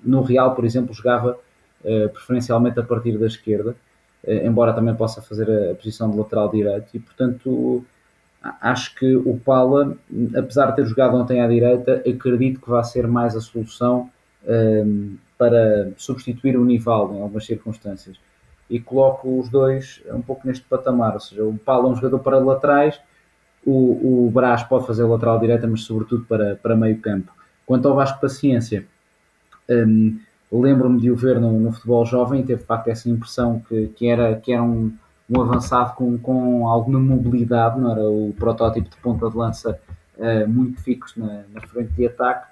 no 0.03 0.21
Real, 0.21 0.55
por 0.55 0.65
exemplo, 0.65 0.93
jogava 0.93 1.37
preferencialmente 2.13 2.79
a 2.79 2.83
partir 2.83 3.15
da 3.15 3.27
esquerda, 3.27 3.75
embora 4.27 4.73
também 4.73 4.95
possa 4.95 5.21
fazer 5.21 5.47
a 5.69 5.75
posição 5.75 6.09
de 6.09 6.17
lateral 6.17 6.49
direito, 6.49 6.87
e 6.95 6.99
portanto 6.99 7.85
acho 8.59 8.95
que 8.95 9.15
o 9.15 9.37
Pala, 9.37 9.95
apesar 10.35 10.71
de 10.71 10.77
ter 10.77 10.85
jogado 10.87 11.15
ontem 11.15 11.41
à 11.41 11.47
direita, 11.47 12.01
acredito 12.09 12.59
que 12.59 12.67
vai 12.67 12.83
ser 12.83 13.05
mais 13.05 13.35
a 13.35 13.39
solução 13.39 14.09
para 15.37 15.91
substituir 15.95 16.57
o 16.57 16.65
Nivaldo 16.65 17.13
em 17.13 17.21
algumas 17.21 17.45
circunstâncias 17.45 18.17
e 18.70 18.80
coloco 18.80 19.39
os 19.39 19.49
dois 19.49 20.01
um 20.11 20.22
pouco 20.22 20.47
neste 20.47 20.66
patamar, 20.66 21.13
ou 21.13 21.20
seja, 21.20 21.43
o 21.43 21.57
Paulo 21.57 21.88
é 21.88 21.91
um 21.91 21.95
jogador 21.95 22.20
para 22.20 22.39
laterais, 22.39 22.99
o, 23.66 24.28
o 24.28 24.32
Brás 24.32 24.63
pode 24.63 24.86
fazer 24.86 25.03
lateral 25.03 25.39
direita, 25.39 25.68
mas 25.68 25.82
sobretudo 25.82 26.26
para, 26.26 26.55
para 26.55 26.76
meio 26.76 26.99
campo. 26.99 27.32
Quanto 27.66 27.88
ao 27.88 27.95
Vasco 27.95 28.22
Paciência, 28.22 28.86
um, 29.70 30.20
lembro-me 30.51 30.99
de 31.01 31.09
o 31.09 31.16
ver 31.16 31.39
no, 31.39 31.59
no, 31.59 31.72
futebol 31.72 32.05
jovem 32.05 32.43
teve 32.43 32.61
de 32.61 32.68
facto 32.68 32.89
essa 32.89 33.09
impressão 33.09 33.59
que, 33.68 33.88
que, 33.88 34.07
era, 34.07 34.36
que 34.36 34.53
era 34.53 34.61
um, 34.61 34.93
um 35.30 35.41
avançado 35.41 35.95
com, 35.95 36.18
com 36.18 36.68
alguma 36.68 36.99
mobilidade, 36.99 37.80
não 37.80 37.91
era 37.91 38.03
o 38.03 38.34
protótipo 38.38 38.89
de 38.89 38.97
ponta 38.97 39.30
de 39.30 39.36
lança 39.36 39.80
uh, 40.18 40.47
muito 40.47 40.80
fixo 40.82 41.20
na, 41.20 41.43
na, 41.51 41.61
frente 41.61 41.91
de 41.93 42.05
ataque, 42.05 42.47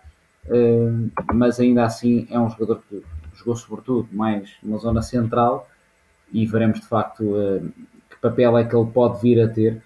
uh, 0.48 1.12
mas 1.34 1.60
ainda 1.60 1.86
assim 1.86 2.28
é 2.32 2.40
um 2.40 2.50
jogador 2.50 2.82
que 2.90 3.04
jogou 3.36 3.56
sobretudo 3.56 4.10
mais 4.12 4.50
numa 4.64 4.80
zona 4.80 5.04
central 5.04 5.68
e 6.34 6.46
veremos 6.46 6.82
de 6.82 6.88
facto 6.88 7.24
uh, 7.24 7.72
que 8.10 8.18
papel 8.22 8.58
é 8.58 8.66
que 8.66 8.76
ele 8.76 8.90
pode 8.92 9.22
vir 9.22 9.40
a 9.42 9.48
ter. 9.48 9.82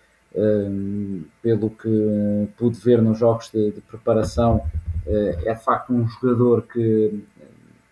pelo 1.41 1.69
que 1.71 2.47
pude 2.57 2.77
ver 2.79 3.01
nos 3.01 3.17
jogos 3.17 3.49
de, 3.51 3.71
de 3.71 3.81
preparação, 3.81 4.61
é 5.07 5.53
de 5.53 5.63
facto 5.63 5.91
um 5.91 6.07
jogador 6.07 6.61
que 6.61 7.23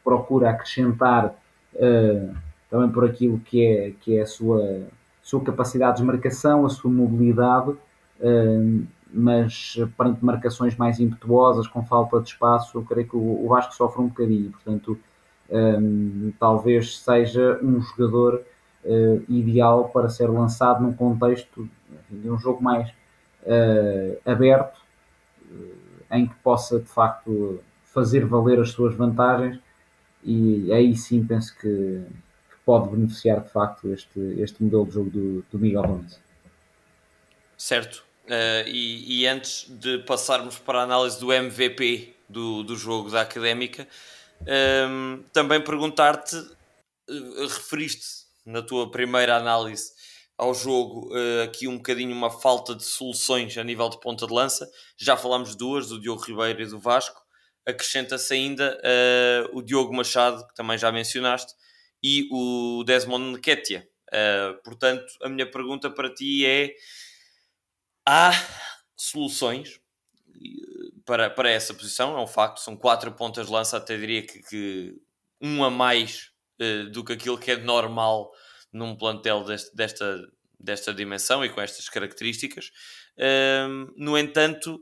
procura 0.03 0.51
acrescentar 0.51 1.33
também 2.69 2.89
por 2.89 3.05
aquilo 3.05 3.39
que 3.39 3.65
é, 3.65 3.93
que 4.01 4.17
é 4.17 4.21
a 4.21 4.25
sua, 4.27 4.83
sua 5.23 5.41
capacidade 5.43 5.97
de 5.97 6.03
marcação, 6.03 6.65
a 6.65 6.69
sua 6.69 6.91
mobilidade, 6.91 7.73
mas 9.11 9.77
perante 9.97 10.23
marcações 10.23 10.75
mais 10.75 10.99
impetuosas, 10.99 11.67
com 11.67 11.83
falta 11.83 12.19
de 12.19 12.29
espaço, 12.29 12.77
eu 12.77 12.83
creio 12.83 13.07
que 13.07 13.15
o 13.15 13.47
Vasco 13.47 13.73
sofre 13.73 14.01
um 14.01 14.07
bocadinho, 14.07 14.51
portanto, 14.51 14.99
um, 15.49 16.33
talvez 16.39 16.97
seja 16.99 17.59
um 17.61 17.81
jogador 17.81 18.43
uh, 18.83 19.23
ideal 19.29 19.89
para 19.89 20.09
ser 20.09 20.27
lançado 20.27 20.83
num 20.83 20.93
contexto 20.93 21.69
de 22.09 22.29
um 22.29 22.37
jogo 22.37 22.63
mais 22.63 22.89
uh, 23.43 24.17
aberto, 24.25 24.79
em 26.11 26.27
que 26.27 26.35
possa 26.35 26.79
de 26.79 26.87
facto 26.87 27.59
fazer 27.83 28.25
valer 28.25 28.59
as 28.59 28.71
suas 28.71 28.95
vantagens 28.95 29.59
e 30.23 30.71
aí 30.73 30.95
sim 30.95 31.25
penso 31.25 31.55
que, 31.57 32.03
pode 32.65 32.89
beneficiar 32.89 33.41
de 33.41 33.49
facto 33.51 33.93
este, 33.93 34.19
este 34.39 34.63
modelo 34.63 34.87
de 34.87 34.91
jogo 34.91 35.09
do, 35.11 35.45
do 35.51 35.59
Miguel 35.59 35.83
Gomes. 35.83 36.19
Certo. 37.55 38.03
Uh, 38.25 38.67
e, 38.67 39.21
e, 39.21 39.27
antes 39.27 39.69
de 39.69 39.99
passarmos 39.99 40.57
para 40.57 40.79
a 40.79 40.83
análise 40.83 41.19
do 41.19 41.31
MVP 41.31 42.15
do, 42.27 42.63
do 42.63 42.75
jogo 42.75 43.11
da 43.11 43.21
Académica, 43.21 43.87
um, 44.41 45.23
também 45.33 45.63
perguntar-te, 45.63 46.35
uh, 46.35 47.47
referiste 47.47 48.25
na 48.45 48.61
tua 48.61 48.91
primeira 48.91 49.35
análise 49.35 49.91
ao 50.37 50.53
jogo 50.53 51.09
uh, 51.13 51.43
aqui 51.43 51.67
um 51.67 51.77
bocadinho 51.77 52.15
uma 52.15 52.29
falta 52.29 52.75
de 52.75 52.83
soluções 52.83 53.57
a 53.57 53.63
nível 53.63 53.89
de 53.89 53.99
ponta 53.99 54.27
de 54.27 54.33
lança. 54.33 54.69
Já 54.97 55.15
falámos 55.15 55.55
duas, 55.55 55.87
do 55.87 55.99
Diogo 55.99 56.23
Ribeiro 56.23 56.61
e 56.61 56.65
do 56.65 56.79
Vasco. 56.79 57.21
Acrescenta-se 57.65 58.31
ainda 58.31 58.79
o 59.51 59.59
Diogo 59.59 59.91
Machado, 59.91 60.45
que 60.45 60.53
também 60.53 60.77
já 60.77 60.91
mencionaste, 60.91 61.51
e 62.03 62.29
o 62.31 62.83
Desmond 62.85 63.39
Nketiah. 63.39 63.83
Uh, 64.13 64.61
portanto, 64.63 65.05
a 65.23 65.27
minha 65.27 65.49
pergunta 65.49 65.89
para 65.89 66.13
ti 66.13 66.45
é: 66.45 66.75
há 68.07 68.31
soluções 68.95 69.79
para, 71.05 71.29
para 71.29 71.49
essa 71.49 71.73
posição? 71.73 72.17
É 72.17 72.21
um 72.21 72.27
facto, 72.27 72.59
são 72.59 72.75
quatro 72.75 73.11
pontas 73.11 73.47
de 73.47 73.53
lança, 73.53 73.77
até 73.77 73.97
diria 73.97 74.25
que, 74.25 74.39
que 74.41 74.93
um 75.41 75.63
a 75.63 75.69
mais 75.69 76.31
uh, 76.59 76.89
do 76.89 77.03
que 77.03 77.13
aquilo 77.13 77.37
que 77.37 77.51
é 77.51 77.57
normal 77.57 78.31
num 78.73 78.95
plantel 78.95 79.43
deste, 79.43 79.75
desta, 79.75 80.19
desta 80.59 80.93
dimensão 80.93 81.45
e 81.45 81.49
com 81.49 81.61
estas 81.61 81.87
características. 81.87 82.71
Uh, 83.17 83.93
no 83.95 84.17
entanto, 84.17 84.81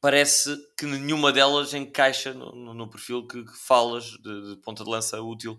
parece 0.00 0.56
que 0.78 0.84
nenhuma 0.86 1.32
delas 1.32 1.72
encaixa 1.72 2.34
no, 2.34 2.52
no, 2.52 2.74
no 2.74 2.90
perfil 2.90 3.26
que, 3.26 3.44
que 3.44 3.56
falas 3.66 4.04
de, 4.04 4.50
de, 4.50 4.56
ponta 4.62 4.84
de 4.84 4.90
lança 4.90 5.20
útil 5.20 5.58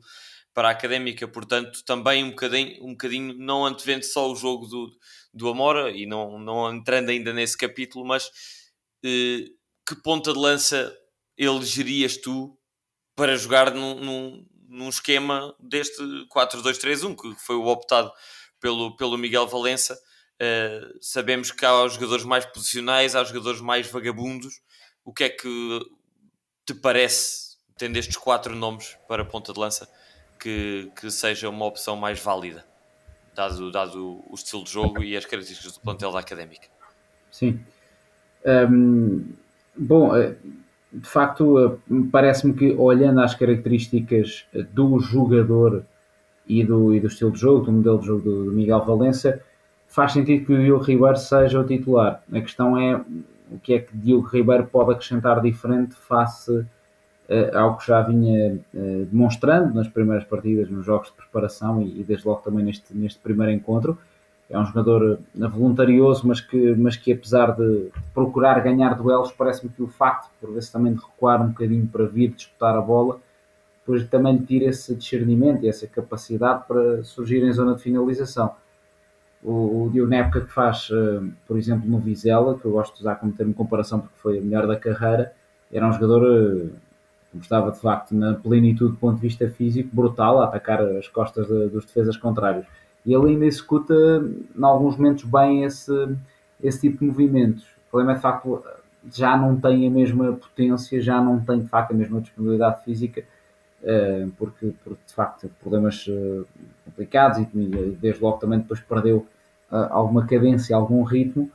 para 0.53 0.69
a 0.69 0.71
académica, 0.71 1.27
portanto, 1.27 1.83
também 1.85 2.23
um 2.23 2.29
bocadinho, 2.31 2.83
um 2.83 2.91
bocadinho 2.91 3.35
não 3.37 3.65
antevendo 3.65 4.03
só 4.03 4.31
o 4.31 4.35
jogo 4.35 4.65
do, 4.65 4.91
do 5.33 5.49
Amora 5.49 5.91
e 5.91 6.05
não, 6.05 6.39
não 6.39 6.73
entrando 6.73 7.09
ainda 7.09 7.31
nesse 7.31 7.55
capítulo, 7.55 8.05
mas 8.05 8.31
que 9.85 9.95
ponta 9.95 10.33
de 10.33 10.39
lança 10.39 10.95
elegerias 11.37 12.17
tu 12.17 12.57
para 13.15 13.35
jogar 13.35 13.73
num, 13.73 13.95
num, 13.95 14.45
num 14.67 14.89
esquema 14.89 15.55
deste 15.59 16.01
4-2-3-1, 16.33 17.15
que 17.15 17.35
foi 17.35 17.55
o 17.55 17.65
optado 17.65 18.11
pelo, 18.59 18.95
pelo 18.95 19.17
Miguel 19.17 19.47
Valença? 19.47 19.99
Uh, 20.35 20.97
sabemos 21.01 21.51
que 21.51 21.65
há 21.65 21.83
os 21.83 21.93
jogadores 21.93 22.23
mais 22.23 22.45
posicionais, 22.45 23.15
há 23.15 23.21
os 23.21 23.29
jogadores 23.29 23.61
mais 23.61 23.89
vagabundos. 23.89 24.61
O 25.03 25.13
que 25.13 25.23
é 25.23 25.29
que 25.29 25.79
te 26.65 26.73
parece, 26.73 27.57
tendo 27.77 27.97
estes 27.97 28.17
quatro 28.17 28.55
nomes 28.55 28.97
para 29.07 29.25
ponta 29.25 29.53
de 29.53 29.59
lança, 29.59 29.89
que, 30.39 30.91
que 30.99 31.09
seja 31.09 31.49
uma 31.49 31.65
opção 31.65 31.95
mais 31.95 32.19
válida, 32.19 32.67
dado, 33.33 33.71
dado 33.71 34.23
o 34.29 34.35
estilo 34.35 34.63
de 34.63 34.71
jogo 34.71 35.01
e 35.01 35.15
as 35.15 35.25
características 35.25 35.73
do 35.73 35.79
plantel 35.79 36.11
da 36.11 36.19
Académica. 36.19 36.67
Sim. 37.31 37.63
Bom, 39.77 40.15
eh, 40.15 40.35
de 40.91 41.07
facto, 41.07 41.59
eh, 41.59 41.77
parece-me 42.11 42.53
que 42.53 42.73
olhando 42.73 43.19
às 43.19 43.35
características 43.35 44.45
do 44.73 44.99
jogador 44.99 45.83
e 46.47 46.63
do, 46.63 46.93
e 46.93 46.99
do 46.99 47.07
estilo 47.07 47.31
de 47.31 47.39
jogo, 47.39 47.65
do 47.65 47.71
modelo 47.71 47.99
de 47.99 48.07
jogo 48.07 48.21
do, 48.21 48.51
Miguel 48.51 48.83
Valença, 48.85 49.41
faz 49.87 50.13
sentido 50.13 50.45
que 50.45 50.53
o 50.53 50.57
Diogo 50.63 50.83
Ribeiro 50.83 51.17
seja 51.17 51.59
o 51.59 51.63
titular. 51.65 52.23
A 52.31 52.41
questão 52.41 52.77
é 52.77 52.95
o 53.51 53.59
que 53.59 53.73
é 53.73 53.79
que 53.79 53.95
Diogo 53.95 54.27
Ribeiro 54.27 54.65
pode 54.65 54.91
acrescentar 54.91 55.41
diferente 55.41 55.95
face 55.95 56.51
uh, 56.51 57.57
algo 57.57 57.77
que 57.77 57.87
já 57.87 58.01
vinha 58.01 58.59
uh, 58.73 59.05
demonstrando 59.05 59.73
nas 59.73 59.87
primeiras 59.87 60.25
partidas, 60.25 60.69
nos 60.69 60.85
jogos 60.85 61.09
de 61.09 61.13
preparação 61.13 61.81
e, 61.81 62.01
e, 62.01 62.03
desde 62.03 62.27
logo 62.27 62.41
também 62.41 62.65
neste, 62.65 62.95
neste 62.95 63.19
primeiro 63.19 63.51
encontro. 63.51 63.97
É 64.49 64.57
um 64.57 64.65
jogador 64.65 65.19
uh, 65.35 65.49
voluntarioso, 65.49 66.27
mas 66.27 66.39
que, 66.39 66.75
mas 66.75 66.95
que 66.95 67.11
apesar 67.11 67.51
de 67.55 67.89
procurar 68.13 68.61
ganhar 68.61 68.93
duelos, 68.95 69.31
parece-me 69.31 69.71
que 69.71 69.83
o 69.83 69.87
facto, 69.87 70.29
por 70.39 70.53
vezes 70.53 70.69
também 70.69 70.93
de 70.93 71.01
recuar 71.01 71.41
um 71.41 71.49
bocadinho 71.49 71.85
para 71.87 72.05
vir 72.05 72.29
disputar 72.29 72.75
a 72.75 72.81
bola, 72.81 73.19
depois 73.79 74.07
também 74.07 74.37
tira 74.37 74.65
esse 74.65 74.95
discernimento 74.95 75.63
e 75.63 75.69
essa 75.69 75.87
capacidade 75.87 76.65
para 76.67 77.03
surgir 77.03 77.43
em 77.43 77.51
zona 77.51 77.75
de 77.75 77.81
finalização. 77.81 78.55
O, 79.43 79.85
o 79.85 79.89
Diogo, 79.91 80.09
na 80.09 80.17
época 80.17 80.41
que 80.41 80.51
faz, 80.51 80.89
por 81.47 81.57
exemplo, 81.57 81.89
no 81.89 81.99
Vizela, 81.99 82.57
que 82.57 82.65
eu 82.65 82.71
gosto 82.71 82.95
de 82.95 83.01
usar 83.01 83.15
como 83.15 83.31
termo 83.31 83.51
de 83.51 83.57
comparação 83.57 83.99
porque 83.99 84.17
foi 84.17 84.39
a 84.39 84.41
melhor 84.41 84.67
da 84.67 84.77
carreira, 84.77 85.33
era 85.71 85.87
um 85.87 85.91
jogador 85.93 86.71
estava 87.41 87.71
de 87.71 87.79
facto 87.79 88.15
na 88.15 88.33
plenitude 88.35 88.91
do 88.91 88.97
ponto 88.97 89.15
de 89.15 89.21
vista 89.21 89.49
físico 89.49 89.89
brutal 89.93 90.41
a 90.41 90.45
atacar 90.45 90.81
as 90.81 91.07
costas 91.07 91.47
de, 91.47 91.67
dos 91.69 91.85
defesas 91.85 92.17
contrários. 92.17 92.65
E 93.07 93.13
ele 93.13 93.29
ainda 93.29 93.45
executa, 93.45 93.93
em 93.93 94.63
alguns 94.63 94.97
momentos, 94.97 95.23
bem 95.23 95.63
esse, 95.63 95.91
esse 96.61 96.81
tipo 96.81 96.99
de 96.99 97.05
movimentos. 97.05 97.63
O 97.87 97.91
problema 97.91 98.11
é 98.11 98.15
de 98.15 98.21
facto 98.21 98.61
já 99.15 99.37
não 99.37 99.57
tem 99.57 99.87
a 99.87 99.89
mesma 99.89 100.33
potência, 100.33 100.99
já 101.01 101.21
não 101.21 101.39
tem 101.39 101.61
de 101.61 101.69
facto 101.69 101.91
a 101.91 101.93
mesma 101.93 102.19
disponibilidade 102.19 102.83
física, 102.83 103.23
eh, 103.81 104.27
porque, 104.37 104.67
de 104.67 105.13
facto 105.13 105.49
problemas 105.61 106.05
eh, 106.09 106.43
complicados 106.83 107.39
e 107.39 107.97
desde 108.01 108.21
logo 108.21 108.37
também 108.39 108.59
depois 108.59 108.81
perdeu 108.81 109.25
eh, 109.71 109.87
alguma 109.89 110.25
cadência, 110.27 110.75
algum 110.75 111.03
ritmo 111.03 111.49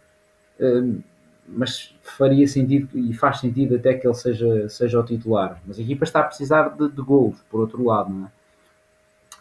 mas 1.46 1.94
faria 2.02 2.46
sentido 2.46 2.88
e 2.96 3.12
faz 3.12 3.40
sentido 3.40 3.76
até 3.76 3.94
que 3.94 4.06
ele 4.06 4.14
seja, 4.14 4.68
seja 4.68 5.00
o 5.00 5.04
titular. 5.04 5.60
Mas 5.66 5.78
a 5.78 5.82
equipa 5.82 6.04
está 6.04 6.20
a 6.20 6.24
precisar 6.24 6.68
de, 6.70 6.88
de 6.88 7.02
gols, 7.02 7.36
por 7.50 7.60
outro 7.60 7.84
lado, 7.84 8.10
não 8.10 8.26
é? 8.26 8.30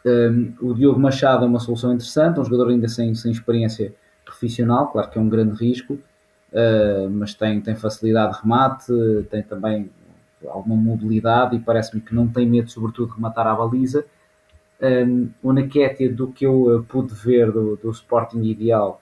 Um, 0.05 0.53
o 0.61 0.73
Diogo 0.73 0.99
Machado 0.99 1.45
é 1.45 1.47
uma 1.47 1.59
solução 1.59 1.93
interessante, 1.93 2.39
um 2.39 2.43
jogador 2.43 2.69
ainda 2.69 2.87
sem, 2.87 3.13
sem 3.13 3.31
experiência 3.31 3.93
profissional, 4.25 4.87
claro 4.87 5.09
que 5.09 5.17
é 5.17 5.21
um 5.21 5.29
grande 5.29 5.53
risco, 5.53 5.93
uh, 5.93 7.09
mas 7.09 7.33
tem, 7.33 7.61
tem 7.61 7.75
facilidade 7.75 8.33
de 8.33 8.41
remate, 8.41 8.91
tem 9.29 9.43
também 9.43 9.89
alguma 10.47 10.75
mobilidade 10.75 11.55
e 11.55 11.59
parece-me 11.59 12.01
que 12.01 12.15
não 12.15 12.27
tem 12.27 12.47
medo, 12.47 12.69
sobretudo, 12.71 13.09
de 13.09 13.15
rematar 13.15 13.45
à 13.45 13.55
baliza. 13.55 14.05
Um, 14.81 15.29
o 15.43 15.53
Naquetia, 15.53 16.11
do 16.11 16.31
que 16.31 16.45
eu 16.45 16.77
uh, 16.77 16.83
pude 16.83 17.13
ver 17.13 17.51
do, 17.51 17.75
do 17.75 17.91
Sporting 17.91 18.41
Ideal, 18.41 18.99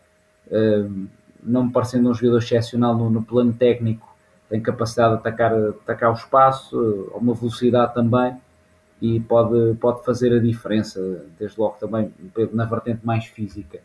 um, 0.51 1.07
não 1.41 1.65
me 1.65 1.71
parecendo 1.71 2.09
um 2.09 2.13
jogador 2.13 2.39
excepcional 2.39 2.97
no, 2.97 3.09
no 3.09 3.23
plano 3.23 3.53
técnico, 3.53 4.05
tem 4.49 4.59
capacidade 4.59 5.13
de 5.13 5.19
atacar, 5.19 5.53
atacar 5.53 6.11
o 6.11 6.15
espaço, 6.15 7.09
uma 7.15 7.33
velocidade 7.33 7.93
também 7.93 8.35
e 9.01 9.19
pode, 9.19 9.75
pode 9.75 10.03
fazer 10.03 10.33
a 10.33 10.39
diferença, 10.39 11.25
desde 11.37 11.59
logo 11.59 11.77
também 11.79 12.13
na 12.53 12.65
vertente 12.65 13.05
mais 13.05 13.25
física. 13.25 13.79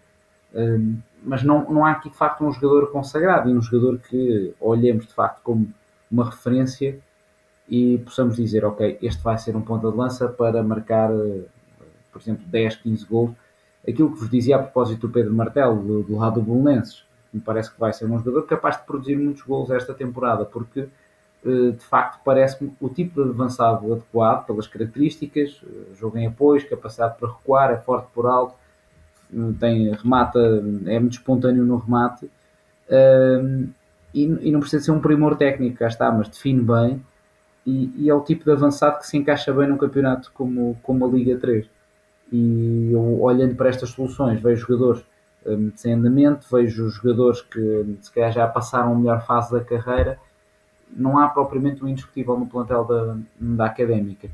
Um, 0.54 0.98
mas 1.22 1.42
não, 1.42 1.68
não 1.70 1.84
há 1.84 1.92
aqui 1.92 2.10
de 2.10 2.16
facto 2.16 2.44
um 2.44 2.52
jogador 2.52 2.90
consagrado 2.90 3.50
e 3.50 3.54
um 3.54 3.60
jogador 3.60 3.98
que 3.98 4.54
olhemos 4.60 5.06
de 5.06 5.12
facto 5.12 5.40
como 5.42 5.68
uma 6.10 6.26
referência 6.30 6.98
e 7.68 7.98
possamos 7.98 8.36
dizer, 8.36 8.64
ok, 8.64 8.98
este 9.02 9.22
vai 9.22 9.38
ser 9.38 9.56
um 9.56 9.62
ponta 9.62 9.90
de 9.90 9.96
lança 9.96 10.28
para 10.28 10.62
marcar, 10.62 11.10
por 12.12 12.20
exemplo, 12.20 12.44
10, 12.46 12.76
15 12.76 13.06
gols. 13.06 13.30
Aquilo 13.88 14.12
que 14.12 14.20
vos 14.20 14.30
dizia 14.30 14.56
a 14.56 14.58
propósito 14.60 15.06
do 15.06 15.12
Pedro 15.12 15.34
Martelo, 15.34 15.82
do, 15.82 16.02
do 16.02 16.16
lado 16.16 16.40
do 16.40 16.42
Bolonenses, 16.42 17.04
me 17.32 17.40
parece 17.40 17.72
que 17.72 17.80
vai 17.80 17.92
ser 17.92 18.06
um 18.06 18.18
jogador 18.18 18.46
capaz 18.46 18.76
de 18.76 18.84
produzir 18.84 19.16
muitos 19.16 19.42
gols 19.42 19.70
esta 19.70 19.92
temporada, 19.92 20.44
porque 20.44 20.80
eh, 20.80 20.88
de 21.44 21.84
facto 21.84 22.20
parece-me 22.24 22.72
o 22.80 22.88
tipo 22.88 23.22
de 23.22 23.30
avançado 23.30 23.92
adequado 23.92 24.46
pelas 24.46 24.66
características, 24.66 25.60
eh, 25.62 25.94
jogo 25.94 26.16
em 26.16 26.26
apoios, 26.26 26.64
capacidade 26.64 27.18
para 27.18 27.28
recuar, 27.28 27.70
é 27.70 27.76
forte 27.76 28.08
por 28.14 28.26
alto, 28.26 28.54
tem, 29.58 29.92
remata, 29.92 30.38
é 30.86 30.98
muito 30.98 31.14
espontâneo 31.14 31.64
no 31.64 31.76
remate 31.76 32.26
uh, 32.26 33.68
e, 34.12 34.50
não 34.52 34.60
precisa 34.60 34.84
ser 34.84 34.90
um 34.92 35.00
primor 35.00 35.36
técnico, 35.36 35.78
cá 35.78 35.88
está, 35.88 36.10
mas 36.12 36.28
define 36.28 36.62
bem 36.62 37.02
e, 37.66 38.08
é 38.08 38.14
o 38.14 38.20
tipo 38.20 38.44
de 38.44 38.52
avançado 38.52 38.98
que 38.98 39.06
se 39.06 39.16
encaixa 39.16 39.52
bem 39.52 39.68
num 39.68 39.76
campeonato 39.76 40.30
como, 40.32 40.78
como 40.82 41.04
a 41.04 41.08
Liga 41.08 41.36
3. 41.38 41.66
E 42.32 42.90
eu, 42.92 43.20
olhando 43.20 43.54
para 43.54 43.68
estas 43.68 43.90
soluções, 43.90 44.40
vejo 44.40 44.66
jogadores 44.66 45.04
um, 45.46 45.72
sem 45.74 45.94
andamento, 45.94 46.46
vejo 46.50 46.88
jogadores 46.90 47.40
que 47.42 47.96
se 48.00 48.12
calhar 48.12 48.32
já 48.32 48.46
passaram 48.46 48.92
a 48.92 48.94
melhor 48.94 49.24
fase 49.26 49.52
da 49.52 49.60
carreira. 49.60 50.18
Não 50.96 51.18
há 51.18 51.28
propriamente 51.28 51.84
um 51.84 51.88
indiscutível 51.88 52.38
no 52.38 52.46
plantel 52.46 52.84
da, 52.84 53.16
da 53.38 53.66
académica. 53.66 54.28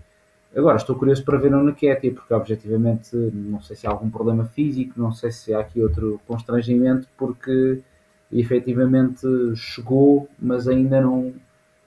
Agora, 0.55 0.77
estou 0.77 0.97
curioso 0.97 1.25
para 1.25 1.39
ver 1.39 1.55
o 1.55 1.63
Nketiah, 1.63 2.15
porque 2.15 2.35
objetivamente 2.35 3.15
não 3.15 3.61
sei 3.63 3.77
se 3.77 3.87
há 3.87 3.91
algum 3.91 4.11
problema 4.11 4.45
físico, 4.45 4.95
não 4.97 5.13
sei 5.13 5.31
se 5.31 5.55
há 5.55 5.61
aqui 5.61 5.81
outro 5.81 6.21
constrangimento, 6.27 7.07
porque 7.17 7.81
efetivamente 8.33 9.27
chegou, 9.55 10.29
mas 10.39 10.67
ainda 10.67 11.01
não, 11.01 11.33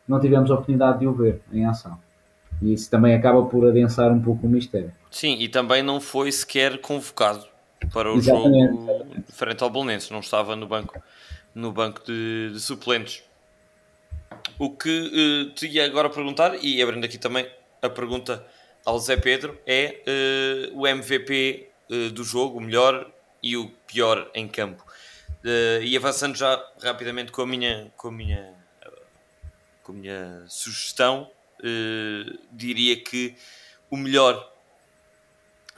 não 0.08 0.20
tivemos 0.20 0.50
a 0.50 0.54
oportunidade 0.54 1.00
de 1.00 1.08
o 1.08 1.14
ver 1.14 1.42
em 1.52 1.66
ação. 1.66 1.98
E 2.62 2.74
isso 2.74 2.90
também 2.90 3.14
acaba 3.14 3.44
por 3.44 3.68
adensar 3.68 4.12
um 4.12 4.22
pouco 4.22 4.48
o 4.48 4.50
mistério. 4.50 4.94
Sim, 5.12 5.36
e 5.40 5.50
também 5.50 5.84
não 5.84 6.00
foi 6.00 6.32
sequer 6.32 6.80
convocado 6.80 7.46
para 7.92 8.12
o 8.12 8.18
Exatamente. 8.18 8.76
jogo 8.78 9.06
frente 9.28 9.64
ao 9.64 9.70
Bolonenses, 9.70 10.10
não 10.10 10.20
estava 10.20 10.56
no 10.56 10.68
banco, 10.68 10.98
no 11.54 11.72
banco 11.72 12.02
de, 12.06 12.52
de 12.54 12.60
suplentes. 12.60 13.24
O 14.64 14.70
que 14.70 14.89
uh, 14.89 15.53
te 15.55 15.68
ia 15.68 15.84
agora 15.84 16.09
perguntar, 16.09 16.55
e 16.64 16.82
abrindo 16.82 17.03
aqui 17.03 17.18
também 17.18 17.45
a 17.82 17.89
pergunta 17.89 18.47
ao 18.86 18.97
Zé 18.97 19.18
Pedro, 19.18 19.59
é 19.68 20.01
uh, 20.72 20.80
o 20.80 20.88
MVP 20.88 21.70
uh, 21.89 21.93
eh, 21.93 22.09
do 22.11 22.24
jogo, 22.24 22.59
o 22.59 22.61
melhor 22.61 23.11
e 23.41 23.57
o 23.57 23.70
pior 23.86 24.32
em 24.34 24.47
campo. 24.47 24.82
e 25.84 25.97
avançando 25.97 26.38
já 26.38 26.66
rapidamente 26.82 27.30
com 27.30 27.41
a 27.41 27.45
minha, 27.45 27.91
com 27.97 28.07
a 28.07 28.11
minha, 28.14 28.53
com 29.84 29.91
a 29.91 29.95
minha 29.95 30.45
sugestão, 30.47 31.30
diria 32.49 32.95
que 33.03 33.36
o 33.89 33.97
melhor 33.97 34.49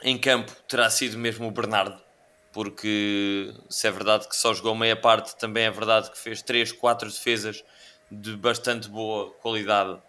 em 0.00 0.16
campo 0.16 0.52
terá 0.68 0.88
sido 0.90 1.18
mesmo 1.18 1.48
o 1.48 1.50
Bernardo, 1.50 2.00
porque 2.52 3.52
se 3.68 3.88
é 3.88 3.90
verdade 3.90 4.28
que 4.28 4.36
só 4.36 4.54
jogou 4.54 4.76
meia 4.76 4.94
parte, 4.94 5.36
também 5.36 5.64
é 5.64 5.70
verdade 5.72 6.08
que 6.08 6.18
fez 6.18 6.40
3, 6.40 6.70
4 6.70 7.10
defesas 7.10 7.64
de 8.10 8.36
bastante 8.36 8.88
boa 8.88 9.30
qualidade 9.40 10.00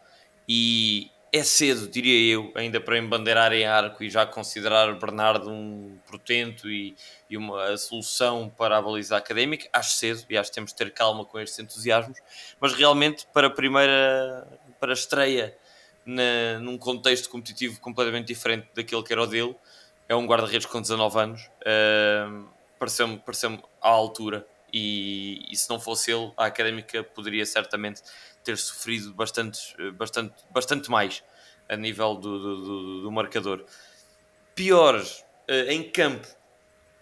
e 0.48 1.12
é 1.32 1.44
cedo, 1.44 1.88
diria 1.88 2.34
eu, 2.34 2.52
ainda 2.56 2.80
para 2.80 2.98
embandeirar 2.98 3.52
em 3.52 3.66
arco 3.66 4.04
e 4.04 4.10
já 4.10 4.26
considerar 4.26 4.98
Bernardo 4.98 5.50
um 5.50 5.98
portento 6.08 6.70
e, 6.70 6.96
e 7.30 7.36
uma 7.36 7.76
solução 7.76 8.50
para 8.50 8.78
a 8.78 8.82
baliza 8.82 9.18
académica. 9.18 9.68
Acho 9.74 9.92
cedo 9.92 10.26
e 10.30 10.38
acho 10.38 10.50
que 10.50 10.56
temos 10.56 10.72
de 10.72 10.78
ter 10.78 10.92
calma 10.94 11.26
com 11.26 11.40
estes 11.40 11.60
entusiasmos, 11.60 12.18
mas 12.60 12.74
realmente 12.74 13.28
para 13.34 13.48
a 13.48 13.50
primeira, 13.50 14.48
para 14.80 14.92
a 14.92 14.94
estreia 14.94 15.56
na, 16.06 16.60
num 16.62 16.78
contexto 16.78 17.30
competitivo 17.30 17.80
completamente 17.82 18.28
diferente 18.28 18.68
daquele 18.74 19.04
que 19.04 19.12
era 19.12 19.22
o 19.22 19.28
dele, 19.28 19.56
é 20.08 20.16
um 20.16 20.26
guarda-redes 20.26 20.66
com 20.66 20.82
19 20.82 21.20
anos, 21.20 21.50
uh, 21.62 22.48
pareceu-me 22.80 23.18
pareceu 23.18 23.62
à 23.82 23.90
altura. 23.90 24.48
E, 24.80 25.42
e, 25.52 25.58
se 25.58 25.68
não 25.70 25.80
fosse 25.80 26.12
ele, 26.12 26.32
a 26.38 26.46
académica 26.46 27.04
poderia 27.04 27.46
certamente 27.46 28.02
ter 28.44 28.56
sofrido 28.58 29.12
bastante, 29.12 29.60
bastante, 29.94 30.36
bastante 30.52 30.92
mais 30.92 31.24
a 31.68 31.76
nível 31.76 32.14
do, 32.14 32.40
do, 32.40 32.56
do, 32.62 33.02
do 33.02 33.12
marcador. 33.12 33.66
Piores 34.54 35.26
uh, 35.50 35.70
em 35.70 35.84
campo, 35.90 36.28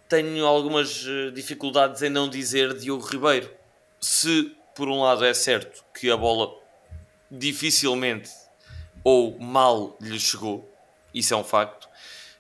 tenho 0.08 0.46
algumas 0.46 1.06
uh, 1.06 1.32
dificuldades 1.34 2.02
em 2.02 2.10
não 2.10 2.30
dizer 2.30 2.74
Diogo 2.76 3.06
Ribeiro. 3.06 3.54
Se 4.00 4.56
por 4.74 4.88
um 4.88 5.02
lado 5.02 5.26
é 5.26 5.34
certo 5.34 5.84
que 5.94 6.10
a 6.10 6.16
bola 6.16 6.58
dificilmente 7.30 8.30
ou 9.04 9.38
mal 9.38 9.98
lhe 10.00 10.20
chegou, 10.20 10.72
isso 11.14 11.34
é 11.34 11.38
um 11.38 11.44
facto. 11.44 11.90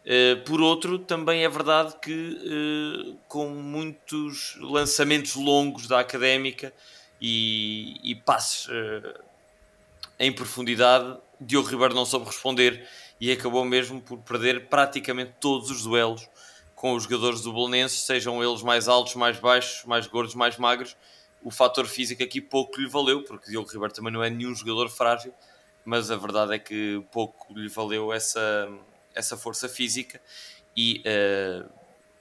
Uh, 0.06 0.39
por 0.43 0.62
outro, 0.62 0.99
também 0.99 1.43
é 1.43 1.49
verdade 1.49 1.95
que 1.99 2.14
uh, 2.14 3.18
com 3.28 3.49
muitos 3.49 4.56
lançamentos 4.62 5.34
longos 5.34 5.88
da 5.88 5.99
académica 5.99 6.72
e, 7.20 7.99
e 8.03 8.14
passes 8.14 8.68
uh, 8.68 9.20
em 10.20 10.32
profundidade, 10.32 11.18
Diogo 11.41 11.68
Ribeiro 11.68 11.95
não 11.95 12.06
soube 12.06 12.28
responder 12.28 12.88
e 13.20 13.32
acabou 13.32 13.66
mesmo 13.66 13.99
por 13.99 14.20
perder 14.20 14.68
praticamente 14.68 15.34
todos 15.39 15.72
os 15.72 15.82
duelos 15.84 16.30
com 16.76 16.93
os 16.93 17.03
jogadores 17.03 17.41
do 17.41 17.51
Belenenses, 17.51 18.01
sejam 18.01 18.43
eles 18.43 18.62
mais 18.62 18.88
altos, 18.88 19.16
mais 19.16 19.39
baixos, 19.39 19.86
mais 19.86 20.06
gordos, 20.06 20.36
mais 20.36 20.58
magros. 20.58 20.95
O 21.41 21.49
fator 21.49 21.88
físico 21.88 22.22
aqui 22.22 22.39
pouco 22.39 22.80
lhe 22.80 22.88
valeu, 22.88 23.24
porque 23.24 23.49
Diogo 23.49 23.70
Ribeiro 23.70 23.93
também 23.93 24.14
não 24.14 24.24
é 24.24 24.30
nenhum 24.30 24.53
jogador 24.53 24.88
frágil, 24.89 25.34
mas 25.84 26.12
a 26.12 26.16
verdade 26.16 26.53
é 26.53 26.60
que 26.60 27.03
pouco 27.12 27.51
lhe 27.58 27.70
valeu 27.70 28.14
essa 28.14 28.70
essa 29.16 29.38
força 29.38 29.70
física 29.70 30.22
e 30.76 31.01
uh, 31.05 31.70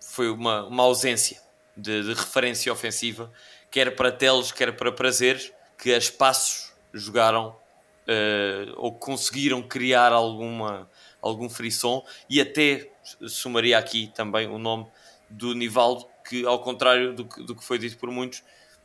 foi 0.01 0.31
uma, 0.31 0.65
uma 0.67 0.85
ausência 0.85 1.43
de, 1.77 2.03
de, 2.03 2.15
referência 2.15 2.73
ofensiva, 2.73 3.33
quer 3.71 3.95
para 3.97 4.13
teles, 4.13 4.53
quer 4.53 4.77
para 4.77 4.93
prazeres, 4.93 5.53
que 5.77 5.93
a 5.93 5.99
espaços 5.99 6.73
jogaram 6.93 7.49
uh, 7.49 8.73
ou 8.77 8.95
conseguiram 8.95 9.63
criar 9.63 10.13
alguma, 10.13 10.89
algum 11.21 11.51
frisson 11.51 12.05
e 12.31 12.41
até 12.41 12.91
somaria 13.27 13.77
aqui 13.77 14.13
também 14.15 14.49
o 14.49 14.59
nome 14.59 14.87
do 15.29 15.55
Nivaldo, 15.55 16.07
que 16.29 16.47
ao 16.47 16.61
contrário 16.61 17.15
do 17.15 17.25
que, 17.25 17.43
do 17.43 17.57
que 17.57 17.65
foi 17.65 17.79
dito 17.79 17.99
por 17.99 18.11
muitos, 18.11 18.43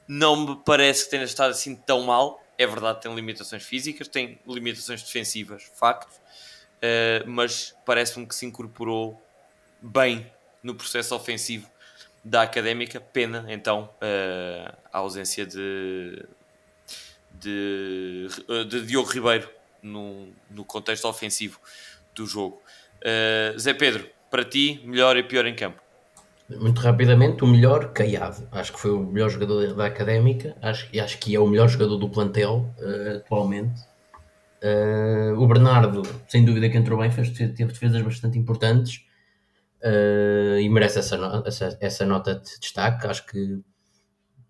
não 0.08 0.36
me 0.36 0.62
parece 0.66 1.06
que 1.06 1.12
tenha 1.12 1.24
estado 1.24 1.52
assim 1.52 1.76
tão 1.76 2.02
mal. 2.02 2.44
É 2.58 2.66
verdade, 2.66 3.02
tem 3.02 3.14
limitações 3.14 3.64
físicas, 3.64 4.08
tem 4.08 4.40
limitações 4.46 5.02
defensivas, 5.04 5.72
facto, 5.76 6.20
uh, 6.84 7.30
mas 7.30 7.76
parece-me 7.86 8.26
que 8.26 8.36
se 8.36 8.46
incorporou 8.46 9.22
bem 9.82 10.32
no 10.62 10.76
processo 10.76 11.16
ofensivo 11.16 11.70
da 12.24 12.42
académica. 12.42 13.00
Pena 13.00 13.46
então 13.50 13.90
uh, 13.96 14.76
a 14.92 14.98
ausência 15.00 15.46
de, 15.46 16.26
de, 17.32 18.28
de 18.68 18.86
Diogo 18.86 19.10
Ribeiro 19.10 19.50
no, 19.82 20.28
no, 20.50 20.66
contexto 20.66 21.08
ofensivo 21.08 21.60
do 22.14 22.26
jogo. 22.26 22.62
Uh, 22.98 23.58
Zé 23.58 23.74
Pedro, 23.74 24.10
para 24.30 24.44
ti, 24.44 24.82
melhor 24.84 25.16
e 25.18 25.24
pior 25.24 25.46
em 25.46 25.56
campo? 25.56 25.82
Muito 26.50 26.82
rapidamente, 26.82 27.44
o 27.44 27.48
melhor, 27.48 27.94
Caiado. 27.94 28.48
Acho 28.52 28.74
que 28.74 28.80
foi 28.80 28.92
o 28.92 29.00
melhor 29.00 29.30
jogador 29.30 29.74
da 29.76 29.86
académica, 29.86 30.58
acho, 30.62 30.90
acho 31.00 31.18
que 31.20 31.36
é 31.36 31.40
o 31.40 31.46
melhor 31.46 31.70
jogador 31.70 31.98
do 31.98 32.10
plantel 32.10 32.66
uh, 32.80 33.18
atualmente. 33.18 33.89
Uh, 34.62 35.40
o 35.40 35.48
Bernardo, 35.48 36.02
sem 36.28 36.44
dúvida 36.44 36.70
que 36.70 36.78
entrou 36.78 37.00
bem, 37.00 37.10
fez, 37.10 37.30
teve 37.32 37.66
defesas 37.66 38.02
bastante 38.02 38.38
importantes 38.38 39.06
uh, 39.82 40.60
e 40.60 40.68
merece 40.68 41.00
essa, 41.00 41.16
no, 41.16 41.48
essa, 41.48 41.78
essa, 41.80 42.06
nota 42.06 42.36
de 42.36 42.60
destaque. 42.60 43.08
Acho 43.08 43.26
que 43.26 43.62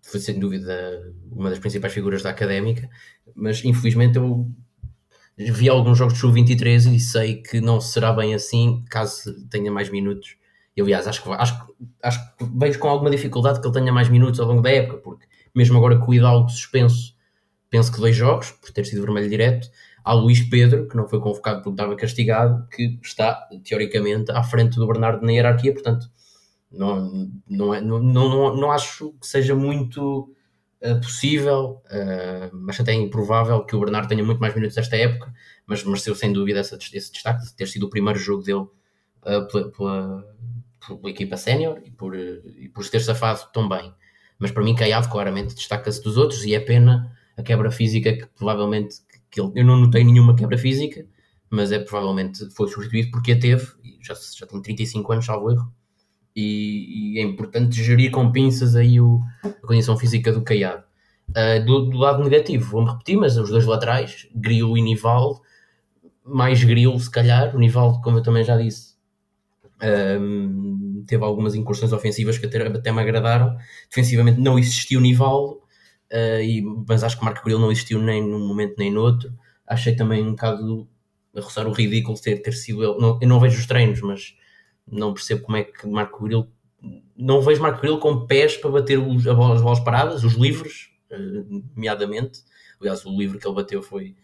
foi 0.02 0.18
sem 0.18 0.38
dúvida 0.38 1.14
uma 1.30 1.48
das 1.48 1.60
principais 1.60 1.92
figuras 1.92 2.22
da 2.22 2.30
académica, 2.30 2.88
mas 3.34 3.64
infelizmente 3.64 4.16
eu 4.16 4.50
vi 5.36 5.68
alguns 5.68 5.96
jogos 5.96 6.14
de 6.14 6.20
sub-23 6.20 6.92
e 6.92 6.98
sei 6.98 7.42
que 7.42 7.60
não 7.60 7.80
será 7.80 8.12
bem 8.12 8.34
assim 8.34 8.84
caso 8.90 9.46
tenha 9.48 9.70
mais 9.70 9.88
minutos. 9.90 10.36
E 10.76 10.82
aliás, 10.82 11.06
acho 11.06 11.22
que, 11.22 11.30
acho, 11.30 11.74
acho 12.02 12.36
que 12.36 12.44
vejo 12.56 12.78
com 12.78 12.88
alguma 12.88 13.10
dificuldade 13.10 13.60
que 13.60 13.66
ele 13.66 13.74
tenha 13.74 13.92
mais 13.92 14.08
minutos 14.08 14.40
ao 14.40 14.46
longo 14.46 14.62
da 14.62 14.70
época, 14.70 14.98
porque 14.98 15.26
mesmo 15.54 15.78
agora 15.78 15.98
com 15.98 16.10
o 16.10 16.14
Hidalgo 16.14 16.48
suspenso, 16.48 17.14
penso 17.68 17.92
que 17.92 18.00
dois 18.00 18.16
jogos, 18.16 18.50
por 18.50 18.72
ter 18.72 18.84
sido 18.84 19.02
vermelho 19.02 19.28
direto 19.28 19.70
Há 20.04 20.12
Luís 20.12 20.40
Pedro, 20.40 20.88
que 20.88 20.96
não 20.96 21.08
foi 21.08 21.20
convocado 21.20 21.62
porque 21.62 21.74
estava 21.74 21.96
castigado, 21.96 22.66
que 22.68 22.98
está, 23.02 23.48
teoricamente, 23.64 24.30
à 24.32 24.42
frente 24.42 24.76
do 24.76 24.86
Bernardo 24.86 25.24
na 25.24 25.32
hierarquia, 25.32 25.72
portanto, 25.72 26.10
não, 26.70 27.30
não, 27.48 27.74
é, 27.74 27.80
não, 27.80 27.98
não, 27.98 28.56
não 28.56 28.70
acho 28.70 29.12
que 29.20 29.26
seja 29.26 29.54
muito 29.54 30.34
uh, 30.82 31.00
possível, 31.00 31.82
uh, 31.86 32.50
mas 32.52 32.78
até 32.78 32.92
improvável 32.92 33.64
que 33.64 33.74
o 33.74 33.80
Bernardo 33.80 34.08
tenha 34.08 34.24
muito 34.24 34.38
mais 34.38 34.54
minutos 34.54 34.76
esta 34.76 34.96
época, 34.96 35.32
mas 35.66 35.84
mereceu 35.84 36.14
sem 36.14 36.32
dúvida 36.32 36.60
essa, 36.60 36.76
esse 36.76 37.12
destaque 37.12 37.44
de 37.44 37.54
ter 37.54 37.66
sido 37.66 37.86
o 37.86 37.90
primeiro 37.90 38.18
jogo 38.18 38.42
dele 38.42 38.60
uh, 38.60 39.46
pela, 39.50 39.70
pela, 39.70 40.36
pela, 40.86 41.10
equipa 41.10 41.36
sénior 41.36 41.80
e 41.84 41.90
por, 41.90 42.16
e 42.16 42.68
por 42.68 42.84
se 42.84 42.90
ter 42.90 43.00
safado 43.00 43.40
tão 43.52 43.68
bem. 43.68 43.92
Mas 44.38 44.50
para 44.50 44.62
mim, 44.62 44.74
Caiado 44.74 45.08
claramente 45.08 45.54
destaca-se 45.54 46.02
dos 46.02 46.16
outros 46.16 46.44
e 46.44 46.54
é 46.54 46.60
pena 46.60 47.14
a 47.36 47.42
quebra 47.42 47.70
física 47.70 48.12
que 48.12 48.26
provavelmente 48.26 48.96
que 49.30 49.40
ele, 49.40 49.52
eu 49.54 49.64
não 49.64 49.76
notei 49.76 50.04
nenhuma 50.04 50.34
quebra 50.34 50.58
física, 50.58 51.06
mas 51.48 51.72
é 51.72 51.78
provavelmente 51.78 52.48
foi 52.50 52.68
substituído 52.68 53.10
porque 53.10 53.32
a 53.32 53.38
teve, 53.38 53.66
já, 54.00 54.14
já 54.14 54.46
tem 54.46 54.60
35 54.60 55.12
anos, 55.12 55.26
salvo 55.26 55.50
erro, 55.50 55.72
e, 56.34 57.16
e, 57.16 57.18
é 57.18 57.22
importante 57.22 57.82
gerir 57.82 58.10
com 58.10 58.30
pinças 58.30 58.76
aí 58.76 59.00
o, 59.00 59.20
a 59.42 59.66
condição 59.66 59.96
física 59.96 60.32
do 60.32 60.42
Caiado. 60.42 60.84
Uh, 61.30 61.64
do, 61.64 61.86
do, 61.86 61.98
lado 61.98 62.22
negativo, 62.22 62.70
vou-me 62.70 62.90
repetir, 62.90 63.16
mas 63.16 63.36
os 63.36 63.50
dois 63.50 63.64
laterais, 63.64 64.28
Grilo 64.34 64.76
e 64.76 64.82
Nivaldo, 64.82 65.40
mais 66.24 66.62
Grilo 66.62 66.98
se 66.98 67.10
calhar, 67.10 67.54
o 67.54 67.58
Nivaldo, 67.58 68.00
como 68.00 68.18
eu 68.18 68.22
também 68.22 68.44
já 68.44 68.56
disse, 68.56 68.94
uh, 69.76 71.04
teve 71.06 71.24
algumas 71.24 71.54
incursões 71.54 71.92
ofensivas 71.92 72.38
que 72.38 72.46
até, 72.46 72.66
até 72.66 72.92
me 72.92 73.00
agradaram. 73.00 73.56
Defensivamente 73.88 74.40
não 74.40 74.58
existiu 74.58 75.00
Nivaldo, 75.00 75.60
uh, 76.12 76.40
e, 76.40 76.62
mas 76.88 77.04
acho 77.04 77.18
que 77.18 77.24
Marco 77.24 77.44
Grilo 77.44 77.60
não 77.60 77.72
existiu 77.72 78.00
nem 78.00 78.22
num 78.22 78.46
momento 78.46 78.74
nem 78.78 78.90
no 78.90 79.00
outro. 79.00 79.32
Achei 79.66 79.94
também 79.94 80.22
um 80.22 80.32
bocado 80.32 80.88
a 81.36 81.40
roçar 81.40 81.66
o 81.66 81.72
ridículo 81.72 82.20
ter, 82.20 82.42
ter 82.42 82.52
sido 82.52 82.82
ele. 82.82 83.00
Não, 83.00 83.18
eu 83.20 83.28
não 83.28 83.40
vejo 83.40 83.58
os 83.58 83.66
treinos, 83.66 84.00
mas 84.00 84.36
não 84.86 85.14
percebo 85.14 85.42
como 85.42 85.56
é 85.56 85.64
que 85.64 85.86
Marco 85.86 86.24
Grilo. 86.24 86.48
Não 87.16 87.42
vejo 87.42 87.62
Marco 87.62 87.80
Grilo 87.80 87.98
com 87.98 88.26
pés 88.26 88.56
para 88.56 88.70
bater 88.70 88.98
os, 88.98 89.26
as 89.26 89.62
bolas 89.62 89.80
paradas, 89.80 90.24
os 90.24 90.34
livros, 90.34 90.90
uh, 91.10 91.62
nomeadamente. 91.74 92.42
Aliás, 92.80 93.04
o 93.04 93.10
livro 93.16 93.38
que 93.38 93.46
ele 93.46 93.54
bateu 93.54 93.82
foi 93.82 94.16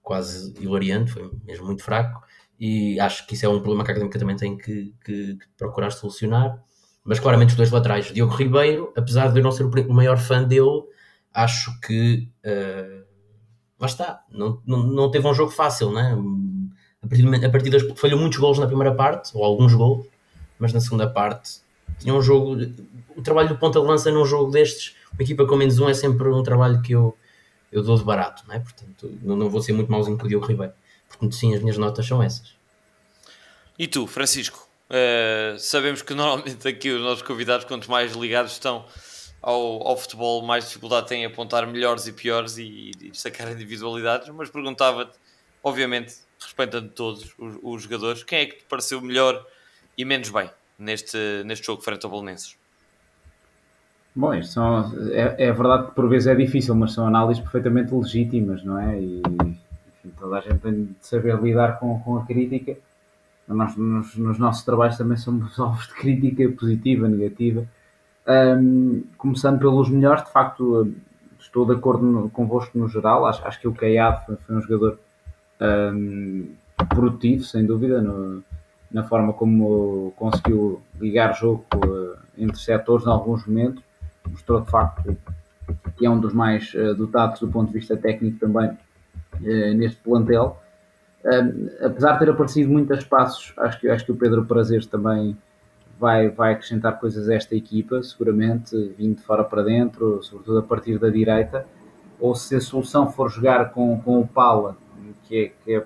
quase 0.00 0.54
hilariante, 0.60 1.10
foi 1.10 1.30
mesmo 1.44 1.66
muito 1.66 1.82
fraco. 1.82 2.22
E 2.58 2.98
acho 3.00 3.26
que 3.26 3.34
isso 3.34 3.44
é 3.44 3.48
um 3.48 3.58
problema 3.58 3.84
que 3.84 3.90
a 3.90 3.92
Académica 3.92 4.18
também 4.18 4.36
tem 4.36 4.56
que, 4.56 4.94
que, 5.04 5.34
que 5.34 5.48
procurar 5.58 5.90
solucionar. 5.90 6.62
Mas 7.04 7.20
claramente 7.20 7.50
os 7.50 7.56
dois 7.56 7.70
laterais, 7.70 8.06
Diogo 8.06 8.34
Ribeiro, 8.34 8.92
apesar 8.96 9.28
de 9.28 9.38
eu 9.38 9.42
não 9.42 9.52
ser 9.52 9.64
o 9.64 9.92
maior 9.92 10.16
fã 10.16 10.42
dele, 10.42 10.82
acho 11.36 11.78
que 11.80 12.26
uh, 12.46 13.04
lá 13.78 13.86
está, 13.86 14.24
não, 14.30 14.60
não, 14.66 14.82
não 14.82 15.10
teve 15.10 15.28
um 15.28 15.34
jogo 15.34 15.50
fácil, 15.50 15.92
né? 15.92 16.16
A 17.02 17.06
partir, 17.06 17.44
a 17.44 17.50
partir 17.50 17.70
das 17.70 17.82
falhou 17.98 18.18
muitos 18.18 18.38
gols 18.38 18.58
na 18.58 18.66
primeira 18.66 18.94
parte, 18.94 19.30
ou 19.34 19.44
alguns 19.44 19.74
gols, 19.74 20.06
mas 20.58 20.72
na 20.72 20.80
segunda 20.80 21.06
parte 21.06 21.60
tinha 21.98 22.14
um 22.14 22.22
jogo. 22.22 22.56
O 23.14 23.22
trabalho 23.22 23.50
do 23.50 23.58
ponta 23.58 23.78
de 23.78 23.86
lança 23.86 24.10
num 24.10 24.24
jogo 24.24 24.50
destes, 24.50 24.96
uma 25.12 25.22
equipa 25.22 25.46
com 25.46 25.56
menos 25.56 25.78
um 25.78 25.88
é 25.88 25.94
sempre 25.94 26.26
um 26.28 26.42
trabalho 26.42 26.80
que 26.80 26.92
eu, 26.92 27.14
eu 27.70 27.82
dou 27.82 27.96
de 27.96 28.04
barato, 28.04 28.42
né? 28.48 28.58
portanto 28.58 29.10
não, 29.22 29.36
não 29.36 29.50
vou 29.50 29.60
ser 29.60 29.72
muito 29.74 29.92
mauzinho 29.92 30.16
com 30.16 30.24
o 30.24 30.28
Diogo 30.28 30.46
Ribeiro. 30.46 30.72
Portanto, 31.06 31.34
sim, 31.34 31.54
as 31.54 31.60
minhas 31.60 31.76
notas 31.76 32.06
são 32.06 32.22
essas. 32.22 32.54
E 33.78 33.86
tu, 33.86 34.06
Francisco? 34.06 34.66
Uh, 34.88 35.58
sabemos 35.58 36.00
que 36.00 36.14
normalmente 36.14 36.66
aqui 36.66 36.90
os 36.90 37.02
nossos 37.02 37.22
convidados, 37.22 37.66
quanto 37.66 37.90
mais 37.90 38.12
ligados 38.14 38.52
estão 38.52 38.86
ao, 39.46 39.86
ao 39.86 39.96
futebol, 39.96 40.42
mais 40.42 40.66
dificuldade 40.66 41.06
têm 41.06 41.22
em 41.22 41.26
apontar 41.26 41.64
melhores 41.68 42.08
e 42.08 42.12
piores 42.12 42.58
e, 42.58 42.90
e 43.00 43.10
destacar 43.10 43.46
individualidades, 43.52 44.28
mas 44.30 44.50
perguntava-te, 44.50 45.16
obviamente, 45.62 46.16
respeitando 46.40 46.88
todos 46.88 47.32
os, 47.38 47.56
os, 47.62 47.82
jogadores, 47.84 48.24
quem 48.24 48.40
é 48.40 48.46
que 48.46 48.56
te 48.56 48.64
pareceu 48.64 49.00
melhor 49.00 49.46
e 49.96 50.04
menos 50.04 50.30
bem 50.30 50.50
neste, 50.76 51.16
neste 51.44 51.64
jogo 51.64 51.80
frente 51.80 52.04
ao 52.04 52.10
Bolonenses? 52.10 52.56
Bom, 54.16 54.34
isto 54.34 54.54
são, 54.54 54.92
é, 55.12 55.44
é, 55.46 55.52
verdade 55.52 55.88
que 55.88 55.94
por 55.94 56.08
vezes 56.08 56.26
é 56.26 56.34
difícil, 56.34 56.74
mas 56.74 56.92
são 56.92 57.06
análises 57.06 57.40
perfeitamente 57.40 57.94
legítimas, 57.94 58.64
não 58.64 58.80
é? 58.80 58.98
E 58.98 59.18
enfim, 59.18 60.12
toda 60.18 60.38
a 60.38 60.40
gente 60.40 60.58
tem 60.58 60.86
de 60.86 60.96
saber 61.00 61.40
lidar 61.40 61.78
com, 61.78 62.00
com 62.00 62.16
a 62.16 62.26
crítica. 62.26 62.76
Nós, 63.46 63.76
nos, 63.76 64.16
nos 64.16 64.38
nossos 64.38 64.64
trabalhos 64.64 64.96
também 64.96 65.16
somos 65.16 65.56
alvos 65.60 65.86
de 65.86 65.94
crítica 65.94 66.48
positiva, 66.48 67.06
negativa. 67.06 67.68
Um, 68.28 69.04
começando 69.16 69.58
pelos 69.58 69.88
melhores, 69.88 70.24
de 70.24 70.32
facto, 70.32 70.92
estou 71.38 71.64
de 71.64 71.74
acordo 71.74 72.04
no, 72.04 72.28
convosco 72.28 72.76
no 72.76 72.88
geral. 72.88 73.26
Acho, 73.26 73.46
acho 73.46 73.60
que 73.60 73.68
o 73.68 73.74
Caiado 73.74 74.24
foi, 74.26 74.36
foi 74.36 74.56
um 74.56 74.60
jogador 74.60 74.98
um, 75.60 76.48
produtivo, 76.88 77.44
sem 77.44 77.64
dúvida, 77.64 78.00
no, 78.02 78.42
na 78.90 79.04
forma 79.04 79.32
como 79.32 80.12
conseguiu 80.16 80.80
ligar 81.00 81.34
jogo 81.34 81.64
uh, 81.76 82.16
entre 82.36 82.58
setores 82.58 83.06
em 83.06 83.10
alguns 83.10 83.46
momentos. 83.46 83.82
Mostrou 84.28 84.60
de 84.60 84.70
facto 84.70 85.16
que 85.96 86.04
é 86.06 86.10
um 86.10 86.18
dos 86.18 86.32
mais 86.32 86.72
uh, 86.74 86.94
dotados 86.94 87.40
do 87.40 87.48
ponto 87.48 87.68
de 87.68 87.74
vista 87.74 87.96
técnico 87.96 88.38
também 88.38 88.70
uh, 88.70 89.74
neste 89.74 90.00
plantel. 90.02 90.60
apesar 91.84 92.14
de 92.14 92.18
ter 92.20 92.30
aparecido 92.30 92.70
muitos 92.70 92.98
espaços, 92.98 93.52
acho 93.58 93.80
que, 93.80 93.88
acho 93.88 94.04
que 94.04 94.12
o 94.12 94.16
Pedro 94.16 94.44
Prazeres 94.44 94.86
também 94.86 95.36
vai, 95.98 96.28
vai 96.28 96.52
acrescentar 96.52 96.98
coisas 96.98 97.28
a 97.28 97.34
esta 97.34 97.54
equipa, 97.54 98.02
seguramente, 98.02 98.76
vindo 98.96 99.16
de 99.16 99.22
fora 99.22 99.44
para 99.44 99.62
dentro, 99.62 100.22
sobretudo 100.22 100.58
a 100.58 100.62
partir 100.62 100.98
da 100.98 101.08
direita. 101.08 101.66
Ou 102.18 102.34
se 102.34 102.56
a 102.56 102.60
solução 102.60 103.10
for 103.10 103.30
jogar 103.30 103.70
com, 103.70 104.00
com 104.00 104.20
o 104.20 104.26
Pala, 104.26 104.76
que 105.24 105.36
é, 105.36 105.52
que 105.64 105.74
é 105.74 105.84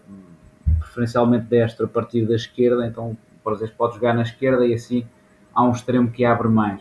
preferencialmente 0.79 1.47
destro 1.47 1.87
a 1.87 1.89
partir 1.89 2.27
da 2.27 2.35
esquerda, 2.35 2.87
então 2.87 3.17
por 3.43 3.53
exemplo 3.55 3.75
pode 3.77 3.95
jogar 3.95 4.15
na 4.15 4.23
esquerda 4.23 4.67
e 4.67 4.75
assim 4.75 5.07
há 5.55 5.63
um 5.65 5.73
extremo 5.73 6.11
que 6.11 6.25
abre 6.25 6.49
mais. 6.49 6.81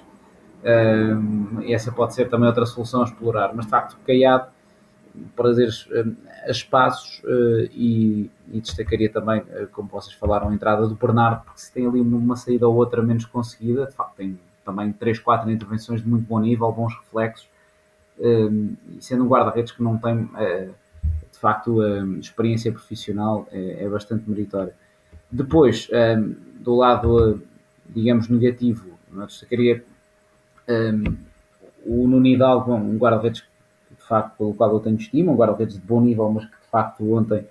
Um, 0.61 1.61
essa 1.63 1.91
pode 1.91 2.13
ser 2.13 2.29
também 2.29 2.47
outra 2.47 2.65
solução 2.65 3.01
a 3.01 3.05
explorar, 3.05 3.53
mas 3.55 3.65
de 3.65 3.71
facto 3.71 3.97
Caiado 4.05 4.49
prazeres 5.35 5.87
a 6.45 6.51
espaços 6.51 7.21
uh, 7.23 7.69
e, 7.71 8.29
e, 8.51 8.61
destacaria 8.61 9.11
também, 9.11 9.41
uh, 9.41 9.67
como 9.71 9.87
vocês 9.89 10.13
falaram, 10.15 10.49
a 10.49 10.53
entrada 10.53 10.87
do 10.87 10.95
Bernardo, 10.95 11.43
porque 11.45 11.59
se 11.59 11.71
tem 11.71 11.85
ali 11.87 11.99
uma 12.01 12.35
saída 12.35 12.67
ou 12.67 12.75
outra 12.75 13.01
menos 13.01 13.25
conseguida, 13.25 13.85
de 13.85 13.93
facto 13.93 14.15
tem 14.15 14.39
também 14.65 14.91
3, 14.91 15.19
4 15.19 15.49
intervenções 15.49 16.01
de 16.01 16.07
muito 16.07 16.27
bom 16.27 16.39
nível, 16.39 16.71
bons 16.71 16.93
reflexos, 16.95 17.47
um, 18.19 18.75
e 18.97 19.01
sendo 19.01 19.23
um 19.23 19.27
guarda-redes 19.27 19.71
que 19.71 19.81
não 19.81 19.97
tem 19.97 20.15
uh, 20.15 20.73
de 21.31 21.39
facto 21.39 21.81
experiência 22.17 22.71
profissional, 22.71 23.47
é, 23.51 23.85
é, 23.85 23.89
bastante 23.89 24.29
meritório. 24.29 24.73
Depois, 25.31 25.87
um, 26.17 26.35
do 26.59 26.75
lado, 26.75 27.41
digamos, 27.87 28.27
negativo, 28.27 28.97
destacaria 29.25 29.83
o 31.85 32.07
Nuno 32.07 32.27
Hidalgo, 32.27 32.73
um 32.73 32.97
guarda-redes 32.97 33.48
facto 34.09 34.37
pelo 34.37 34.53
qual 34.53 34.71
eu 34.71 34.79
tenho 34.79 34.97
estima, 34.97 35.31
um 35.31 35.35
guarda-redes 35.35 35.75
de 35.75 35.81
bom 35.81 36.01
nível, 36.01 36.29
mas 36.29 36.45
que 36.45 36.51
de 36.51 36.67
facto 36.69 37.13
ontem 37.13 37.45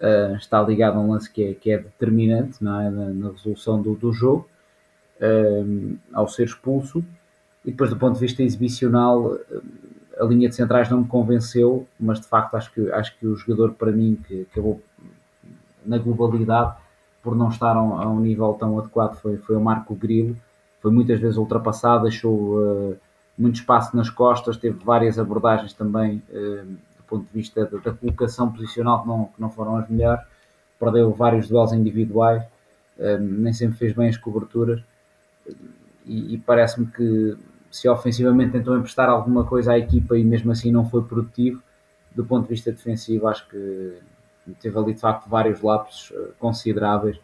uh, 0.00 0.36
está 0.36 0.62
ligado 0.62 0.98
a 0.98 1.00
um 1.00 1.10
lance 1.10 1.30
que 1.30 1.42
é, 1.42 1.54
que 1.54 1.70
é 1.70 1.78
determinante 1.78 2.58
é? 2.60 2.64
Na, 2.64 2.90
na, 2.90 3.30
resolução 3.30 3.80
do, 3.80 3.94
do 3.94 4.12
jogo, 4.12 4.48
uh, 5.20 5.96
ao 6.12 6.28
ser 6.28 6.44
expulso. 6.44 7.04
E 7.64 7.70
depois, 7.70 7.90
do 7.90 7.96
ponto 7.96 8.14
de 8.14 8.20
vista 8.20 8.42
exibicional, 8.42 9.38
a 10.20 10.24
linha 10.24 10.48
de 10.48 10.54
centrais 10.54 10.90
não 10.90 11.00
me 11.00 11.06
convenceu, 11.06 11.86
mas 11.98 12.20
de 12.20 12.26
facto 12.26 12.54
acho 12.54 12.72
que, 12.72 12.90
acho 12.92 13.18
que 13.18 13.26
o 13.26 13.34
jogador, 13.34 13.72
para 13.72 13.90
mim, 13.90 14.18
que 14.28 14.46
acabou 14.50 14.82
na 15.84 15.98
globalidade, 15.98 16.76
por 17.22 17.34
não 17.34 17.48
estar 17.48 17.74
a 17.74 17.82
um, 17.82 17.98
a 17.98 18.06
um 18.06 18.20
nível 18.20 18.52
tão 18.54 18.78
adequado, 18.78 19.16
foi, 19.16 19.38
foi 19.38 19.56
o 19.56 19.60
Marco 19.60 19.94
Grilo. 19.94 20.36
Foi 20.82 20.92
muitas 20.92 21.18
vezes 21.18 21.38
ultrapassado, 21.38 22.02
deixou. 22.02 22.58
Uh, 22.60 22.96
muito 23.36 23.56
espaço 23.56 23.96
nas 23.96 24.08
costas, 24.08 24.56
teve 24.56 24.78
várias 24.84 25.18
abordagens 25.18 25.72
também 25.72 26.22
eh, 26.30 26.64
do 26.96 27.02
ponto 27.06 27.26
de 27.26 27.32
vista 27.32 27.66
da, 27.66 27.78
da 27.78 27.92
colocação 27.92 28.50
posicional 28.50 29.02
que 29.02 29.08
não, 29.08 29.24
que 29.26 29.40
não 29.40 29.50
foram 29.50 29.76
as 29.76 29.88
melhores, 29.88 30.24
perdeu 30.78 31.12
vários 31.12 31.48
duelos 31.48 31.72
individuais, 31.72 32.42
eh, 32.98 33.18
nem 33.18 33.52
sempre 33.52 33.76
fez 33.76 33.92
bem 33.92 34.08
as 34.08 34.16
coberturas. 34.16 34.82
E, 36.06 36.34
e 36.34 36.38
parece-me 36.38 36.86
que 36.86 37.36
se 37.70 37.88
ofensivamente 37.88 38.52
tentou 38.52 38.76
emprestar 38.76 39.08
alguma 39.08 39.44
coisa 39.44 39.72
à 39.72 39.78
equipa 39.78 40.16
e 40.16 40.22
mesmo 40.22 40.52
assim 40.52 40.70
não 40.70 40.88
foi 40.88 41.02
produtivo, 41.02 41.62
do 42.14 42.24
ponto 42.24 42.44
de 42.44 42.50
vista 42.50 42.70
defensivo 42.70 43.26
acho 43.26 43.48
que 43.48 43.98
teve 44.60 44.78
ali 44.78 44.94
de 44.94 45.00
facto 45.00 45.28
vários 45.28 45.60
lapsos 45.60 46.12
eh, 46.14 46.30
consideráveis. 46.38 47.18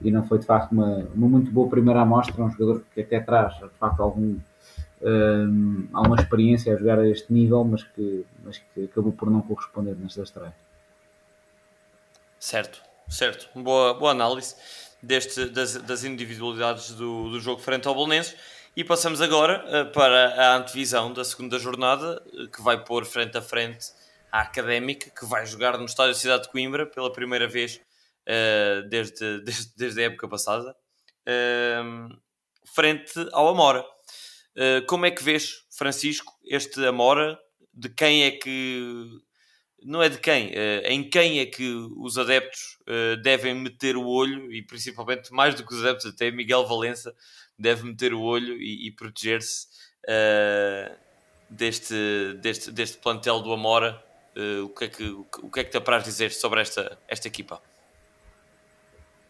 E 0.00 0.10
não 0.10 0.24
foi 0.24 0.38
de 0.38 0.46
facto 0.46 0.72
uma, 0.72 1.06
uma 1.14 1.28
muito 1.28 1.50
boa 1.50 1.68
primeira 1.68 2.00
amostra, 2.00 2.42
um 2.42 2.50
jogador 2.50 2.82
que 2.92 3.00
até 3.00 3.20
traz 3.20 3.54
de 3.54 3.78
facto 3.78 4.00
algum 4.02 4.36
um, 5.04 5.88
há 5.92 6.00
uma 6.00 6.16
experiência 6.16 6.74
a 6.74 6.76
jogar 6.76 6.98
a 6.98 7.06
este 7.06 7.32
nível, 7.32 7.62
mas 7.62 7.82
que, 7.82 8.24
mas 8.42 8.58
que 8.58 8.84
acabou 8.84 9.12
por 9.12 9.30
não 9.30 9.42
corresponder 9.42 9.94
nesta 9.96 10.22
estreia. 10.22 10.54
Certo, 12.40 12.82
certo. 13.08 13.48
Boa, 13.54 13.94
boa 13.94 14.12
análise 14.12 14.56
deste, 15.02 15.46
das, 15.46 15.76
das 15.76 16.04
individualidades 16.04 16.92
do, 16.92 17.30
do 17.30 17.40
jogo 17.40 17.60
frente 17.60 17.86
ao 17.86 17.94
Bolonenses. 17.94 18.34
E 18.76 18.82
passamos 18.82 19.20
agora 19.20 19.64
uh, 19.66 19.92
para 19.92 20.34
a 20.34 20.56
antevisão 20.56 21.12
da 21.12 21.24
segunda 21.24 21.58
jornada, 21.58 22.22
uh, 22.32 22.48
que 22.48 22.60
vai 22.60 22.82
pôr 22.82 23.04
frente 23.04 23.36
a 23.38 23.42
frente 23.42 23.92
a 24.32 24.40
Académica, 24.40 25.10
que 25.10 25.24
vai 25.26 25.46
jogar 25.46 25.78
no 25.78 25.84
Estádio 25.84 26.14
Cidade 26.14 26.44
de 26.44 26.48
Coimbra 26.48 26.84
pela 26.84 27.12
primeira 27.12 27.46
vez 27.46 27.80
uh, 28.26 28.88
desde, 28.88 29.40
desde, 29.42 29.76
desde, 29.76 30.00
a 30.00 30.04
época 30.06 30.26
passada, 30.26 30.74
frente 32.74 33.12
ao 33.32 33.48
Amora. 33.48 33.84
Eh, 34.56 34.82
como 34.82 35.04
é 35.06 35.10
que 35.10 35.22
vês, 35.22 35.64
Francisco, 35.70 36.32
este 36.44 36.84
Amora? 36.86 37.38
De 37.72 37.88
quem 37.88 38.24
é 38.24 38.30
que. 38.30 39.20
Não 39.82 40.02
é 40.02 40.08
de 40.08 40.16
quem, 40.16 40.48
uh, 40.48 40.80
em 40.84 41.10
quem 41.10 41.40
é 41.40 41.46
que 41.46 41.70
os 41.98 42.16
adeptos 42.16 42.78
uh, 42.88 43.20
devem 43.20 43.54
meter 43.54 43.98
o 43.98 44.06
olho 44.06 44.50
e 44.50 44.62
principalmente 44.62 45.30
mais 45.30 45.54
do 45.54 45.62
que 45.62 45.74
os 45.74 45.84
adeptos, 45.84 46.06
até 46.06 46.30
Miguel 46.30 46.64
Valença 46.66 47.14
deve 47.58 47.84
meter 47.84 48.14
o 48.14 48.22
olho 48.22 48.54
e, 48.54 48.88
e 48.88 48.90
proteger-se 48.90 49.66
deste, 51.50 51.94
deste, 52.40 52.70
deste 52.70 52.96
plantel 52.96 53.42
do 53.42 53.52
Amora. 53.52 54.02
o, 54.64 54.70
que 54.70 54.84
é 54.84 54.88
que, 54.88 55.04
o 55.42 55.50
que 55.50 55.60
é 55.60 55.64
que 55.64 55.70
te 55.70 55.76
apraz 55.76 56.02
dizer 56.02 56.32
sobre 56.32 56.62
esta, 56.62 56.98
esta 57.06 57.28
equipa? 57.28 57.60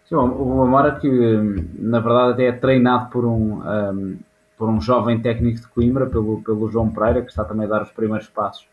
Sim, 0.09 0.15
o 0.15 0.63
Amora 0.63 1.01
que 1.01 1.09
na 1.09 1.99
verdade 1.99 2.33
até 2.35 2.45
é 2.45 2.53
treinado 2.53 3.11
por 3.11 3.25
um, 3.25 3.61
um 3.61 4.19
por 4.57 4.69
um 4.69 4.81
jovem 4.81 5.21
técnico 5.21 5.61
de 5.61 5.69
Coimbra, 5.69 6.07
pelo, 6.07 6.43
pelo 6.43 6.71
João 6.71 6.91
Pereira, 6.91 7.23
que 7.23 7.31
está 7.31 7.45
também 7.45 7.67
a 7.67 7.69
dar 7.69 7.83
os 7.83 7.91
primeiros 7.91 8.29
passos 8.29 8.67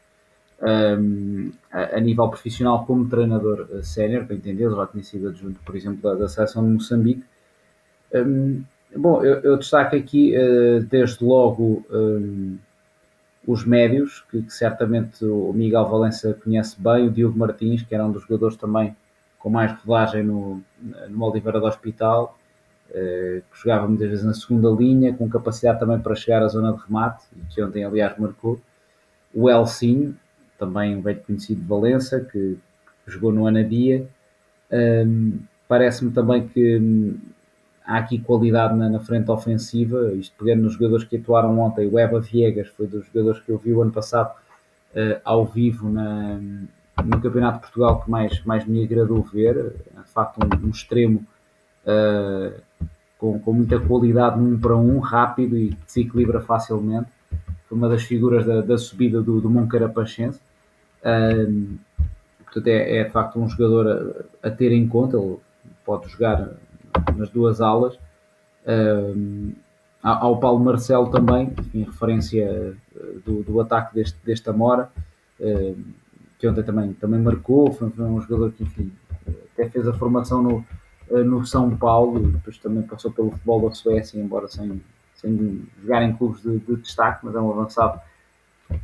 um, 0.61 1.51
a, 1.71 1.97
a, 1.97 1.99
nível 1.99 2.29
profissional 2.29 2.85
como 2.85 3.09
treinador 3.09 3.67
uh, 3.71 3.83
sénior, 3.83 4.25
para 4.25 4.35
entender, 4.35 4.69
já 4.69 4.87
tinha 4.87 5.03
sido 5.03 5.29
adjunto, 5.29 5.59
por 5.65 5.75
exemplo, 5.75 6.01
da, 6.01 6.13
da 6.13 6.27
seleção 6.27 6.63
de 6.63 6.73
Moçambique. 6.73 7.23
Um, 8.13 8.63
bom, 8.95 9.23
eu, 9.23 9.39
eu, 9.39 9.57
destaco 9.57 9.95
aqui 9.95 10.33
desde 10.89 11.23
logo 11.23 11.83
os 13.47 13.65
médios, 13.65 14.23
que, 14.29 14.43
que, 14.43 14.53
certamente 14.53 15.25
o 15.25 15.51
Miguel 15.53 15.89
Valença 15.89 16.37
conhece 16.43 16.79
bem, 16.79 17.07
o 17.07 17.11
Diogo 17.11 17.39
Martins, 17.39 17.81
que 17.81 17.95
era 17.95 18.05
um 18.05 18.11
dos 18.11 18.23
jogadores 18.23 18.55
também 18.55 18.95
com 19.39 19.49
mais 19.49 19.71
rodagem 19.81 20.23
no, 20.23 20.61
no 21.09 21.25
Oliveira 21.25 21.59
do 21.59 21.65
Hospital, 21.65 22.37
eh, 22.37 22.40
que 22.93 23.57
jogava 23.63 23.87
muitas 23.87 24.09
vezes 24.09 24.25
na 24.25 24.33
segunda 24.33 24.69
linha, 24.69 25.13
com 25.13 25.29
capacidade 25.29 25.79
também 25.79 25.99
para 25.99 26.13
chegar 26.15 26.43
à 26.43 26.47
zona 26.47 26.73
de 26.73 26.79
remate, 26.85 27.25
que 27.49 27.61
ontem, 27.63 27.83
aliás, 27.83 28.17
marcou. 28.17 28.59
O 29.33 29.49
Elsin, 29.49 30.15
também 30.57 30.97
um 30.97 31.01
velho 31.01 31.21
conhecido 31.21 31.61
de 31.61 31.67
Valença, 31.67 32.19
que, 32.19 32.57
que 33.05 33.11
jogou 33.11 33.31
no 33.31 33.47
Anadia. 33.47 34.05
Um, 34.71 35.39
Parece-me 35.71 36.11
também 36.11 36.49
que 36.49 36.77
hum, 36.79 37.17
há 37.85 37.99
aqui 37.99 38.19
qualidade 38.19 38.75
na, 38.75 38.89
na, 38.89 38.99
frente 38.99 39.31
ofensiva, 39.31 40.11
isto 40.15 40.35
pegando 40.37 40.63
nos 40.63 40.73
jogadores 40.73 41.05
que 41.05 41.15
atuaram 41.15 41.57
ontem, 41.59 41.87
o 41.87 41.97
Eva 41.97 42.19
Viegas 42.19 42.67
foi 42.67 42.87
dos 42.87 43.05
jogadores 43.05 43.39
que 43.39 43.49
eu 43.53 43.57
vi 43.57 43.71
o 43.71 43.81
ano 43.81 43.93
passado 43.93 44.35
uh, 44.93 45.21
ao 45.23 45.45
vivo 45.45 45.89
na, 45.89 46.37
no 47.05 47.21
Campeonato 47.21 47.55
de 47.55 47.61
Portugal 47.61 48.01
que 48.01 48.11
mais, 48.11 48.43
mais 48.43 48.65
me 48.65 48.83
agradou 48.83 49.23
ver, 49.23 49.73
é 49.95 50.01
de 50.01 50.09
facto 50.09 50.39
um, 50.43 50.67
um 50.67 50.71
extremo 50.71 51.25
uh, 51.85 52.61
com, 53.21 53.39
com 53.39 53.53
muita 53.53 53.79
qualidade 53.79 54.39
num 54.39 54.59
para 54.59 54.75
um, 54.75 54.97
rápido 54.97 55.55
e 55.55 55.69
que 55.69 55.91
se 55.91 56.01
equilibra 56.01 56.41
facilmente. 56.41 57.07
Foi 57.69 57.77
uma 57.77 57.87
das 57.87 58.01
figuras 58.01 58.43
da, 58.43 58.61
da 58.61 58.79
subida 58.79 59.21
do, 59.21 59.39
do 59.39 59.47
Moncarapachense. 59.47 60.39
Uh, 61.03 61.77
portanto, 62.43 62.67
é, 62.67 62.97
é, 62.97 63.03
de 63.03 63.11
facto 63.11 63.39
um 63.39 63.47
jogador 63.47 64.27
a, 64.43 64.47
a, 64.47 64.49
ter 64.49 64.71
em 64.71 64.87
conta. 64.87 65.17
Ele 65.17 65.37
pode 65.85 66.09
jogar 66.09 66.49
nas 67.15 67.29
duas 67.29 67.61
alas. 67.61 67.93
Uh, 68.65 69.53
ao 70.01 70.39
Paulo 70.39 70.59
Marcelo 70.59 71.11
também, 71.11 71.53
em 71.75 71.83
referência 71.83 72.75
do, 73.23 73.43
do 73.43 73.61
ataque 73.61 73.93
deste, 73.93 74.17
deste 74.25 74.49
Amora, 74.49 74.89
que 76.39 76.47
ontem 76.47 76.63
também, 76.63 76.93
também 76.93 77.21
marcou. 77.21 77.71
Foi, 77.71 77.87
foi 77.91 78.05
um 78.05 78.19
jogador 78.19 78.51
que, 78.51 78.63
enfim, 78.63 78.91
até 79.53 79.69
fez 79.69 79.87
a 79.87 79.93
formação 79.93 80.41
no, 80.41 80.65
eh, 80.65 80.80
no 81.19 81.45
São 81.45 81.75
Paulo, 81.75 82.19
depois 82.31 82.57
também 82.57 82.83
passou 82.83 83.11
pelo 83.11 83.31
futebol 83.31 83.69
da 83.69 83.75
Suécia, 83.75 84.19
embora 84.19 84.47
sem, 84.47 84.81
sem 85.15 85.67
jogar 85.81 86.03
em 86.03 86.13
clubes 86.13 86.41
de, 86.41 86.57
de 86.59 86.75
destaque, 86.77 87.25
mas 87.25 87.35
é 87.35 87.39
um 87.39 87.51
avançado 87.51 87.99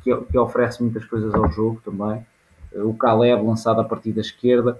que, 0.03 0.15
que, 0.15 0.37
oferece 0.37 0.83
muitas 0.83 1.05
coisas 1.05 1.33
ao 1.33 1.49
jogo 1.49 1.81
também. 1.83 2.25
Eh, 2.73 2.81
o 2.81 2.93
Caleb 2.93 3.43
lançado 3.43 3.79
a 3.79 3.83
partir 3.83 4.11
da 4.11 4.21
esquerda. 4.21 4.79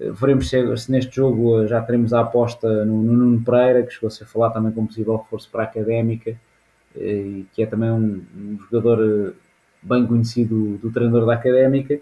Eh, 0.00 0.10
veremos 0.12 0.48
se, 0.48 0.76
se 0.76 0.92
neste 0.92 1.16
jogo 1.16 1.66
já 1.66 1.82
teremos 1.82 2.12
a 2.12 2.20
aposta 2.20 2.84
no, 2.84 3.02
no 3.02 3.12
Nuno 3.12 3.42
Pereira, 3.42 3.82
que 3.82 3.92
chegou 3.92 4.06
a 4.06 4.10
ser 4.10 4.26
falar 4.26 4.50
também 4.50 4.70
como 4.70 4.86
possível 4.86 5.16
reforço 5.16 5.50
para 5.50 5.62
a 5.62 5.66
académica, 5.66 6.38
que 6.94 7.62
é 7.62 7.66
também 7.66 7.90
um, 7.90 8.24
um 8.34 8.58
jogador 8.58 9.34
bem 9.82 10.06
conhecido 10.06 10.78
do 10.78 10.90
treinador 10.90 11.26
da 11.26 11.34
académica 11.34 12.00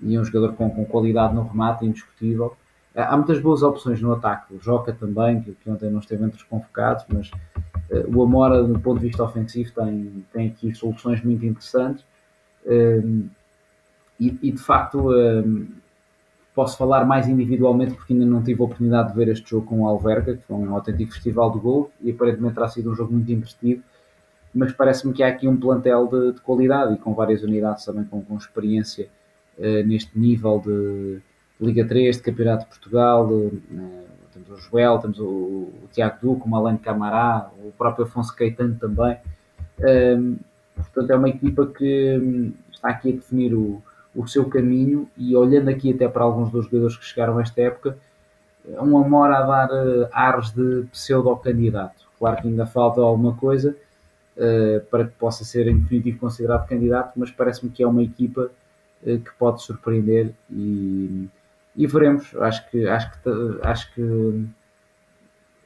e 0.00 0.16
um 0.16 0.24
jogador 0.24 0.54
com, 0.54 0.70
com 0.70 0.84
qualidade 0.84 1.34
no 1.34 1.42
remate, 1.42 1.84
indiscutível 1.84 2.56
há 3.02 3.16
muitas 3.16 3.40
boas 3.40 3.62
opções 3.62 4.00
no 4.00 4.12
ataque. 4.12 4.54
O 4.54 4.60
Joca 4.60 4.92
também, 4.92 5.40
que, 5.40 5.56
ontem 5.70 5.90
não 5.90 6.00
esteve 6.00 6.24
entre 6.24 6.36
os 6.36 6.42
convocados, 6.42 7.04
mas 7.08 7.30
uh, 7.90 8.16
o 8.16 8.22
Amora, 8.22 8.62
do 8.62 8.78
ponto 8.78 9.00
de 9.00 9.06
vista 9.06 9.22
ofensivo, 9.22 9.72
tem, 9.72 10.24
tem 10.32 10.48
aqui 10.48 10.74
soluções 10.74 11.22
muito 11.22 11.44
interessantes. 11.46 12.04
Uh, 12.64 13.28
e, 14.18 14.36
e, 14.42 14.50
de 14.50 14.58
facto, 14.58 15.10
uh, 15.10 15.66
posso 16.54 16.76
falar 16.76 17.04
mais 17.04 17.28
individualmente 17.28 17.94
porque 17.94 18.12
ainda 18.12 18.26
não 18.26 18.42
tive 18.42 18.60
a 18.60 18.64
oportunidade 18.64 19.10
de 19.10 19.14
ver 19.14 19.28
este 19.28 19.48
jogo 19.48 19.66
com 19.66 19.82
o 19.82 19.86
Alverca, 19.86 20.36
que 20.36 20.42
foi 20.42 20.56
um 20.56 20.74
autêntico 20.74 21.12
festival 21.12 21.52
de 21.52 21.60
gol 21.60 21.92
e 22.00 22.10
aparentemente 22.10 22.54
terá 22.54 22.66
sido 22.66 22.90
um 22.90 22.96
jogo 22.96 23.12
muito 23.12 23.30
investido. 23.30 23.80
Mas 24.52 24.72
parece-me 24.72 25.12
que 25.12 25.22
há 25.22 25.28
aqui 25.28 25.46
um 25.46 25.56
plantel 25.56 26.08
de, 26.08 26.32
de, 26.32 26.40
qualidade 26.40 26.94
e 26.94 26.96
com 26.96 27.14
várias 27.14 27.44
unidades 27.44 27.84
também 27.84 28.02
com, 28.04 28.22
com 28.22 28.36
experiência 28.36 29.08
eh, 29.56 29.82
neste 29.84 30.18
nível 30.18 30.60
de 30.64 31.20
Liga 31.60 31.84
3, 31.84 32.16
de 32.16 32.22
Campeonato 32.22 32.64
de 32.64 32.70
Portugal, 32.70 33.28
né, 33.70 34.04
temos 34.32 34.50
o 34.50 34.56
Joel, 34.70 34.98
temos 34.98 35.18
o, 35.18 35.24
o 35.24 35.88
Tiago 35.92 36.18
Duque, 36.22 36.46
o 36.46 36.48
Malene 36.48 36.78
Camará, 36.78 37.50
o 37.58 37.72
próprio 37.72 38.04
Afonso 38.04 38.34
Caetano 38.34 38.76
também. 38.76 39.16
Um, 39.80 40.36
portanto, 40.76 41.10
é 41.10 41.16
uma 41.16 41.28
equipa 41.28 41.66
que 41.66 42.18
hum, 42.18 42.52
está 42.70 42.90
aqui 42.90 43.10
a 43.10 43.16
definir 43.16 43.54
o, 43.54 43.82
o 44.14 44.26
seu 44.26 44.48
caminho 44.48 45.08
e 45.16 45.34
olhando 45.36 45.68
aqui 45.68 45.92
até 45.92 46.08
para 46.08 46.24
alguns 46.24 46.50
dos 46.50 46.66
jogadores 46.66 46.96
que 46.96 47.04
chegaram 47.04 47.38
a 47.38 47.42
esta 47.42 47.60
época, 47.60 47.98
é 48.66 48.80
um 48.80 48.98
amor 48.98 49.30
a 49.30 49.42
dar 49.42 49.70
uh, 49.70 50.08
ares 50.12 50.50
de 50.50 50.84
pseudo-candidato. 50.92 52.06
Claro 52.18 52.42
que 52.42 52.48
ainda 52.48 52.66
falta 52.66 53.00
alguma 53.00 53.34
coisa 53.34 53.76
uh, 54.36 54.80
para 54.90 55.06
que 55.06 55.12
possa 55.12 55.44
ser 55.44 55.68
em 55.68 55.78
definitivo 55.78 56.18
considerado 56.18 56.68
candidato, 56.68 57.12
mas 57.16 57.30
parece-me 57.30 57.70
que 57.70 57.82
é 57.82 57.86
uma 57.86 58.02
equipa 58.02 58.50
uh, 59.02 59.18
que 59.18 59.30
pode 59.38 59.62
surpreender 59.62 60.34
e 60.50 61.28
e 61.76 61.86
veremos. 61.86 62.34
Acho 62.36 62.68
que, 62.70 62.86
acho 62.86 63.22
que, 63.22 63.30
acho 63.62 63.94
que 63.94 64.46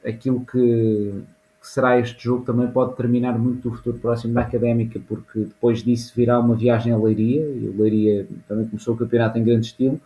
aquilo 0.05 0.45
que, 0.45 1.23
que, 1.61 1.67
será 1.67 1.99
este 1.99 2.23
jogo 2.23 2.45
também 2.45 2.67
pode 2.67 2.91
determinar 2.91 3.37
muito 3.37 3.69
o 3.69 3.73
futuro 3.73 3.97
próximo 3.97 4.33
da 4.33 4.41
Académica, 4.41 4.99
porque 5.07 5.39
depois 5.39 5.83
disso 5.83 6.13
virá 6.15 6.39
uma 6.39 6.55
viagem 6.55 6.93
a 6.93 6.97
Leiria, 6.97 7.41
e 7.41 7.67
o 7.67 7.81
Leiria 7.81 8.27
também 8.47 8.67
começou 8.67 8.93
o 8.93 8.97
campeonato 8.97 9.37
em 9.37 9.43
grande 9.43 9.67
estilo, 9.67 9.99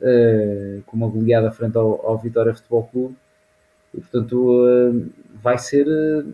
uh, 0.00 0.82
com 0.86 0.96
uma 0.96 1.08
goleada 1.08 1.50
frente 1.50 1.76
ao, 1.76 2.06
ao 2.06 2.18
Vitória 2.18 2.54
Futebol 2.54 2.84
Clube, 2.84 3.16
e 3.94 4.00
portanto 4.00 4.34
uh, 4.34 5.10
vai, 5.42 5.58
ser, 5.58 5.86
uh, 5.86 6.32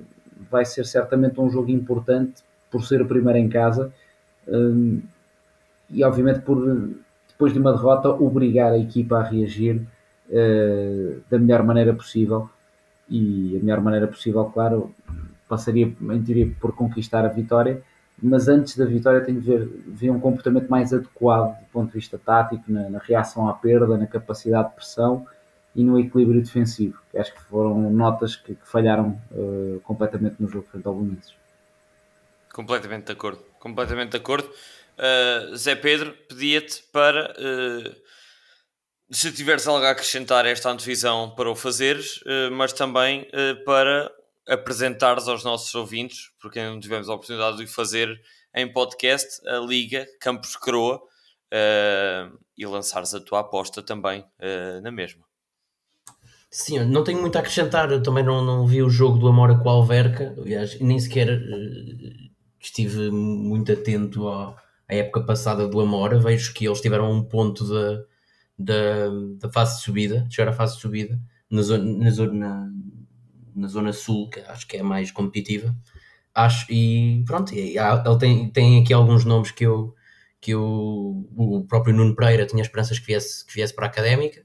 vai 0.51 0.64
ser 0.64 0.84
certamente 0.84 1.40
um 1.40 1.51
jogo 1.51 1.70
importante 1.70 2.42
por 2.70 2.84
ser 2.84 3.01
o 3.01 3.07
primeiro 3.07 3.38
em 3.38 3.49
casa, 3.49 3.90
e 5.90 6.03
obviamente 6.05 6.40
por 6.40 6.59
depois 7.39 7.53
de 7.53 7.61
uma 7.61 7.72
derrota, 7.72 8.09
obrigar 8.09 8.72
a 8.72 8.78
equipa 8.78 9.18
a 9.18 9.22
reagir 9.22 9.86
uh, 10.28 11.22
da 11.30 11.39
melhor 11.39 11.62
maneira 11.62 11.95
possível. 11.95 12.51
E 13.09 13.57
a 13.57 13.61
melhor 13.61 13.80
maneira 13.80 14.09
possível, 14.09 14.45
claro, 14.47 14.93
passaria 15.49 15.86
em 15.86 16.22
teoria 16.22 16.53
por 16.61 16.74
conquistar 16.74 17.24
a 17.24 17.28
vitória, 17.28 17.80
mas 18.20 18.49
antes 18.49 18.76
da 18.76 18.84
vitória 18.84 19.20
tem 19.20 19.36
de 19.36 19.41
ver, 19.41 19.66
ver 19.86 20.11
um 20.11 20.18
comportamento 20.18 20.68
mais 20.68 20.93
adequado 20.93 21.59
do 21.61 21.66
ponto 21.72 21.86
de 21.86 21.95
vista 21.95 22.18
tático, 22.18 22.64
na, 22.66 22.91
na 22.91 22.99
reação 22.99 23.49
à 23.49 23.55
perda, 23.55 23.97
na 23.97 24.07
capacidade 24.07 24.70
de 24.70 24.74
pressão 24.74 25.24
e 25.74 25.84
no 25.84 25.99
equilíbrio 25.99 26.43
defensivo. 26.43 27.01
Acho 27.16 27.32
que 27.32 27.41
foram 27.43 27.89
notas 27.89 28.34
que, 28.34 28.57
que 28.57 28.68
falharam 28.68 29.18
uh, 29.30 29.80
completamente 29.84 30.36
no 30.41 30.49
jogo 30.49 30.66
frente 30.70 30.86
ao 30.86 30.95
Belenenses. 30.95 31.34
Completamente 32.53 33.07
de 33.07 33.12
acordo, 33.12 33.41
completamente 33.61 34.11
de 34.11 34.16
acordo. 34.16 34.51
Uh, 34.99 35.55
Zé 35.55 35.76
Pedro, 35.76 36.12
pedia-te 36.28 36.82
para, 36.92 37.32
uh, 37.32 39.14
se 39.14 39.30
tiveres 39.30 39.68
algo 39.68 39.84
a 39.84 39.90
acrescentar 39.90 40.44
a 40.44 40.49
esta 40.49 40.68
antevisão, 40.70 41.34
para 41.36 41.49
o 41.49 41.55
fazeres, 41.55 42.16
uh, 42.22 42.51
mas 42.51 42.72
também 42.72 43.28
para 43.64 44.11
apresentares 44.49 45.28
aos 45.28 45.44
nossos 45.44 45.72
ouvintes, 45.74 46.30
porque 46.40 46.61
não 46.61 46.80
tivemos 46.80 47.09
a 47.09 47.14
oportunidade 47.14 47.59
de 47.59 47.66
fazer 47.66 48.20
em 48.55 48.70
podcast, 48.72 49.46
a 49.46 49.59
Liga 49.59 50.05
Campos 50.20 50.57
Croa 50.57 51.01
e 52.57 52.66
lançares 52.66 53.14
a 53.14 53.20
tua 53.20 53.40
aposta 53.40 53.82
também 53.82 54.24
na 54.82 54.90
mesma. 54.90 55.22
Sim, 56.51 56.80
não 56.86 57.05
tenho 57.05 57.20
muito 57.20 57.36
a 57.36 57.40
acrescentar. 57.40 57.92
Eu 57.92 58.03
também 58.03 58.24
não, 58.24 58.42
não 58.42 58.66
vi 58.66 58.82
o 58.82 58.88
jogo 58.88 59.18
do 59.18 59.28
Amora 59.28 59.59
com 59.59 59.68
o 59.68 59.70
Alverca, 59.70 60.34
aliás, 60.38 60.80
nem 60.80 60.99
sequer 60.99 61.28
estive 62.59 63.11
muito 63.11 63.70
atento 63.70 64.26
ao 64.26 64.57
a 64.89 64.95
época 64.95 65.22
passada 65.22 65.68
do 65.68 65.80
Amora, 65.80 66.18
vejo 66.18 66.55
que 66.55 66.66
eles 66.66 66.80
tiveram 66.80 67.12
um 67.12 67.22
ponto 67.22 67.64
da, 68.59 69.11
da, 69.39 69.51
fase 69.53 69.76
de 69.76 69.82
subida, 69.82 70.20
de 70.22 70.34
chegar 70.34 70.51
à 70.51 70.55
fase 70.55 70.76
de 70.76 70.80
subida, 70.80 71.20
na 71.51 71.62
zona, 71.62 71.84
na, 71.84 72.11
zona, 72.11 72.72
na 73.55 73.68
zona 73.68 73.93
sul, 73.93 74.30
que 74.30 74.41
acho 74.41 74.66
que 74.66 74.78
é 74.78 74.82
mais 74.82 75.11
competitiva. 75.11 75.76
Acho, 76.34 76.66
e 76.72 77.22
pronto, 77.26 77.55
e, 77.55 77.76
ele 77.78 78.18
tem, 78.18 78.51
tem 78.51 78.82
aqui 78.82 78.93
alguns 78.93 79.24
nomes 79.24 79.51
que 79.51 79.66
eu, 79.66 79.95
que 80.41 80.53
eu, 80.53 81.28
o 81.36 81.64
próprio 81.68 81.95
Nuno 81.95 82.14
Pereira 82.16 82.47
tinha 82.47 82.62
esperanças 82.62 82.99
que 82.99 83.07
viesse, 83.07 83.45
que 83.47 83.55
viesse 83.55 83.74
para 83.74 83.86
a 83.86 83.89
académica. 83.89 84.43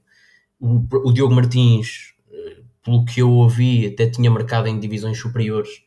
O, 0.60 0.84
o 1.08 1.12
Diogo 1.12 1.34
Martins, 1.34 2.14
eh, 2.30 2.62
pelo 2.82 3.04
que 3.04 3.20
eu 3.20 3.30
ouvi, 3.30 3.86
até 3.86 4.08
tinha 4.08 4.30
marcado 4.30 4.68
em 4.68 4.78
divisões 4.78 5.18
superiores 5.18 5.83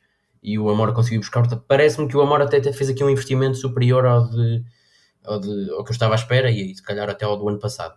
e 0.48 0.58
o 0.58 0.70
Amor 0.70 0.94
conseguiu 0.94 1.20
buscar. 1.20 1.46
Parece-me 1.68 2.08
que 2.08 2.16
o 2.16 2.22
Amor 2.22 2.42
até 2.42 2.62
fez 2.72 2.90
aqui 2.90 3.04
um 3.04 3.10
investimento 3.10 3.58
superior 3.58 4.06
ao, 4.06 4.30
de, 4.30 4.64
ao, 5.26 5.42
de, 5.42 5.70
ao 5.72 5.84
que 5.84 5.92
eu 5.92 5.94
estava 5.94 6.14
à 6.14 6.16
espera 6.16 6.50
e 6.50 6.74
se 6.74 6.82
calhar 6.82 7.10
até 7.10 7.26
ao 7.26 7.36
do 7.36 7.50
ano 7.50 7.60
passado. 7.60 7.96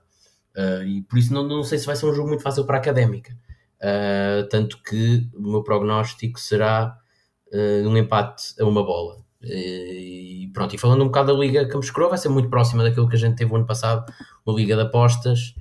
Uh, 0.56 0.82
e 0.82 1.02
por 1.02 1.16
isso 1.16 1.32
não, 1.32 1.46
não 1.46 1.62
sei 1.62 1.78
se 1.78 1.86
vai 1.86 1.94
ser 1.94 2.06
um 2.06 2.12
jogo 2.12 2.26
muito 2.26 2.42
fácil 2.42 2.64
para 2.64 2.78
a 2.78 2.80
Académica. 2.80 3.38
Uh, 3.76 4.48
tanto 4.48 4.82
que 4.82 5.30
o 5.32 5.48
meu 5.48 5.62
prognóstico 5.62 6.40
será 6.40 6.98
uh, 7.52 7.88
um 7.88 7.96
empate 7.96 8.60
a 8.60 8.64
uma 8.64 8.82
bola. 8.84 9.22
e 9.40 10.50
pronto, 10.52 10.74
e 10.74 10.78
falando 10.78 11.02
um 11.02 11.06
bocado 11.06 11.32
da 11.32 11.38
Liga 11.38 11.68
Campos 11.68 11.92
Croa, 11.92 12.08
vai 12.08 12.18
ser 12.18 12.30
muito 12.30 12.50
próxima 12.50 12.82
daquilo 12.82 13.08
que 13.08 13.14
a 13.14 13.18
gente 13.18 13.36
teve 13.36 13.52
o 13.52 13.56
ano 13.56 13.66
passado, 13.66 14.12
uma 14.44 14.56
Liga 14.56 14.74
de 14.74 14.82
Apostas, 14.82 15.54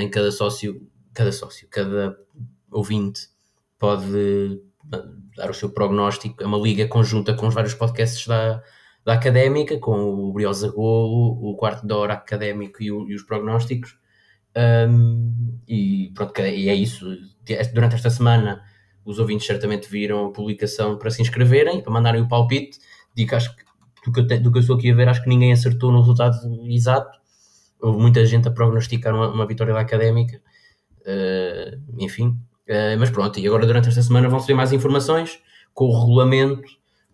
em 0.00 0.08
cada 0.08 0.32
sócio, 0.32 0.88
cada 1.12 1.30
sócio, 1.30 1.68
cada 1.68 2.16
ouvinte 2.70 3.28
pode 3.78 4.62
dar 5.36 5.50
o 5.50 5.54
seu 5.54 5.70
prognóstico. 5.70 6.42
É 6.42 6.46
uma 6.46 6.58
liga 6.58 6.86
conjunta 6.88 7.34
com 7.34 7.46
os 7.46 7.54
vários 7.54 7.74
podcasts 7.74 8.26
da, 8.26 8.62
da 9.04 9.14
Académica, 9.14 9.78
com 9.78 9.98
o 10.14 10.32
Briosa 10.32 10.70
Golo, 10.70 11.38
o 11.42 11.56
Quarto 11.56 11.86
da 11.86 11.96
Hora 11.96 12.14
Académico 12.14 12.82
e, 12.82 12.90
o, 12.90 13.08
e 13.08 13.14
os 13.14 13.22
prognósticos. 13.22 13.98
Um, 14.56 15.60
e 15.66 16.12
pronto, 16.14 16.40
e 16.40 16.68
é 16.68 16.74
isso. 16.74 17.06
Durante 17.74 17.96
esta 17.96 18.10
semana, 18.10 18.62
os 19.04 19.18
ouvintes 19.18 19.46
certamente 19.46 19.88
viram 19.90 20.26
a 20.26 20.32
publicação 20.32 20.96
para 20.96 21.10
se 21.10 21.20
inscreverem, 21.20 21.82
para 21.82 21.92
mandarem 21.92 22.22
o 22.22 22.28
palpite. 22.28 22.78
Digo 23.14 23.34
acho 23.34 23.54
que 23.54 23.64
do 24.04 24.12
que, 24.12 24.20
eu 24.20 24.26
te, 24.26 24.38
do 24.38 24.52
que 24.52 24.58
eu 24.58 24.60
estou 24.60 24.76
aqui 24.76 24.90
a 24.90 24.94
ver, 24.94 25.08
acho 25.08 25.22
que 25.22 25.28
ninguém 25.28 25.52
acertou 25.52 25.90
no 25.90 26.00
resultado 26.00 26.36
exato. 26.66 27.18
Houve 27.80 28.00
muita 28.00 28.24
gente 28.26 28.46
a 28.46 28.50
prognosticar 28.50 29.14
uma, 29.14 29.28
uma 29.28 29.46
vitória 29.46 29.72
da 29.72 29.80
Académica. 29.80 30.40
Uh, 31.00 31.80
enfim, 31.98 32.38
uh, 32.68 32.98
mas 32.98 33.10
pronto, 33.10 33.38
e 33.38 33.46
agora 33.46 33.66
durante 33.66 33.88
esta 33.88 34.02
semana 34.02 34.28
vão 34.28 34.40
ser 34.40 34.54
mais 34.54 34.72
informações 34.72 35.40
com 35.72 35.86
o 35.86 36.00
regulamento, 36.00 36.62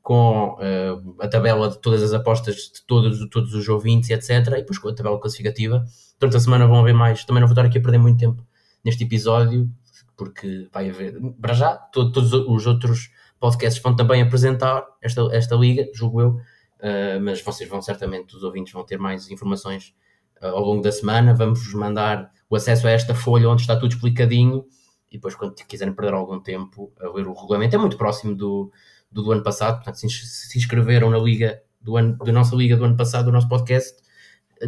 com 0.03 0.55
uh, 0.55 1.17
a 1.21 1.29
tabela 1.29 1.71
de 1.71 1.79
todas 1.79 2.03
as 2.03 2.13
apostas 2.13 2.57
de 2.57 2.83
todos, 2.87 3.29
todos 3.31 3.55
os 3.55 3.69
ouvintes, 3.69 4.11
etc. 4.11 4.31
E 4.49 4.57
depois 4.57 4.79
com 4.79 4.89
a 4.89 4.95
tabela 4.95 5.19
classificativa. 5.19 5.85
Durante 6.19 6.37
a 6.37 6.41
semana 6.41 6.67
vão 6.67 6.81
haver 6.81 6.95
mais. 6.95 7.25
Também 7.25 7.41
não 7.41 7.49
vou 7.49 7.55
estar 7.55 7.67
aqui 7.67 7.79
a 7.79 7.81
perder 7.81 7.99
muito 7.99 8.19
tempo 8.19 8.45
neste 8.85 9.05
episódio, 9.05 9.71
porque 10.17 10.69
vai 10.73 10.91
haver, 10.91 11.19
para 11.41 11.55
já, 11.55 11.75
todo, 11.75 12.13
todos 12.13 12.33
os 12.33 12.67
outros 12.67 13.11
podcasts 13.39 13.83
vão 13.83 13.95
também 13.97 14.23
apresentar 14.23 14.85
esta, 15.03 15.23
esta 15.33 15.55
liga, 15.55 15.87
julgo 15.95 16.21
eu, 16.21 16.29
uh, 16.31 17.21
mas 17.23 17.43
vocês 17.43 17.69
vão 17.69 17.81
certamente, 17.81 18.37
os 18.37 18.43
ouvintes 18.43 18.73
vão 18.73 18.85
ter 18.85 18.99
mais 18.99 19.31
informações 19.31 19.95
ao 20.41 20.61
longo 20.61 20.83
da 20.83 20.91
semana. 20.91 21.35
Vamos-vos 21.35 21.73
mandar 21.75 22.31
o 22.49 22.57
acesso 22.57 22.87
a 22.87 22.91
esta 22.91 23.15
folha 23.15 23.49
onde 23.49 23.63
está 23.63 23.77
tudo 23.77 23.93
explicadinho 23.93 24.65
e 25.11 25.17
depois, 25.17 25.35
quando 25.35 25.55
quiserem 25.55 25.95
perder 25.95 26.15
algum 26.15 26.41
tempo 26.41 26.93
a 27.01 27.09
ler 27.09 27.27
o 27.27 27.35
regulamento, 27.35 27.75
é 27.75 27.79
muito 27.79 27.97
próximo 27.97 28.35
do, 28.35 28.71
do, 29.11 29.23
do 29.23 29.33
ano 29.33 29.43
passado. 29.43 29.77
Portanto, 29.77 29.99
se, 29.99 30.09
se 30.09 30.59
inscreveram 30.59 31.11
na 31.11 31.19
liga 31.19 31.63
do 31.81 31.97
ano, 31.97 32.17
da 32.17 32.33
nossa 32.33 32.55
liga 32.55 32.77
do 32.77 32.85
ano 32.85 32.97
passado, 32.97 33.27
do 33.27 33.33
nosso 33.33 33.49
podcast, 33.49 34.01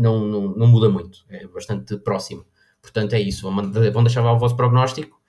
não, 0.01 0.27
não, 0.27 0.41
não 0.55 0.67
muda 0.67 0.89
muito, 0.89 1.25
é 1.29 1.47
bastante 1.47 1.97
próximo. 1.99 2.45
Portanto, 2.81 3.13
é 3.13 3.21
isso. 3.21 3.49
Vão 3.93 4.03
deixar 4.03 4.23
lá 4.23 4.33
o 4.33 4.39
vosso 4.39 4.57
prognóstico 4.57 5.21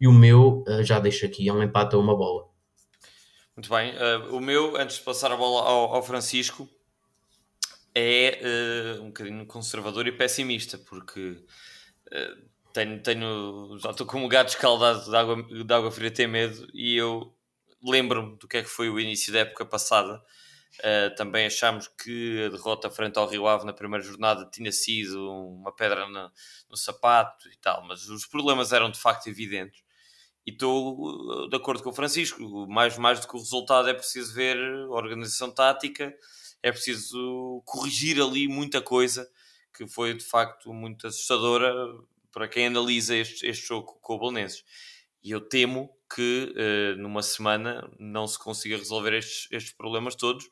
e 0.00 0.06
o 0.06 0.12
meu 0.12 0.64
uh, 0.68 0.82
já 0.82 0.98
deixo 0.98 1.24
aqui, 1.24 1.48
é 1.48 1.52
um 1.52 1.62
empate 1.62 1.94
a 1.94 1.98
uma 1.98 2.16
bola. 2.16 2.46
Muito 3.56 3.70
bem. 3.70 3.94
Uh, 3.94 4.36
o 4.36 4.40
meu, 4.40 4.76
antes 4.76 4.98
de 4.98 5.02
passar 5.02 5.32
a 5.32 5.36
bola 5.36 5.66
ao, 5.66 5.94
ao 5.94 6.02
Francisco, 6.02 6.68
é 7.94 8.98
uh, 8.98 9.02
um 9.02 9.06
bocadinho 9.06 9.46
conservador 9.46 10.06
e 10.06 10.12
pessimista, 10.12 10.76
porque 10.76 11.42
tenho, 12.72 13.02
tenho, 13.02 13.78
já 13.78 13.90
estou 13.90 14.06
como 14.06 14.24
um 14.26 14.28
gato 14.28 14.48
escaldado 14.48 15.04
de 15.04 15.16
água, 15.16 15.42
de 15.42 15.74
água 15.74 15.90
fria 15.90 16.10
ter 16.10 16.26
medo 16.26 16.68
e 16.72 16.96
eu 16.96 17.34
lembro-me 17.82 18.36
do 18.38 18.48
que 18.48 18.58
é 18.58 18.62
que 18.62 18.68
foi 18.68 18.88
o 18.88 18.98
início 19.00 19.32
da 19.32 19.40
época 19.40 19.64
passada. 19.64 20.22
Uh, 20.80 21.12
também 21.16 21.46
achámos 21.46 21.88
que 21.88 22.44
a 22.44 22.50
derrota 22.50 22.90
frente 22.90 23.18
ao 23.18 23.26
Rio 23.26 23.48
Ave 23.48 23.64
na 23.64 23.72
primeira 23.72 24.04
jornada 24.04 24.48
tinha 24.52 24.70
sido 24.70 25.18
uma 25.28 25.74
pedra 25.74 26.06
no, 26.06 26.76
sapato 26.76 27.48
e 27.48 27.56
tal, 27.56 27.84
mas 27.86 28.08
os 28.08 28.26
problemas 28.26 28.72
eram 28.72 28.90
de 28.90 28.98
facto 28.98 29.28
evidentes. 29.28 29.82
E 30.46 30.52
estou 30.52 31.48
de 31.48 31.56
acordo 31.56 31.82
com 31.82 31.90
o 31.90 31.92
Francisco, 31.92 32.66
mais, 32.68 32.96
mais 32.96 33.18
do 33.20 33.26
que 33.26 33.34
o 33.34 33.38
resultado 33.38 33.88
é 33.88 33.94
preciso 33.94 34.32
ver 34.34 34.56
a 34.56 34.90
organização 34.90 35.50
tática, 35.50 36.14
é 36.62 36.70
preciso 36.70 37.62
corrigir 37.64 38.20
ali 38.20 38.46
muita 38.46 38.80
coisa 38.80 39.28
que 39.74 39.86
foi 39.86 40.14
de 40.14 40.24
facto 40.24 40.72
muito 40.72 41.06
assustadora 41.06 41.72
para 42.32 42.48
quem 42.48 42.66
analisa 42.66 43.16
este, 43.16 43.46
este 43.46 43.66
jogo 43.66 43.98
com 44.00 44.14
o 44.14 44.18
Belenenses. 44.18 44.64
E 45.22 45.30
eu 45.30 45.40
temo 45.40 45.90
que 46.14 46.54
uh, 46.54 47.00
numa 47.00 47.22
semana 47.22 47.90
não 47.98 48.26
se 48.26 48.38
consiga 48.38 48.76
resolver 48.76 49.14
estes, 49.14 49.48
estes 49.50 49.72
problemas 49.72 50.14
todos 50.14 50.48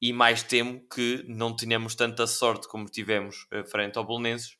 e 0.00 0.12
mais 0.12 0.42
temo 0.42 0.86
que 0.88 1.24
não 1.28 1.54
tenhamos 1.54 1.94
tanta 1.94 2.26
sorte 2.26 2.68
como 2.68 2.86
tivemos 2.86 3.46
uh, 3.52 3.64
frente 3.64 3.96
ao 3.98 4.06
Belenenses 4.06 4.56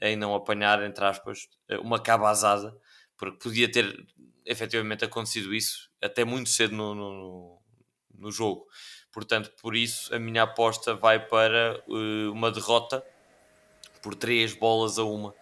em 0.00 0.16
não 0.16 0.34
apanhar, 0.34 0.82
entre 0.82 1.04
aspas, 1.04 1.48
uh, 1.70 1.80
uma 1.80 2.00
cabazada 2.00 2.76
porque 3.16 3.38
podia 3.38 3.70
ter 3.70 4.06
efetivamente 4.46 5.04
acontecido 5.04 5.54
isso 5.54 5.90
até 6.00 6.24
muito 6.24 6.48
cedo 6.48 6.74
no, 6.74 6.94
no, 6.94 7.62
no 8.14 8.30
jogo. 8.30 8.66
Portanto, 9.12 9.52
por 9.60 9.74
isso 9.74 10.14
a 10.14 10.18
minha 10.18 10.44
aposta 10.44 10.94
vai 10.94 11.26
para 11.26 11.82
uh, 11.88 12.32
uma 12.32 12.50
derrota 12.50 13.04
por 14.00 14.14
3 14.14 14.54
bolas 14.54 14.98
a 14.98 15.04
uma 15.04 15.34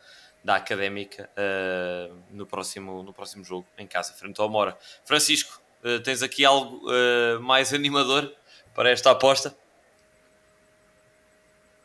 da 0.47 0.57
Académica 0.57 1.29
uh, 1.37 2.15
no, 2.31 2.47
próximo, 2.47 3.03
no 3.03 3.13
próximo 3.13 3.45
jogo, 3.45 3.67
em 3.77 3.87
casa, 3.87 4.13
frente 4.13 4.41
ao 4.41 4.49
Mora. 4.49 4.77
Francisco, 5.05 5.61
uh, 5.85 6.01
tens 6.01 6.23
aqui 6.23 6.45
algo 6.45 6.83
mais 7.43 7.75
animador 7.75 8.33
para 8.75 8.91
esta 8.91 9.11
aposta? 9.11 9.53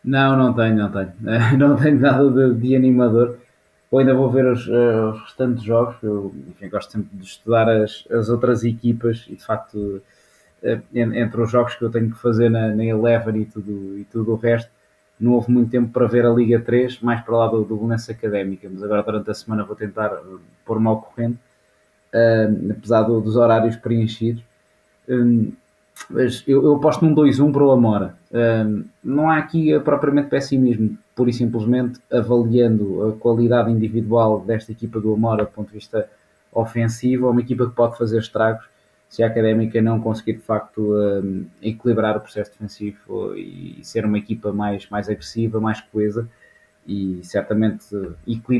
Não, 0.03 0.37
não 0.37 0.53
tenho, 0.53 0.75
não 0.75 0.91
tenho. 0.91 1.13
não 1.57 1.75
tenho 1.75 1.99
nada 1.99 2.29
de, 2.29 2.53
de 2.53 2.75
animador 2.75 3.39
ainda 3.99 4.13
vou 4.13 4.29
ver 4.29 4.45
os, 4.45 4.67
uh, 4.67 5.11
os 5.11 5.21
restantes 5.21 5.63
jogos. 5.63 5.95
Eu 6.01 6.33
enfim, 6.49 6.69
gosto 6.69 6.91
sempre 6.91 7.09
de 7.17 7.25
estudar 7.25 7.69
as, 7.69 8.07
as 8.09 8.29
outras 8.29 8.63
equipas 8.63 9.25
e 9.27 9.35
de 9.35 9.43
facto 9.43 10.01
uh, 10.63 10.81
entre 10.93 11.41
os 11.41 11.51
jogos 11.51 11.75
que 11.75 11.83
eu 11.83 11.91
tenho 11.91 12.11
que 12.11 12.17
fazer 12.17 12.49
na, 12.49 12.73
na 12.73 12.85
Eleven 12.85 13.41
e 13.41 13.45
tudo, 13.45 13.97
e 13.99 14.05
tudo 14.05 14.33
o 14.33 14.35
resto, 14.35 14.71
não 15.21 15.33
houve 15.33 15.51
muito 15.51 15.69
tempo 15.69 15.91
para 15.91 16.07
ver 16.07 16.25
a 16.25 16.29
Liga 16.31 16.59
3, 16.59 16.99
mais 17.01 17.21
para 17.21 17.37
lá 17.37 17.47
do, 17.47 17.63
do 17.63 17.75
Belenense 17.75 18.11
Académica, 18.11 18.67
mas 18.71 18.81
agora 18.81 19.03
durante 19.03 19.29
a 19.29 19.33
semana 19.33 19.63
vou 19.63 19.75
tentar 19.75 20.07
eh, 20.07 20.19
pôr-me 20.65 20.87
ao 20.87 20.99
corrente, 20.99 21.37
uh, 22.13 22.71
apesar 22.71 23.03
do, 23.03 23.21
dos 23.21 23.35
horários 23.35 23.75
preenchidos. 23.75 24.43
Um, 25.07 25.51
mas 26.09 26.43
eu, 26.47 26.63
eu 26.63 26.75
aposto 26.75 27.05
num 27.05 27.13
2-1 27.13 27.51
para 27.51 27.63
o 27.63 27.71
Amora. 27.71 28.15
Um, 28.31 28.85
não 29.03 29.29
há 29.29 29.37
aqui 29.37 29.79
propriamente 29.81 30.29
pessimismo 30.29 30.97
pura 31.15 31.29
e 31.29 31.33
simplesmente 31.33 31.99
avaliando 32.11 33.09
a 33.09 33.11
qualidade 33.13 33.69
individual 33.69 34.39
desta 34.39 34.71
equipa 34.71 34.99
do 34.99 35.13
Amora 35.13 35.45
do 35.45 35.51
ponto 35.51 35.67
de 35.67 35.75
vista 35.75 36.09
ofensivo, 36.51 37.27
é 37.27 37.29
uma 37.29 37.41
equipa 37.41 37.67
que 37.67 37.75
pode 37.75 37.97
fazer 37.97 38.17
estragos 38.17 38.65
se 39.11 39.21
a 39.21 39.27
Académica 39.27 39.81
não 39.81 39.99
conseguir 39.99 40.35
de 40.35 40.39
facto 40.39 40.95
um, 40.95 41.45
equilibrar 41.61 42.15
o 42.15 42.21
processo 42.21 42.49
defensivo 42.51 43.35
e 43.35 43.77
ser 43.83 44.05
uma 44.05 44.17
equipa 44.17 44.53
mais, 44.53 44.89
mais 44.89 45.09
agressiva, 45.09 45.59
mais 45.59 45.81
coesa 45.81 46.29
e 46.87 47.19
certamente 47.21 47.93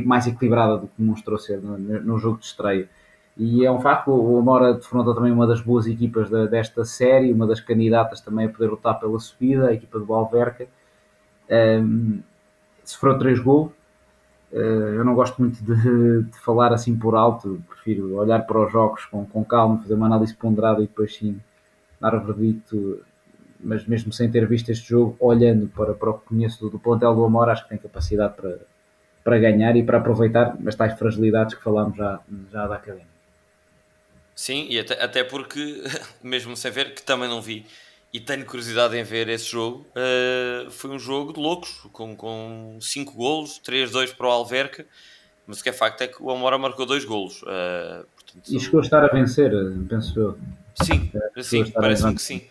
mais 0.04 0.26
equilibrada 0.26 0.76
do 0.76 0.88
que 0.88 1.02
mostrou 1.02 1.38
ser 1.38 1.56
no, 1.62 1.78
no 1.78 2.18
jogo 2.18 2.38
de 2.38 2.44
estreia. 2.44 2.86
E 3.34 3.64
é 3.64 3.72
um 3.72 3.80
facto, 3.80 4.10
o 4.10 4.38
Amora 4.38 4.74
defronta 4.74 5.14
também 5.14 5.32
uma 5.32 5.46
das 5.46 5.62
boas 5.62 5.86
equipas 5.86 6.28
da, 6.28 6.44
desta 6.44 6.84
série, 6.84 7.32
uma 7.32 7.46
das 7.46 7.58
candidatas 7.58 8.20
também 8.20 8.44
a 8.44 8.48
poder 8.50 8.68
lutar 8.68 9.00
pela 9.00 9.18
subida, 9.18 9.68
a 9.68 9.72
equipa 9.72 9.98
do 9.98 10.12
Alverca. 10.12 10.66
Um, 11.50 12.20
sofreu 12.84 13.18
três 13.18 13.40
gols. 13.40 13.72
Uh, 14.52 14.96
eu 14.96 15.04
não 15.04 15.14
gosto 15.14 15.40
muito 15.40 15.64
de, 15.64 16.24
de, 16.24 16.38
falar 16.40 16.74
assim 16.74 16.94
por 16.94 17.14
alto, 17.14 17.62
prefiro 17.70 18.16
olhar 18.16 18.40
para 18.46 18.66
os 18.66 18.70
jogos 18.70 19.06
com, 19.06 19.24
com 19.24 19.42
calma, 19.42 19.78
fazer 19.78 19.94
uma 19.94 20.04
análise 20.04 20.34
ponderada 20.34 20.82
e 20.82 20.86
depois 20.86 21.16
sim 21.16 21.40
dar 21.98 22.14
verdito, 22.18 23.02
mas 23.58 23.86
mesmo 23.86 24.12
sem 24.12 24.30
ter 24.30 24.46
visto 24.46 24.68
este 24.70 24.90
jogo, 24.90 25.16
olhando 25.18 25.68
para, 25.68 25.94
para 25.94 26.10
o 26.10 26.18
que 26.18 26.26
conheço 26.26 26.60
do, 26.60 26.68
do 26.68 26.78
plantel 26.78 27.14
do 27.14 27.24
Amor, 27.24 27.48
acho 27.48 27.62
que 27.62 27.70
tem 27.70 27.78
capacidade 27.78 28.34
para, 28.34 28.58
para 29.24 29.38
ganhar 29.38 29.74
e 29.74 29.82
para 29.82 29.98
aproveitar 29.98 30.54
as 30.66 30.74
tais 30.74 30.98
fragilidades 30.98 31.54
que 31.54 31.62
falámos 31.62 31.96
já, 31.96 32.20
já 32.50 32.66
da 32.66 32.74
academia. 32.74 33.06
Sim, 34.34 34.66
e 34.68 34.78
até, 34.78 35.02
até 35.02 35.24
porque, 35.24 35.82
mesmo 36.22 36.56
sem 36.56 36.70
ver, 36.70 36.94
que 36.94 37.02
também 37.02 37.28
não 37.28 37.40
vi, 37.40 37.64
e 38.12 38.20
tenho 38.20 38.44
curiosidade 38.44 38.96
em 38.96 39.02
ver 39.02 39.28
esse 39.28 39.46
jogo. 39.46 39.86
Uh, 39.96 40.70
foi 40.70 40.90
um 40.90 40.98
jogo 40.98 41.32
de 41.32 41.40
loucos, 41.40 41.86
com 41.92 42.76
5 42.80 43.12
golos, 43.14 43.60
3-2 43.66 44.14
para 44.14 44.26
o 44.26 44.30
Alverca, 44.30 44.84
mas 45.46 45.60
o 45.60 45.62
que 45.62 45.70
é 45.70 45.72
facto 45.72 46.02
é 46.02 46.08
que 46.08 46.22
o 46.22 46.30
Amora 46.30 46.58
marcou 46.58 46.84
2 46.84 47.04
golos. 47.06 47.42
Uh, 47.42 48.04
portanto, 48.14 48.48
e 48.48 48.60
chegou 48.60 48.80
a 48.80 48.82
estar 48.82 49.02
a 49.02 49.08
vencer, 49.08 49.50
penso 49.88 50.18
eu. 50.18 50.38
Sim, 50.82 51.10
é, 51.36 51.42
sim 51.42 51.70
parece-me 51.70 52.14
que 52.14 52.22
sim. 52.22 52.42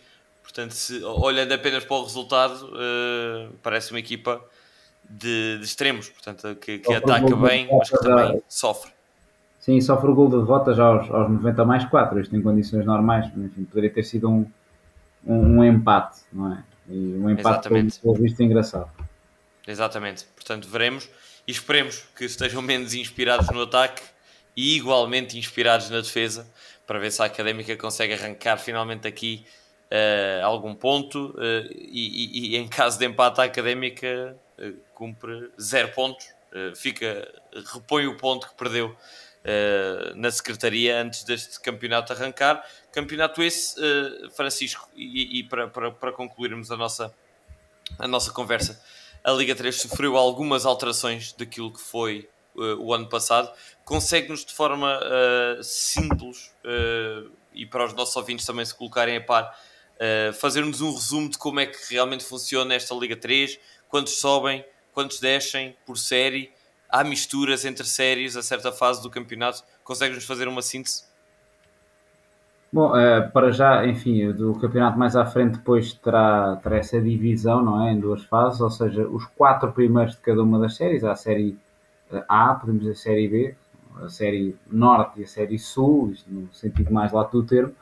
Portanto, 0.41 0.71
se, 0.71 1.03
olhando 1.03 1.51
apenas 1.53 1.85
para 1.85 1.95
o 1.95 2.03
resultado, 2.03 2.65
uh, 2.73 3.53
parece 3.61 3.91
uma 3.91 3.99
equipa 3.99 4.41
de, 5.07 5.59
de 5.59 5.63
extremos, 5.63 6.09
portanto, 6.09 6.55
que, 6.55 6.79
que 6.79 6.93
ataca 6.93 7.35
bem, 7.35 7.69
mas 7.71 7.89
que 7.89 7.97
também 7.99 8.41
sofre. 8.49 8.91
Sim, 9.59 9.79
sofre 9.79 10.09
o 10.09 10.15
gol 10.15 10.27
de 10.27 10.37
derrota 10.37 10.73
já 10.73 10.85
aos, 10.85 11.09
aos 11.11 11.29
90 11.29 11.65
mais 11.65 11.85
4, 11.85 12.19
isto 12.19 12.35
em 12.35 12.41
condições 12.41 12.83
normais, 12.83 13.25
enfim, 13.37 13.63
poderia 13.63 13.91
ter 13.91 14.03
sido 14.03 14.27
um, 14.27 14.45
um, 15.25 15.57
um 15.57 15.63
empate, 15.63 16.21
não 16.31 16.53
é? 16.53 16.63
E 16.87 17.13
um 17.15 17.29
empate 17.29 17.69
pelo 17.69 18.15
visto 18.15 18.41
engraçado. 18.41 18.89
Exatamente, 19.67 20.25
portanto 20.35 20.67
veremos 20.67 21.09
e 21.47 21.51
esperemos 21.51 22.03
que 22.15 22.25
estejam 22.25 22.61
menos 22.61 22.93
inspirados 22.93 23.49
no 23.49 23.61
ataque 23.61 24.01
e 24.55 24.75
igualmente 24.75 25.37
inspirados 25.37 25.89
na 25.89 26.01
defesa 26.01 26.47
para 26.85 26.99
ver 26.99 27.11
se 27.11 27.21
a 27.21 27.25
Académica 27.25 27.75
consegue 27.77 28.13
arrancar 28.13 28.57
finalmente 28.57 29.07
aqui 29.07 29.45
uh, 29.91 30.45
algum 30.45 30.75
ponto 30.75 31.33
uh, 31.37 31.71
e, 31.71 32.51
e, 32.51 32.55
e, 32.55 32.57
em 32.57 32.67
caso 32.67 32.99
de 32.99 33.05
empate 33.05 33.41
a 33.41 33.45
Académica 33.45 34.35
uh, 34.57 34.73
cumpre 34.93 35.49
zero 35.59 35.89
pontos, 35.89 36.27
fica, 36.75 37.25
repõe 37.73 38.07
o 38.07 38.17
ponto 38.17 38.49
que 38.49 38.55
perdeu 38.55 38.93
na 40.17 40.29
Secretaria 40.29 41.01
antes 41.01 41.23
deste 41.23 41.61
campeonato 41.61 42.11
arrancar. 42.11 42.61
Campeonato 42.91 43.41
esse, 43.41 43.79
uh, 43.79 44.29
Francisco, 44.31 44.89
e, 44.95 45.39
e 45.39 45.43
para, 45.43 45.67
para, 45.67 45.91
para, 45.91 46.11
concluirmos 46.11 46.71
a 46.71 46.77
nossa, 46.77 47.13
a 47.97 48.07
nossa 48.07 48.31
conversa, 48.31 48.81
a 49.23 49.31
Liga 49.31 49.55
3 49.55 49.75
sofreu 49.75 50.17
algumas 50.17 50.65
alterações 50.65 51.31
daquilo 51.33 51.71
que 51.71 51.79
foi 51.79 52.29
uh, 52.55 52.75
o 52.79 52.93
ano 52.93 53.07
passado. 53.07 53.51
Consegue-nos 53.85 54.43
de 54.45 54.53
forma 54.53 54.99
simples 55.61 56.53
e 57.53 57.65
para 57.65 57.85
os 57.85 57.93
nossos 57.93 58.15
ouvintes 58.15 58.45
também 58.45 58.63
se 58.63 58.73
colocarem 58.73 59.17
a 59.17 59.21
par, 59.21 59.59
fazer-nos 60.39 60.79
um 60.79 60.93
resumo 60.93 61.29
de 61.29 61.37
como 61.37 61.59
é 61.59 61.65
que 61.65 61.77
realmente 61.93 62.23
funciona 62.23 62.73
esta 62.73 62.95
Liga 62.95 63.17
3, 63.17 63.59
quantos 63.89 64.17
sobem, 64.17 64.63
quantos 64.93 65.19
descem 65.19 65.75
por 65.85 65.97
série 65.97 66.53
há 66.91 67.03
misturas 67.03 67.63
entre 67.63 67.85
séries 67.85 68.35
a 68.35 68.43
certa 68.43 68.71
fase 68.71 69.01
do 69.01 69.09
campeonato. 69.09 69.63
Consegues-nos 69.83 70.25
fazer 70.25 70.47
uma 70.47 70.61
síntese? 70.61 71.03
Bom, 72.73 72.91
uh, 72.91 73.29
para 73.31 73.51
já, 73.51 73.85
enfim, 73.85 74.31
do 74.31 74.53
campeonato 74.53 74.97
mais 74.97 75.13
à 75.15 75.25
frente 75.25 75.57
depois 75.57 75.93
terá, 75.93 76.55
terá 76.63 76.77
essa 76.77 77.01
divisão, 77.01 77.61
não 77.61 77.85
é? 77.85 77.91
Em 77.91 77.99
duas 77.99 78.23
fases, 78.23 78.61
ou 78.61 78.69
seja, 78.69 79.05
os 79.07 79.25
quatro 79.25 79.73
primeiros 79.73 80.15
de 80.15 80.21
cada 80.21 80.41
uma 80.41 80.57
das 80.57 80.75
séries, 80.75 81.03
há 81.03 81.11
a 81.11 81.15
série 81.15 81.57
eh, 82.11 82.23
A, 82.29 82.55
podemos 82.55 82.81
dizer 82.81 82.93
a 82.93 82.95
série 82.95 83.27
B, 83.27 83.55
a 84.01 84.09
série 84.09 84.55
Norte 84.71 85.19
e 85.19 85.23
a 85.23 85.27
série 85.27 85.59
Sul, 85.59 86.11
isto 86.11 86.31
no 86.31 86.53
sentido 86.53 86.93
mais 86.93 87.11
lato 87.11 87.41
do 87.41 87.45
termo. 87.45 87.73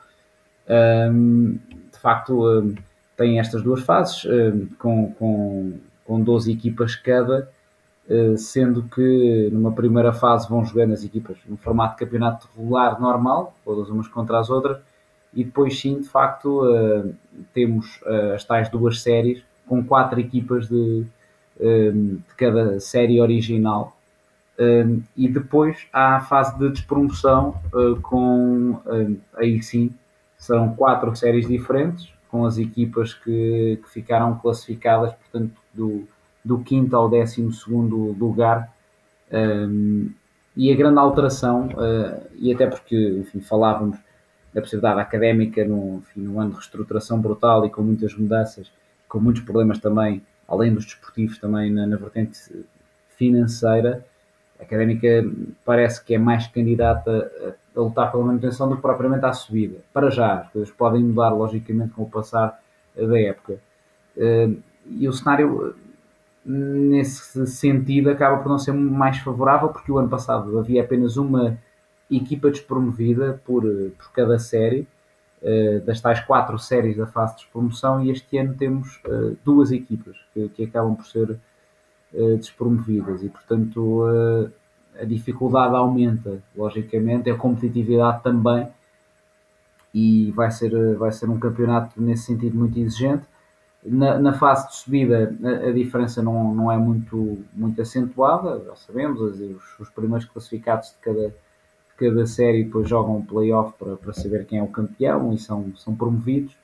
Um, 0.68 1.58
de 1.92 1.98
facto, 2.00 2.48
um, 2.48 2.74
tem 3.16 3.38
estas 3.38 3.62
duas 3.62 3.82
fases, 3.82 4.24
um, 4.24 4.66
com, 4.78 5.12
com, 5.14 5.78
com 6.04 6.20
12 6.20 6.52
equipas 6.52 6.96
cada, 6.96 7.48
eh, 7.48 7.59
sendo 8.36 8.82
que 8.84 9.48
numa 9.52 9.72
primeira 9.72 10.12
fase 10.12 10.48
vão 10.48 10.64
jogando 10.64 10.92
as 10.92 11.04
equipas 11.04 11.38
no 11.46 11.56
formato 11.56 11.94
de 11.94 12.04
campeonato 12.04 12.48
regular 12.56 13.00
normal, 13.00 13.54
todas 13.64 13.88
umas 13.88 14.08
contra 14.08 14.38
as 14.40 14.50
outras, 14.50 14.78
e 15.32 15.44
depois 15.44 15.78
sim, 15.78 16.00
de 16.00 16.08
facto, 16.08 16.66
eh, 16.74 17.12
temos 17.54 18.00
eh, 18.04 18.32
as 18.34 18.44
tais 18.44 18.68
duas 18.68 19.00
séries 19.00 19.44
com 19.64 19.84
quatro 19.84 20.18
equipas 20.18 20.68
de, 20.68 21.06
de 21.56 22.34
cada 22.36 22.80
série 22.80 23.20
original. 23.20 23.96
E 25.16 25.28
depois 25.28 25.86
há 25.92 26.16
a 26.16 26.20
fase 26.20 26.58
de 26.58 26.68
despromoção 26.70 27.54
com, 28.02 28.80
aí 29.36 29.62
sim, 29.62 29.94
serão 30.36 30.74
quatro 30.74 31.14
séries 31.14 31.46
diferentes, 31.46 32.12
com 32.28 32.44
as 32.44 32.58
equipas 32.58 33.14
que, 33.14 33.78
que 33.82 33.90
ficaram 33.90 34.36
classificadas, 34.38 35.12
portanto, 35.14 35.54
do, 35.72 36.08
do 36.44 36.58
quinto 36.60 36.96
ao 36.96 37.08
décimo 37.08 37.52
segundo 37.52 38.16
lugar. 38.18 38.74
Um, 39.32 40.10
e 40.56 40.72
a 40.72 40.76
grande 40.76 40.98
alteração, 40.98 41.68
uh, 41.68 42.26
e 42.34 42.52
até 42.52 42.66
porque 42.66 42.96
enfim, 43.20 43.40
falávamos 43.40 43.98
da 44.52 44.60
possibilidade 44.60 45.00
académica 45.00 45.64
no, 45.64 45.98
enfim, 45.98 46.20
num 46.20 46.40
ano 46.40 46.50
de 46.50 46.56
reestruturação 46.56 47.20
brutal 47.20 47.64
e 47.64 47.70
com 47.70 47.82
muitas 47.82 48.14
mudanças, 48.14 48.70
com 49.08 49.20
muitos 49.20 49.42
problemas 49.42 49.78
também, 49.78 50.22
além 50.48 50.74
dos 50.74 50.84
desportivos, 50.84 51.38
também 51.38 51.70
na, 51.70 51.86
na 51.86 51.96
vertente 51.96 52.38
financeira, 53.16 54.04
a 54.58 54.64
académica 54.64 55.24
parece 55.64 56.04
que 56.04 56.14
é 56.14 56.18
mais 56.18 56.46
candidata 56.48 57.30
a, 57.74 57.78
a 57.78 57.82
lutar 57.82 58.10
pela 58.10 58.24
manutenção 58.24 58.68
do 58.68 58.76
que 58.76 58.82
propriamente 58.82 59.24
à 59.24 59.32
subida. 59.32 59.78
Para 59.92 60.10
já, 60.10 60.40
as 60.40 60.50
coisas 60.50 60.70
podem 60.72 61.02
mudar 61.02 61.30
logicamente 61.30 61.94
com 61.94 62.02
o 62.02 62.10
passar 62.10 62.60
da 62.96 63.20
época. 63.20 63.60
Uh, 64.16 64.60
e 64.86 65.08
o 65.08 65.12
cenário 65.12 65.76
nesse 66.44 67.46
sentido 67.46 68.10
acaba 68.10 68.42
por 68.42 68.48
não 68.48 68.58
ser 68.58 68.72
mais 68.72 69.18
favorável 69.18 69.68
porque 69.68 69.92
o 69.92 69.98
ano 69.98 70.08
passado 70.08 70.58
havia 70.58 70.82
apenas 70.82 71.16
uma 71.16 71.58
equipa 72.10 72.50
despromovida 72.50 73.40
por, 73.44 73.62
por 73.62 74.12
cada 74.12 74.38
série 74.38 74.86
uh, 75.42 75.80
das 75.84 76.00
tais 76.00 76.20
quatro 76.20 76.58
séries 76.58 76.96
da 76.96 77.06
fase 77.06 77.36
de 77.36 77.42
despromoção 77.42 78.02
e 78.02 78.10
este 78.10 78.38
ano 78.38 78.54
temos 78.54 79.00
uh, 79.06 79.36
duas 79.44 79.70
equipas 79.70 80.16
que, 80.32 80.48
que, 80.48 80.64
acabam 80.64 80.96
por 80.96 81.06
ser 81.06 81.30
uh, 81.30 82.36
despromovidas. 82.36 83.22
E 83.22 83.28
portanto 83.28 84.02
a 85.00 85.04
dificuldade 85.04 85.74
aumenta 85.74 86.42
logicamente, 86.56 87.30
a 87.30 87.36
competitividade 87.36 88.22
também 88.22 88.68
e 89.94 90.30
vai 90.32 90.50
ser, 90.50 90.96
vai 90.96 91.12
ser 91.12 91.28
um 91.28 91.38
campeonato 91.38 92.00
nesse 92.00 92.24
sentido 92.24 92.56
muito 92.58 92.78
exigente 92.78 93.24
na, 93.84 94.18
na, 94.18 94.32
fase 94.32 94.68
de 94.68 94.76
subida 94.76 95.34
a, 95.42 95.68
a, 95.68 95.72
diferença 95.72 96.22
não, 96.22 96.54
não 96.54 96.70
é 96.70 96.76
muito, 96.76 97.38
muito 97.52 97.80
acentuada, 97.80 98.62
já 98.64 98.76
sabemos, 98.76 99.20
os, 99.20 99.78
os 99.78 99.88
primeiros 99.90 100.26
classificados 100.26 100.90
de 100.90 100.96
cada, 101.00 101.28
de 101.28 101.34
cada 101.96 102.26
série 102.26 102.64
depois 102.64 102.88
jogam 102.88 103.16
um 103.16 103.24
playoff 103.24 103.74
para, 103.78 103.96
para 103.96 104.12
saber 104.12 104.44
quem 104.46 104.58
é 104.58 104.62
o 104.62 104.68
campeão 104.68 105.32
e 105.32 105.38
são, 105.38 105.74
são 105.76 105.94
promovidos 105.96 106.54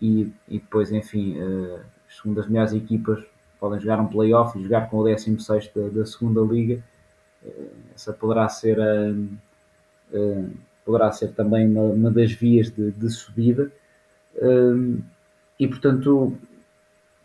e, 0.00 0.32
e 0.48 0.58
depois, 0.58 0.92
enfim, 0.92 1.40
uh, 1.40 1.80
as 2.08 2.16
segundas 2.16 2.48
melhores 2.48 2.72
equipas 2.72 3.24
podem 3.58 3.78
jogar 3.78 4.00
um 4.00 4.08
playoff 4.08 4.58
e 4.58 4.62
jogar 4.62 4.90
com 4.90 4.98
o 4.98 5.04
16 5.04 5.70
da, 5.74 5.88
da 5.88 6.04
segunda 6.04 6.40
liga. 6.40 6.82
Uh, 7.42 7.70
essa 7.94 8.12
poderá 8.12 8.48
ser, 8.48 8.80
a, 8.80 9.12
uh, 10.12 10.50
poderá 10.84 11.12
ser 11.12 11.28
também 11.32 11.70
uma, 11.70 11.82
uma 11.82 12.10
das 12.10 12.32
vias 12.32 12.70
de, 12.70 12.90
de 12.90 13.08
subida. 13.08 13.70
E 15.62 15.68
portanto, 15.68 16.36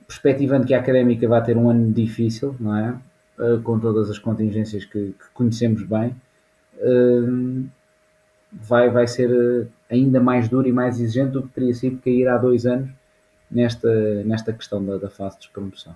perspectivando 0.06 0.68
que 0.68 0.76
a 0.76 0.80
académica 0.80 1.28
vai 1.28 1.44
ter 1.44 1.58
um 1.58 1.72
ano 1.72 1.92
difícil, 1.92 2.56
não 2.60 2.78
é? 2.78 2.96
Uh, 3.40 3.60
com 3.64 3.80
todas 3.80 4.12
as 4.12 4.20
contingências 4.20 4.86
que, 4.86 5.16
que 5.20 5.30
conhecemos 5.34 5.82
bem, 5.82 6.16
uh, 6.76 7.68
vai, 8.52 8.92
vai 8.92 9.08
ser 9.08 9.32
eh, 9.32 9.68
ainda 9.90 10.20
mais 10.20 10.48
duro 10.50 10.68
e 10.68 10.72
mais 10.72 11.00
exigente 11.00 11.32
do 11.32 11.44
que 11.44 11.50
teria 11.50 11.74
sido 11.74 12.00
cair 12.00 12.28
há 12.28 12.38
dois 12.38 12.68
anos 12.68 12.92
nesta, 13.50 14.24
nesta 14.24 14.54
questão 14.54 14.86
da, 14.86 14.98
da 14.98 15.10
fase 15.10 15.40
de 15.40 15.50
promoção. 15.50 15.96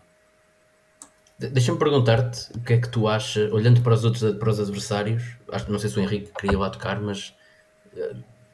Deixa-me 1.37 1.77
perguntar-te 1.77 2.51
o 2.57 2.59
que 2.59 2.73
é 2.73 2.77
que 2.79 2.89
tu 2.89 3.07
achas, 3.07 3.51
olhando 3.51 3.81
para 3.81 3.93
os 3.93 4.03
outros 4.03 4.35
para 4.35 4.49
os 4.49 4.59
adversários, 4.59 5.37
acho, 5.51 5.71
não 5.71 5.77
sei 5.77 5.91
se 5.91 5.99
o 5.99 6.01
Henrique 6.01 6.31
queria 6.39 6.57
lá 6.57 6.69
tocar, 6.71 6.99
mas 6.99 7.35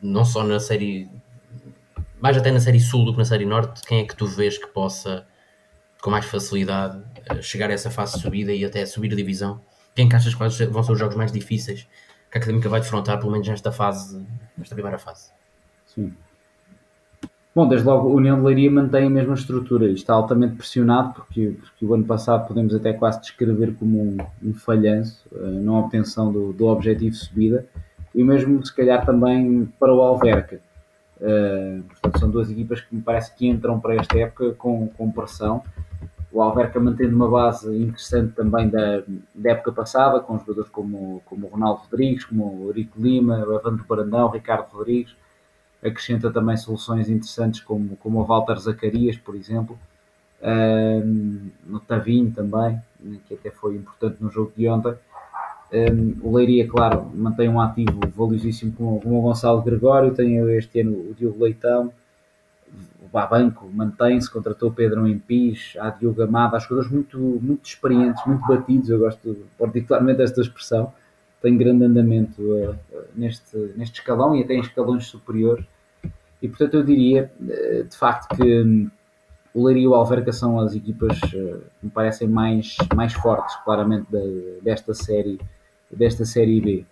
não 0.01 0.23
só 0.25 0.43
na 0.43 0.59
série 0.59 1.09
mais 2.19 2.37
até 2.37 2.51
na 2.51 2.59
série 2.59 2.79
Sul 2.79 3.05
do 3.05 3.11
que 3.11 3.19
na 3.19 3.25
série 3.25 3.45
Norte, 3.45 3.81
quem 3.87 3.99
é 3.99 4.03
que 4.05 4.15
tu 4.15 4.25
vês 4.25 4.57
que 4.57 4.67
possa, 4.67 5.25
com 6.01 6.09
mais 6.09 6.25
facilidade, 6.25 7.01
eh, 7.25 7.41
chegar 7.41 7.69
a 7.69 7.73
essa 7.73 7.89
fase 7.89 8.15
de 8.15 8.21
subida 8.21 8.51
e 8.51 8.65
até 8.65 8.85
subir 8.85 9.11
a 9.13 9.15
divisão? 9.15 9.61
Quem 9.95 10.05
é 10.05 10.09
que 10.09 10.15
achas 10.15 10.33
quais 10.35 10.57
vão 10.59 10.83
ser 10.83 10.91
os 10.91 10.99
jogos 10.99 11.15
mais 11.15 11.31
difíceis 11.31 11.87
que 12.31 12.37
a 12.37 12.41
Académica 12.41 12.69
vai 12.69 12.79
defrontar, 12.79 13.19
pelo 13.19 13.31
menos 13.31 13.47
nesta 13.47 13.71
fase, 13.71 14.23
nesta 14.57 14.75
primeira 14.75 14.97
fase? 14.97 15.31
Sim. 15.85 16.13
Bom, 17.55 17.67
desde 17.67 17.87
logo, 17.87 18.07
a 18.07 18.13
União 18.13 18.37
de 18.37 18.45
Leiria 18.45 18.69
mantém 18.69 19.07
a 19.07 19.09
mesma 19.09 19.33
estrutura 19.33 19.87
e 19.87 19.93
está 19.93 20.13
altamente 20.13 20.55
pressionado 20.55 21.13
porque, 21.13 21.55
porque 21.59 21.85
o 21.85 21.93
ano 21.95 22.03
passado 22.03 22.47
podemos 22.47 22.75
até 22.75 22.93
quase 22.93 23.19
descrever 23.21 23.73
como 23.73 23.99
um, 23.99 24.17
um 24.43 24.53
falhanço 24.53 25.27
uh, 25.31 25.63
na 25.63 25.79
obtenção 25.79 26.31
do, 26.31 26.53
do 26.53 26.67
objetivo 26.67 27.15
subida 27.15 27.65
e 28.13 28.23
mesmo 28.23 28.63
se 28.63 28.75
calhar 28.75 29.03
também 29.03 29.65
para 29.79 29.91
o 29.91 30.01
Alverca 30.01 30.61
Uh, 31.19 31.81
portanto, 31.83 32.19
são 32.19 32.29
duas 32.29 32.49
equipas 32.51 32.81
que 32.81 32.95
me 32.95 33.01
parece 33.01 33.33
que 33.33 33.47
entram 33.47 33.79
para 33.79 33.95
esta 33.95 34.17
época 34.17 34.53
com, 34.53 34.87
com 34.89 35.11
pressão. 35.11 35.63
O 36.31 36.41
Alverca 36.41 36.79
mantendo 36.79 37.15
uma 37.15 37.27
base 37.27 37.75
interessante 37.75 38.33
também 38.33 38.69
da, 38.69 39.01
da 39.33 39.51
época 39.51 39.71
passada, 39.71 40.19
com 40.19 40.37
jogadores 40.37 40.69
como, 40.69 41.21
como 41.25 41.47
o 41.47 41.49
Ronaldo 41.49 41.81
Rodrigues, 41.81 42.25
como 42.25 42.45
o 42.45 42.67
Eurico 42.67 43.01
Lima, 43.01 43.43
o 43.45 43.55
Evandro 43.55 43.85
Barandão, 43.87 44.27
o 44.27 44.31
Ricardo 44.31 44.69
Rodrigues. 44.71 45.15
Acrescenta 45.83 46.31
também 46.31 46.57
soluções 46.57 47.09
interessantes 47.09 47.61
como, 47.61 47.95
como 47.97 48.19
o 48.19 48.23
Walter 48.23 48.59
Zacarias, 48.59 49.17
por 49.17 49.35
exemplo. 49.35 49.77
Uh, 50.39 51.49
no 51.65 51.79
Tavinho 51.79 52.31
também, 52.31 52.79
que 53.27 53.33
até 53.33 53.49
foi 53.49 53.75
importante 53.75 54.17
no 54.21 54.29
jogo 54.29 54.51
de 54.55 54.67
ontem. 54.67 54.93
Um, 55.71 56.15
o 56.21 56.35
Leiria, 56.35 56.67
claro, 56.67 57.11
mantém 57.13 57.49
um 57.49 57.59
ativo 57.59 57.99
valiosíssimo 58.15 58.71
com, 58.71 58.99
com 58.99 59.19
o 59.19 59.21
Gonçalo 59.21 59.61
Gregório, 59.61 60.13
tem 60.13 60.37
este 60.57 60.79
ano 60.79 60.93
o 60.93 61.13
Diogo 61.13 61.43
Leitão, 61.43 61.91
o 63.01 63.09
Babanco 63.11 63.69
mantém-se, 63.73 64.31
contratou 64.31 64.71
Pedro 64.71 65.07
Empis, 65.07 65.75
há 65.79 65.89
Diogo 65.89 66.21
Amado, 66.21 66.55
há 66.55 66.59
jogadores 66.59 66.89
muito, 66.89 67.17
muito 67.17 67.65
experientes, 67.65 68.25
muito 68.25 68.45
batidos, 68.47 68.89
eu 68.89 68.99
gosto 68.99 69.45
particularmente 69.57 70.19
desta 70.19 70.41
expressão, 70.41 70.93
tem 71.41 71.57
grande 71.57 71.83
andamento 71.83 72.41
uh, 72.41 72.75
neste, 73.15 73.57
neste 73.75 73.99
escalão 73.99 74.35
e 74.35 74.43
até 74.43 74.53
em 74.53 74.61
escalões 74.61 75.05
superiores. 75.05 75.65
E 76.41 76.47
portanto 76.47 76.75
eu 76.75 76.83
diria, 76.83 77.31
uh, 77.39 77.83
de 77.83 77.95
facto, 77.95 78.35
que 78.35 78.61
um, 78.61 78.89
o 79.53 79.65
Leiria 79.65 79.83
e 79.83 79.87
o 79.87 79.93
Alverca 79.93 80.31
são 80.31 80.59
as 80.59 80.75
equipas 80.75 81.17
uh, 81.17 81.61
que 81.79 81.85
me 81.85 81.91
parecem 81.91 82.27
mais, 82.27 82.75
mais 82.95 83.13
fortes, 83.13 83.55
claramente, 83.63 84.07
de, 84.09 84.59
desta 84.61 84.93
série 84.93 85.39
desta 85.91 86.25
Série 86.25 86.61
B. 86.61 86.85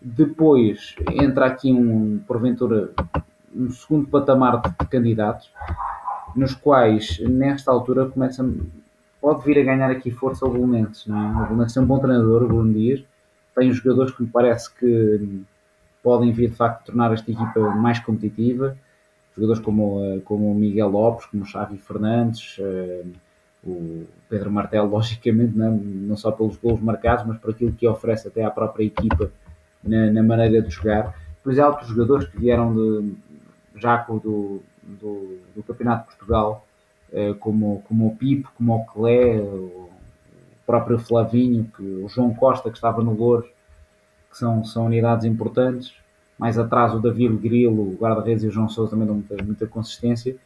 Depois 0.00 0.94
entra 1.12 1.46
aqui 1.46 1.72
um, 1.72 2.18
porventura, 2.26 2.90
um 3.54 3.70
segundo 3.70 4.08
patamar 4.08 4.62
de 4.62 4.86
candidatos, 4.86 5.52
nos 6.34 6.54
quais, 6.54 7.18
nesta 7.20 7.70
altura, 7.70 8.08
começa, 8.08 8.48
pode 9.20 9.44
vir 9.44 9.58
a 9.58 9.64
ganhar 9.64 9.90
aqui 9.90 10.10
força 10.10 10.46
o 10.46 10.50
Belenenses. 10.50 11.06
É? 11.08 11.12
O 11.12 11.46
Belenenses 11.46 11.76
é 11.76 11.80
um 11.80 11.86
bom 11.86 11.98
treinador, 11.98 12.42
o 12.42 12.48
Bruno 12.48 12.72
Dias, 12.72 13.04
tem 13.54 13.72
jogadores 13.72 14.14
que 14.14 14.22
me 14.22 14.28
parece 14.28 14.72
que 14.74 15.44
podem 16.02 16.32
vir 16.32 16.50
de 16.50 16.56
facto 16.56 16.86
tornar 16.86 17.12
esta 17.12 17.30
equipa 17.30 17.60
mais 17.74 17.98
competitiva. 17.98 18.76
Jogadores 19.36 19.62
como, 19.62 20.04
eh, 20.04 20.20
como 20.24 20.50
o 20.50 20.54
Miguel 20.54 20.88
Lopes, 20.88 21.26
como 21.26 21.42
o 21.42 21.46
Xavi 21.46 21.78
Fernandes, 21.78 22.58
uh, 22.58 23.12
o 23.64 24.06
Pedro 24.28 24.50
Martelo, 24.50 24.88
logicamente, 24.88 25.56
não, 25.56 25.76
não 25.76 26.16
só 26.16 26.30
pelos 26.32 26.56
gols 26.56 26.80
marcados, 26.80 27.26
mas 27.26 27.38
por 27.38 27.50
aquilo 27.50 27.72
que 27.72 27.86
oferece 27.86 28.28
até 28.28 28.42
à 28.42 28.50
própria 28.50 28.84
equipa 28.84 29.30
na, 29.82 30.10
na 30.10 30.22
maneira 30.22 30.62
de 30.62 30.70
jogar. 30.70 31.14
Depois 31.36 31.58
há 31.58 31.68
outros 31.68 31.88
jogadores 31.88 32.28
que 32.28 32.38
vieram 32.38 32.74
de, 32.74 33.14
já 33.76 33.96
do, 33.98 34.62
do, 34.82 35.38
do 35.54 35.62
Campeonato 35.62 36.02
de 36.02 36.16
Portugal, 36.16 36.66
uh, 37.12 37.34
como, 37.36 37.82
como 37.86 38.08
o 38.08 38.16
Pipo, 38.16 38.50
como 38.56 38.74
o 38.76 38.84
Clé, 38.84 39.38
o 39.40 39.88
próprio 40.66 40.98
Flavinho, 40.98 41.70
que, 41.76 41.82
o 41.82 42.08
João 42.08 42.32
Costa, 42.32 42.70
que 42.70 42.76
estava 42.76 43.02
no 43.02 43.12
Louros, 43.12 43.48
que 44.30 44.38
são, 44.38 44.64
são 44.64 44.86
unidades 44.86 45.24
importantes. 45.24 45.94
Mais 46.38 46.58
atrás 46.58 46.94
o 46.94 47.00
David 47.00 47.36
Grilo, 47.36 47.92
o 47.92 47.96
guarda-redes 48.00 48.44
e 48.44 48.46
o 48.46 48.50
João 48.50 48.68
Sousa 48.68 48.92
também 48.92 49.06
dão 49.06 49.16
muita, 49.16 49.44
muita 49.44 49.66
consistência. 49.66 50.36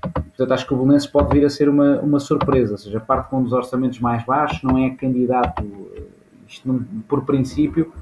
Portanto, 0.00 0.52
acho 0.52 0.66
que 0.66 0.74
o 0.74 0.76
Belenenses 0.76 1.08
pode 1.08 1.32
vir 1.32 1.46
a 1.46 1.50
ser 1.50 1.68
uma, 1.68 2.00
uma 2.00 2.20
surpresa, 2.20 2.72
ou 2.72 2.78
seja, 2.78 3.00
parte 3.00 3.30
com 3.30 3.38
um 3.38 3.42
dos 3.44 3.52
orçamentos 3.52 4.00
mais 4.00 4.24
baixos, 4.24 4.62
não 4.62 4.76
é 4.76 4.90
candidato, 4.90 5.62
eh, 5.96 6.02
isto 6.48 6.66
não, 6.66 6.82
por 7.08 7.24
princípio, 7.24 7.92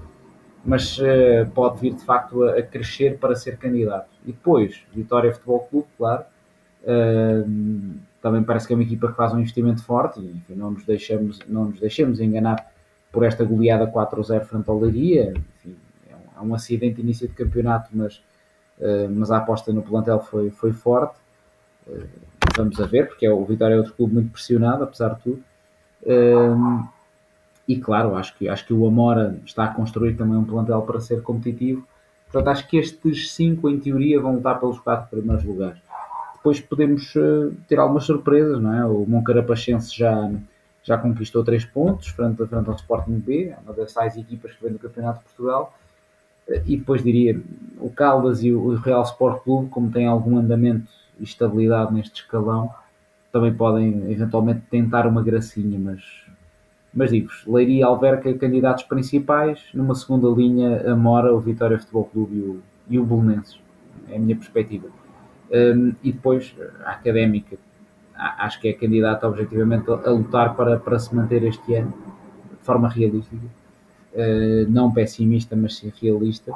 mas 0.65 0.99
uh, 0.99 1.51
pode 1.55 1.81
vir 1.81 1.95
de 1.95 2.05
facto 2.05 2.45
a, 2.45 2.59
a, 2.59 2.63
crescer 2.63 3.19
para 3.19 3.35
ser 3.35 3.59
candidato. 3.59 4.09
E 4.25 4.33
depois, 4.33 4.81
Vitória 4.95 5.33
Futebol 5.33 5.61
Clube, 5.71 5.89
claro, 5.99 6.25
uh, 6.83 7.95
também 8.21 8.43
parece 8.43 8.67
que 8.67 8.73
é 8.73 8.77
uma 8.77 8.85
equipa 8.85 9.09
que 9.09 9.17
faz 9.17 9.33
um 9.35 9.41
investimento 9.41 9.83
forte 9.83 10.21
e 10.21 10.31
enfim, 10.31 10.55
não, 10.55 10.71
nos 10.71 10.85
deixamos, 10.85 11.41
não 11.49 11.67
nos 11.67 11.81
deixemos 11.81 12.21
enganar 12.21 12.73
por 13.11 13.25
esta 13.25 13.45
goleada 13.45 13.87
4-0 13.87 14.45
frente 14.45 14.71
ao 14.71 14.79
Leiria. 14.79 15.35
Enfim, 15.57 15.77
é, 16.09 16.15
um, 16.15 16.41
é 16.41 16.49
um 16.49 16.55
acidente 16.55 16.97
de 16.97 17.03
início 17.03 17.27
de 17.29 17.35
campeonato, 17.35 17.91
mas, 17.93 18.23
uh, 18.79 19.11
mas 19.11 19.31
a 19.31 19.39
aposta 19.39 19.73
no 19.73 19.83
plantel 19.83 20.21
foi, 20.21 20.51
foi 20.51 20.73
forte. 20.73 21.17
Uh, 21.87 22.07
vamos 22.57 22.81
a 22.81 22.87
ver, 22.87 23.09
porque 23.09 23.27
é, 23.27 23.33
o 23.33 23.45
Vitória 23.45 23.75
é 23.75 23.79
outro 23.79 23.95
clube 23.95 24.15
muito 24.15 24.31
pressionado, 24.31 24.85
apesar 24.85 25.15
de 25.15 25.23
tudo. 25.23 25.45
Uh, 26.03 26.87
e 27.67 27.77
claro, 27.77 28.17
acho 28.17 28.37
que, 28.37 28.49
acho 28.49 28.67
que 28.67 28.73
o 28.73 28.87
Amora 28.87 29.39
está 29.45 29.65
a 29.65 29.75
construir 29.75 30.15
também 30.15 30.37
um 30.37 30.45
plantel 30.45 30.83
para 30.83 31.01
ser 31.01 31.23
competitivo. 31.23 31.87
Portanto, 32.31 32.49
acho 32.49 32.69
que 32.69 32.77
estes 32.77 33.33
cinco, 33.33 33.69
em 33.69 33.79
teoria, 33.79 34.21
vão 34.21 34.37
lutar 34.37 34.59
pelos 34.59 34.81
quatro 34.81 35.09
primeiros 35.11 35.45
lugares. 35.45 35.79
Depois 36.35 36.61
podemos 36.61 37.15
ter 37.69 37.79
algumas 37.79 38.05
surpresas, 38.05 38.61
não 38.61 38.75
é? 38.75 38.85
O 38.85 39.07
Moncarapachense 39.07 39.97
já, 39.97 40.33
já 40.83 40.99
conquistou 40.99 41.45
3 41.45 41.65
pontos 41.67 42.09
frente, 42.09 42.45
frente 42.47 42.69
ao 42.69 42.75
Sporting 42.75 43.19
B, 43.19 43.51
é 43.51 43.59
uma 43.63 43.73
das 43.73 43.93
seis 43.93 44.17
equipas 44.17 44.53
que 44.53 44.63
vem 44.63 44.73
do 44.73 44.79
Campeonato 44.79 45.21
de 45.21 45.25
Portugal. 45.27 45.79
E 46.67 46.77
depois 46.77 47.03
diria, 47.03 47.41
o 47.79 47.91
Caldas 47.91 48.43
e 48.43 48.53
o 48.53 48.75
Real 48.75 49.03
Sport 49.03 49.45
Clube, 49.45 49.69
como 49.69 49.91
têm 49.91 50.07
algum 50.07 50.37
andamento 50.37 50.91
e 51.19 51.25
estabilidade 51.25 51.93
neste 51.93 52.23
escalão, 52.23 52.71
também 53.33 53.53
podem 53.53 54.11
eventualmente 54.13 54.63
tentar 54.71 55.07
uma 55.07 55.23
gracinha, 55.23 55.79
mas, 55.79 56.03
mas 56.93 57.11
digo-vos, 57.11 57.45
Leiria 57.47 57.81
e 57.81 57.83
Alverca 57.83 58.33
candidatos 58.35 58.85
principais, 58.85 59.61
numa 59.73 59.95
segunda 59.95 60.29
linha 60.29 60.93
Amora, 60.93 61.35
o 61.35 61.41
Vitória 61.41 61.79
Futebol 61.79 62.05
Clube 62.05 62.37
e 62.37 62.41
o, 62.41 62.63
e 62.91 62.99
o 62.99 63.05
Bolonenses, 63.05 63.59
é 64.09 64.17
a 64.17 64.19
minha 64.19 64.37
perspectiva. 64.37 64.89
Um, 65.51 65.95
e 66.03 66.13
depois 66.13 66.55
a 66.85 66.93
Académica, 66.93 67.57
acho 68.15 68.61
que 68.61 68.69
é 68.69 68.73
candidato 68.73 69.27
objetivamente 69.27 69.91
a, 69.91 70.11
lutar 70.11 70.55
para, 70.55 70.79
para 70.79 70.99
se 70.99 71.15
manter 71.15 71.43
este 71.43 71.75
ano 71.75 71.93
de 72.59 72.65
forma 72.65 72.89
realística, 72.89 73.47
uh, 74.15 74.71
não 74.71 74.93
pessimista, 74.93 75.57
mas 75.57 75.77
sim 75.77 75.93
realista. 76.01 76.53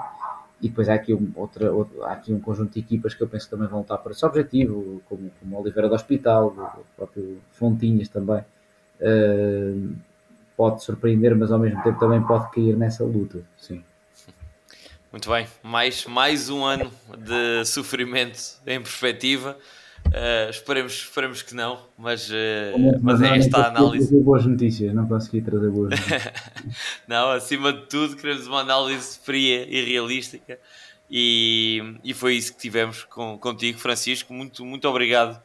E 0.61 0.69
depois 0.69 0.89
há 0.89 0.95
aqui, 0.95 1.13
um, 1.13 1.31
outra, 1.35 1.71
há 2.05 2.13
aqui 2.13 2.33
um 2.33 2.41
conjunto 2.41 2.73
de 2.73 2.81
equipas 2.81 3.15
que 3.15 3.23
eu 3.23 3.29
penso 3.29 3.45
que 3.45 3.51
também 3.51 3.69
vão 3.69 3.81
lutar 3.81 3.99
para 3.99 4.13
esse 4.13 4.25
objetivo, 4.25 5.03
como, 5.09 5.31
como 5.39 5.61
Oliveira 5.61 5.89
do 5.89 5.95
Hospital, 5.95 6.49
o 6.49 6.97
próprio 6.97 7.39
Fontinhas 7.53 8.09
também. 8.09 8.43
Uh, 9.01 9.95
pode 10.57 10.83
surpreender, 10.83 11.37
mas 11.37 11.53
ao 11.53 11.59
mesmo 11.59 11.83
tempo 11.83 11.99
também 11.99 12.23
pode 12.23 12.51
cair 12.51 12.77
nessa 12.77 13.05
luta. 13.05 13.43
Sim. 13.59 13.85
Muito 15.13 15.31
bem, 15.31 15.47
mais, 15.63 16.05
mais 16.07 16.49
um 16.49 16.65
ano 16.65 16.91
de 17.19 17.65
sofrimento 17.67 18.39
em 18.67 18.81
perspectiva. 18.81 19.57
Uh, 20.07 20.51
esperemos, 20.51 20.93
esperemos 20.93 21.43
que 21.43 21.55
não, 21.55 21.81
mas, 21.99 22.31
uh, 22.31 22.35
mas 23.03 23.21
é 23.21 23.37
esta 23.37 23.59
a 23.59 23.69
análise. 23.69 24.09
Trazer 24.09 24.23
boas 24.23 24.47
notícias, 24.47 24.95
não 24.95 25.07
consegui 25.07 25.41
trazer 25.43 25.71
boas 25.71 25.91
notícias. 25.99 26.33
não, 27.07 27.31
acima 27.31 27.73
de 27.73 27.87
tudo, 27.87 28.17
queremos 28.17 28.47
uma 28.47 28.61
análise 28.61 29.19
fria 29.19 29.67
e 29.69 29.85
realística. 29.85 30.59
E, 31.11 31.99
e 32.03 32.15
foi 32.15 32.35
isso 32.35 32.53
que 32.53 32.59
tivemos 32.59 33.05
com, 33.05 33.39
contigo, 33.39 33.79
Francisco. 33.79 34.33
Muito, 34.33 34.65
muito 34.65 34.89
obrigado 34.89 35.41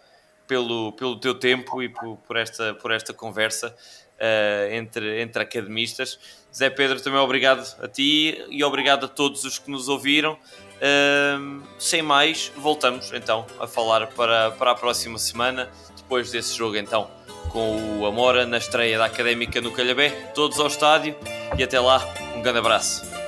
pelo, 0.48 0.92
pelo 0.94 1.20
teu 1.20 1.36
tempo 1.36 1.82
e 1.82 1.90
por, 1.90 2.18
por, 2.18 2.36
esta, 2.38 2.74
por 2.74 2.92
esta 2.92 3.14
conversa 3.14 3.70
uh, 3.70 4.74
entre, 4.74 5.22
entre 5.22 5.44
academistas. 5.44 6.20
Zé 6.54 6.70
Pedro, 6.70 7.02
também 7.02 7.20
obrigado 7.20 7.66
a 7.82 7.88
ti 7.88 8.38
e 8.50 8.64
obrigado 8.64 9.06
a 9.06 9.10
todos 9.10 9.44
os 9.44 9.58
que 9.58 9.72
nos 9.72 9.88
ouviram. 9.88 10.38
Uh, 10.82 11.62
sem 11.78 12.02
mais, 12.02 12.52
voltamos 12.58 13.12
então 13.14 13.46
a 13.60 13.68
falar 13.68 14.08
para, 14.08 14.50
para 14.52 14.72
a 14.72 14.76
próxima 14.76 15.20
semana, 15.20 15.70
depois 15.96 16.32
desse 16.32 16.58
jogo 16.58 16.76
então 16.76 17.08
com 17.52 18.00
o 18.00 18.06
Amora 18.06 18.46
na 18.46 18.58
estreia 18.58 18.98
da 18.98 19.06
Académica 19.06 19.62
no 19.62 19.72
Calhabé. 19.72 20.10
Todos 20.34 20.60
ao 20.60 20.68
estádio 20.68 21.16
e 21.58 21.64
até 21.64 21.80
lá, 21.80 22.02
um 22.36 22.42
grande 22.42 22.60
abraço. 22.60 23.21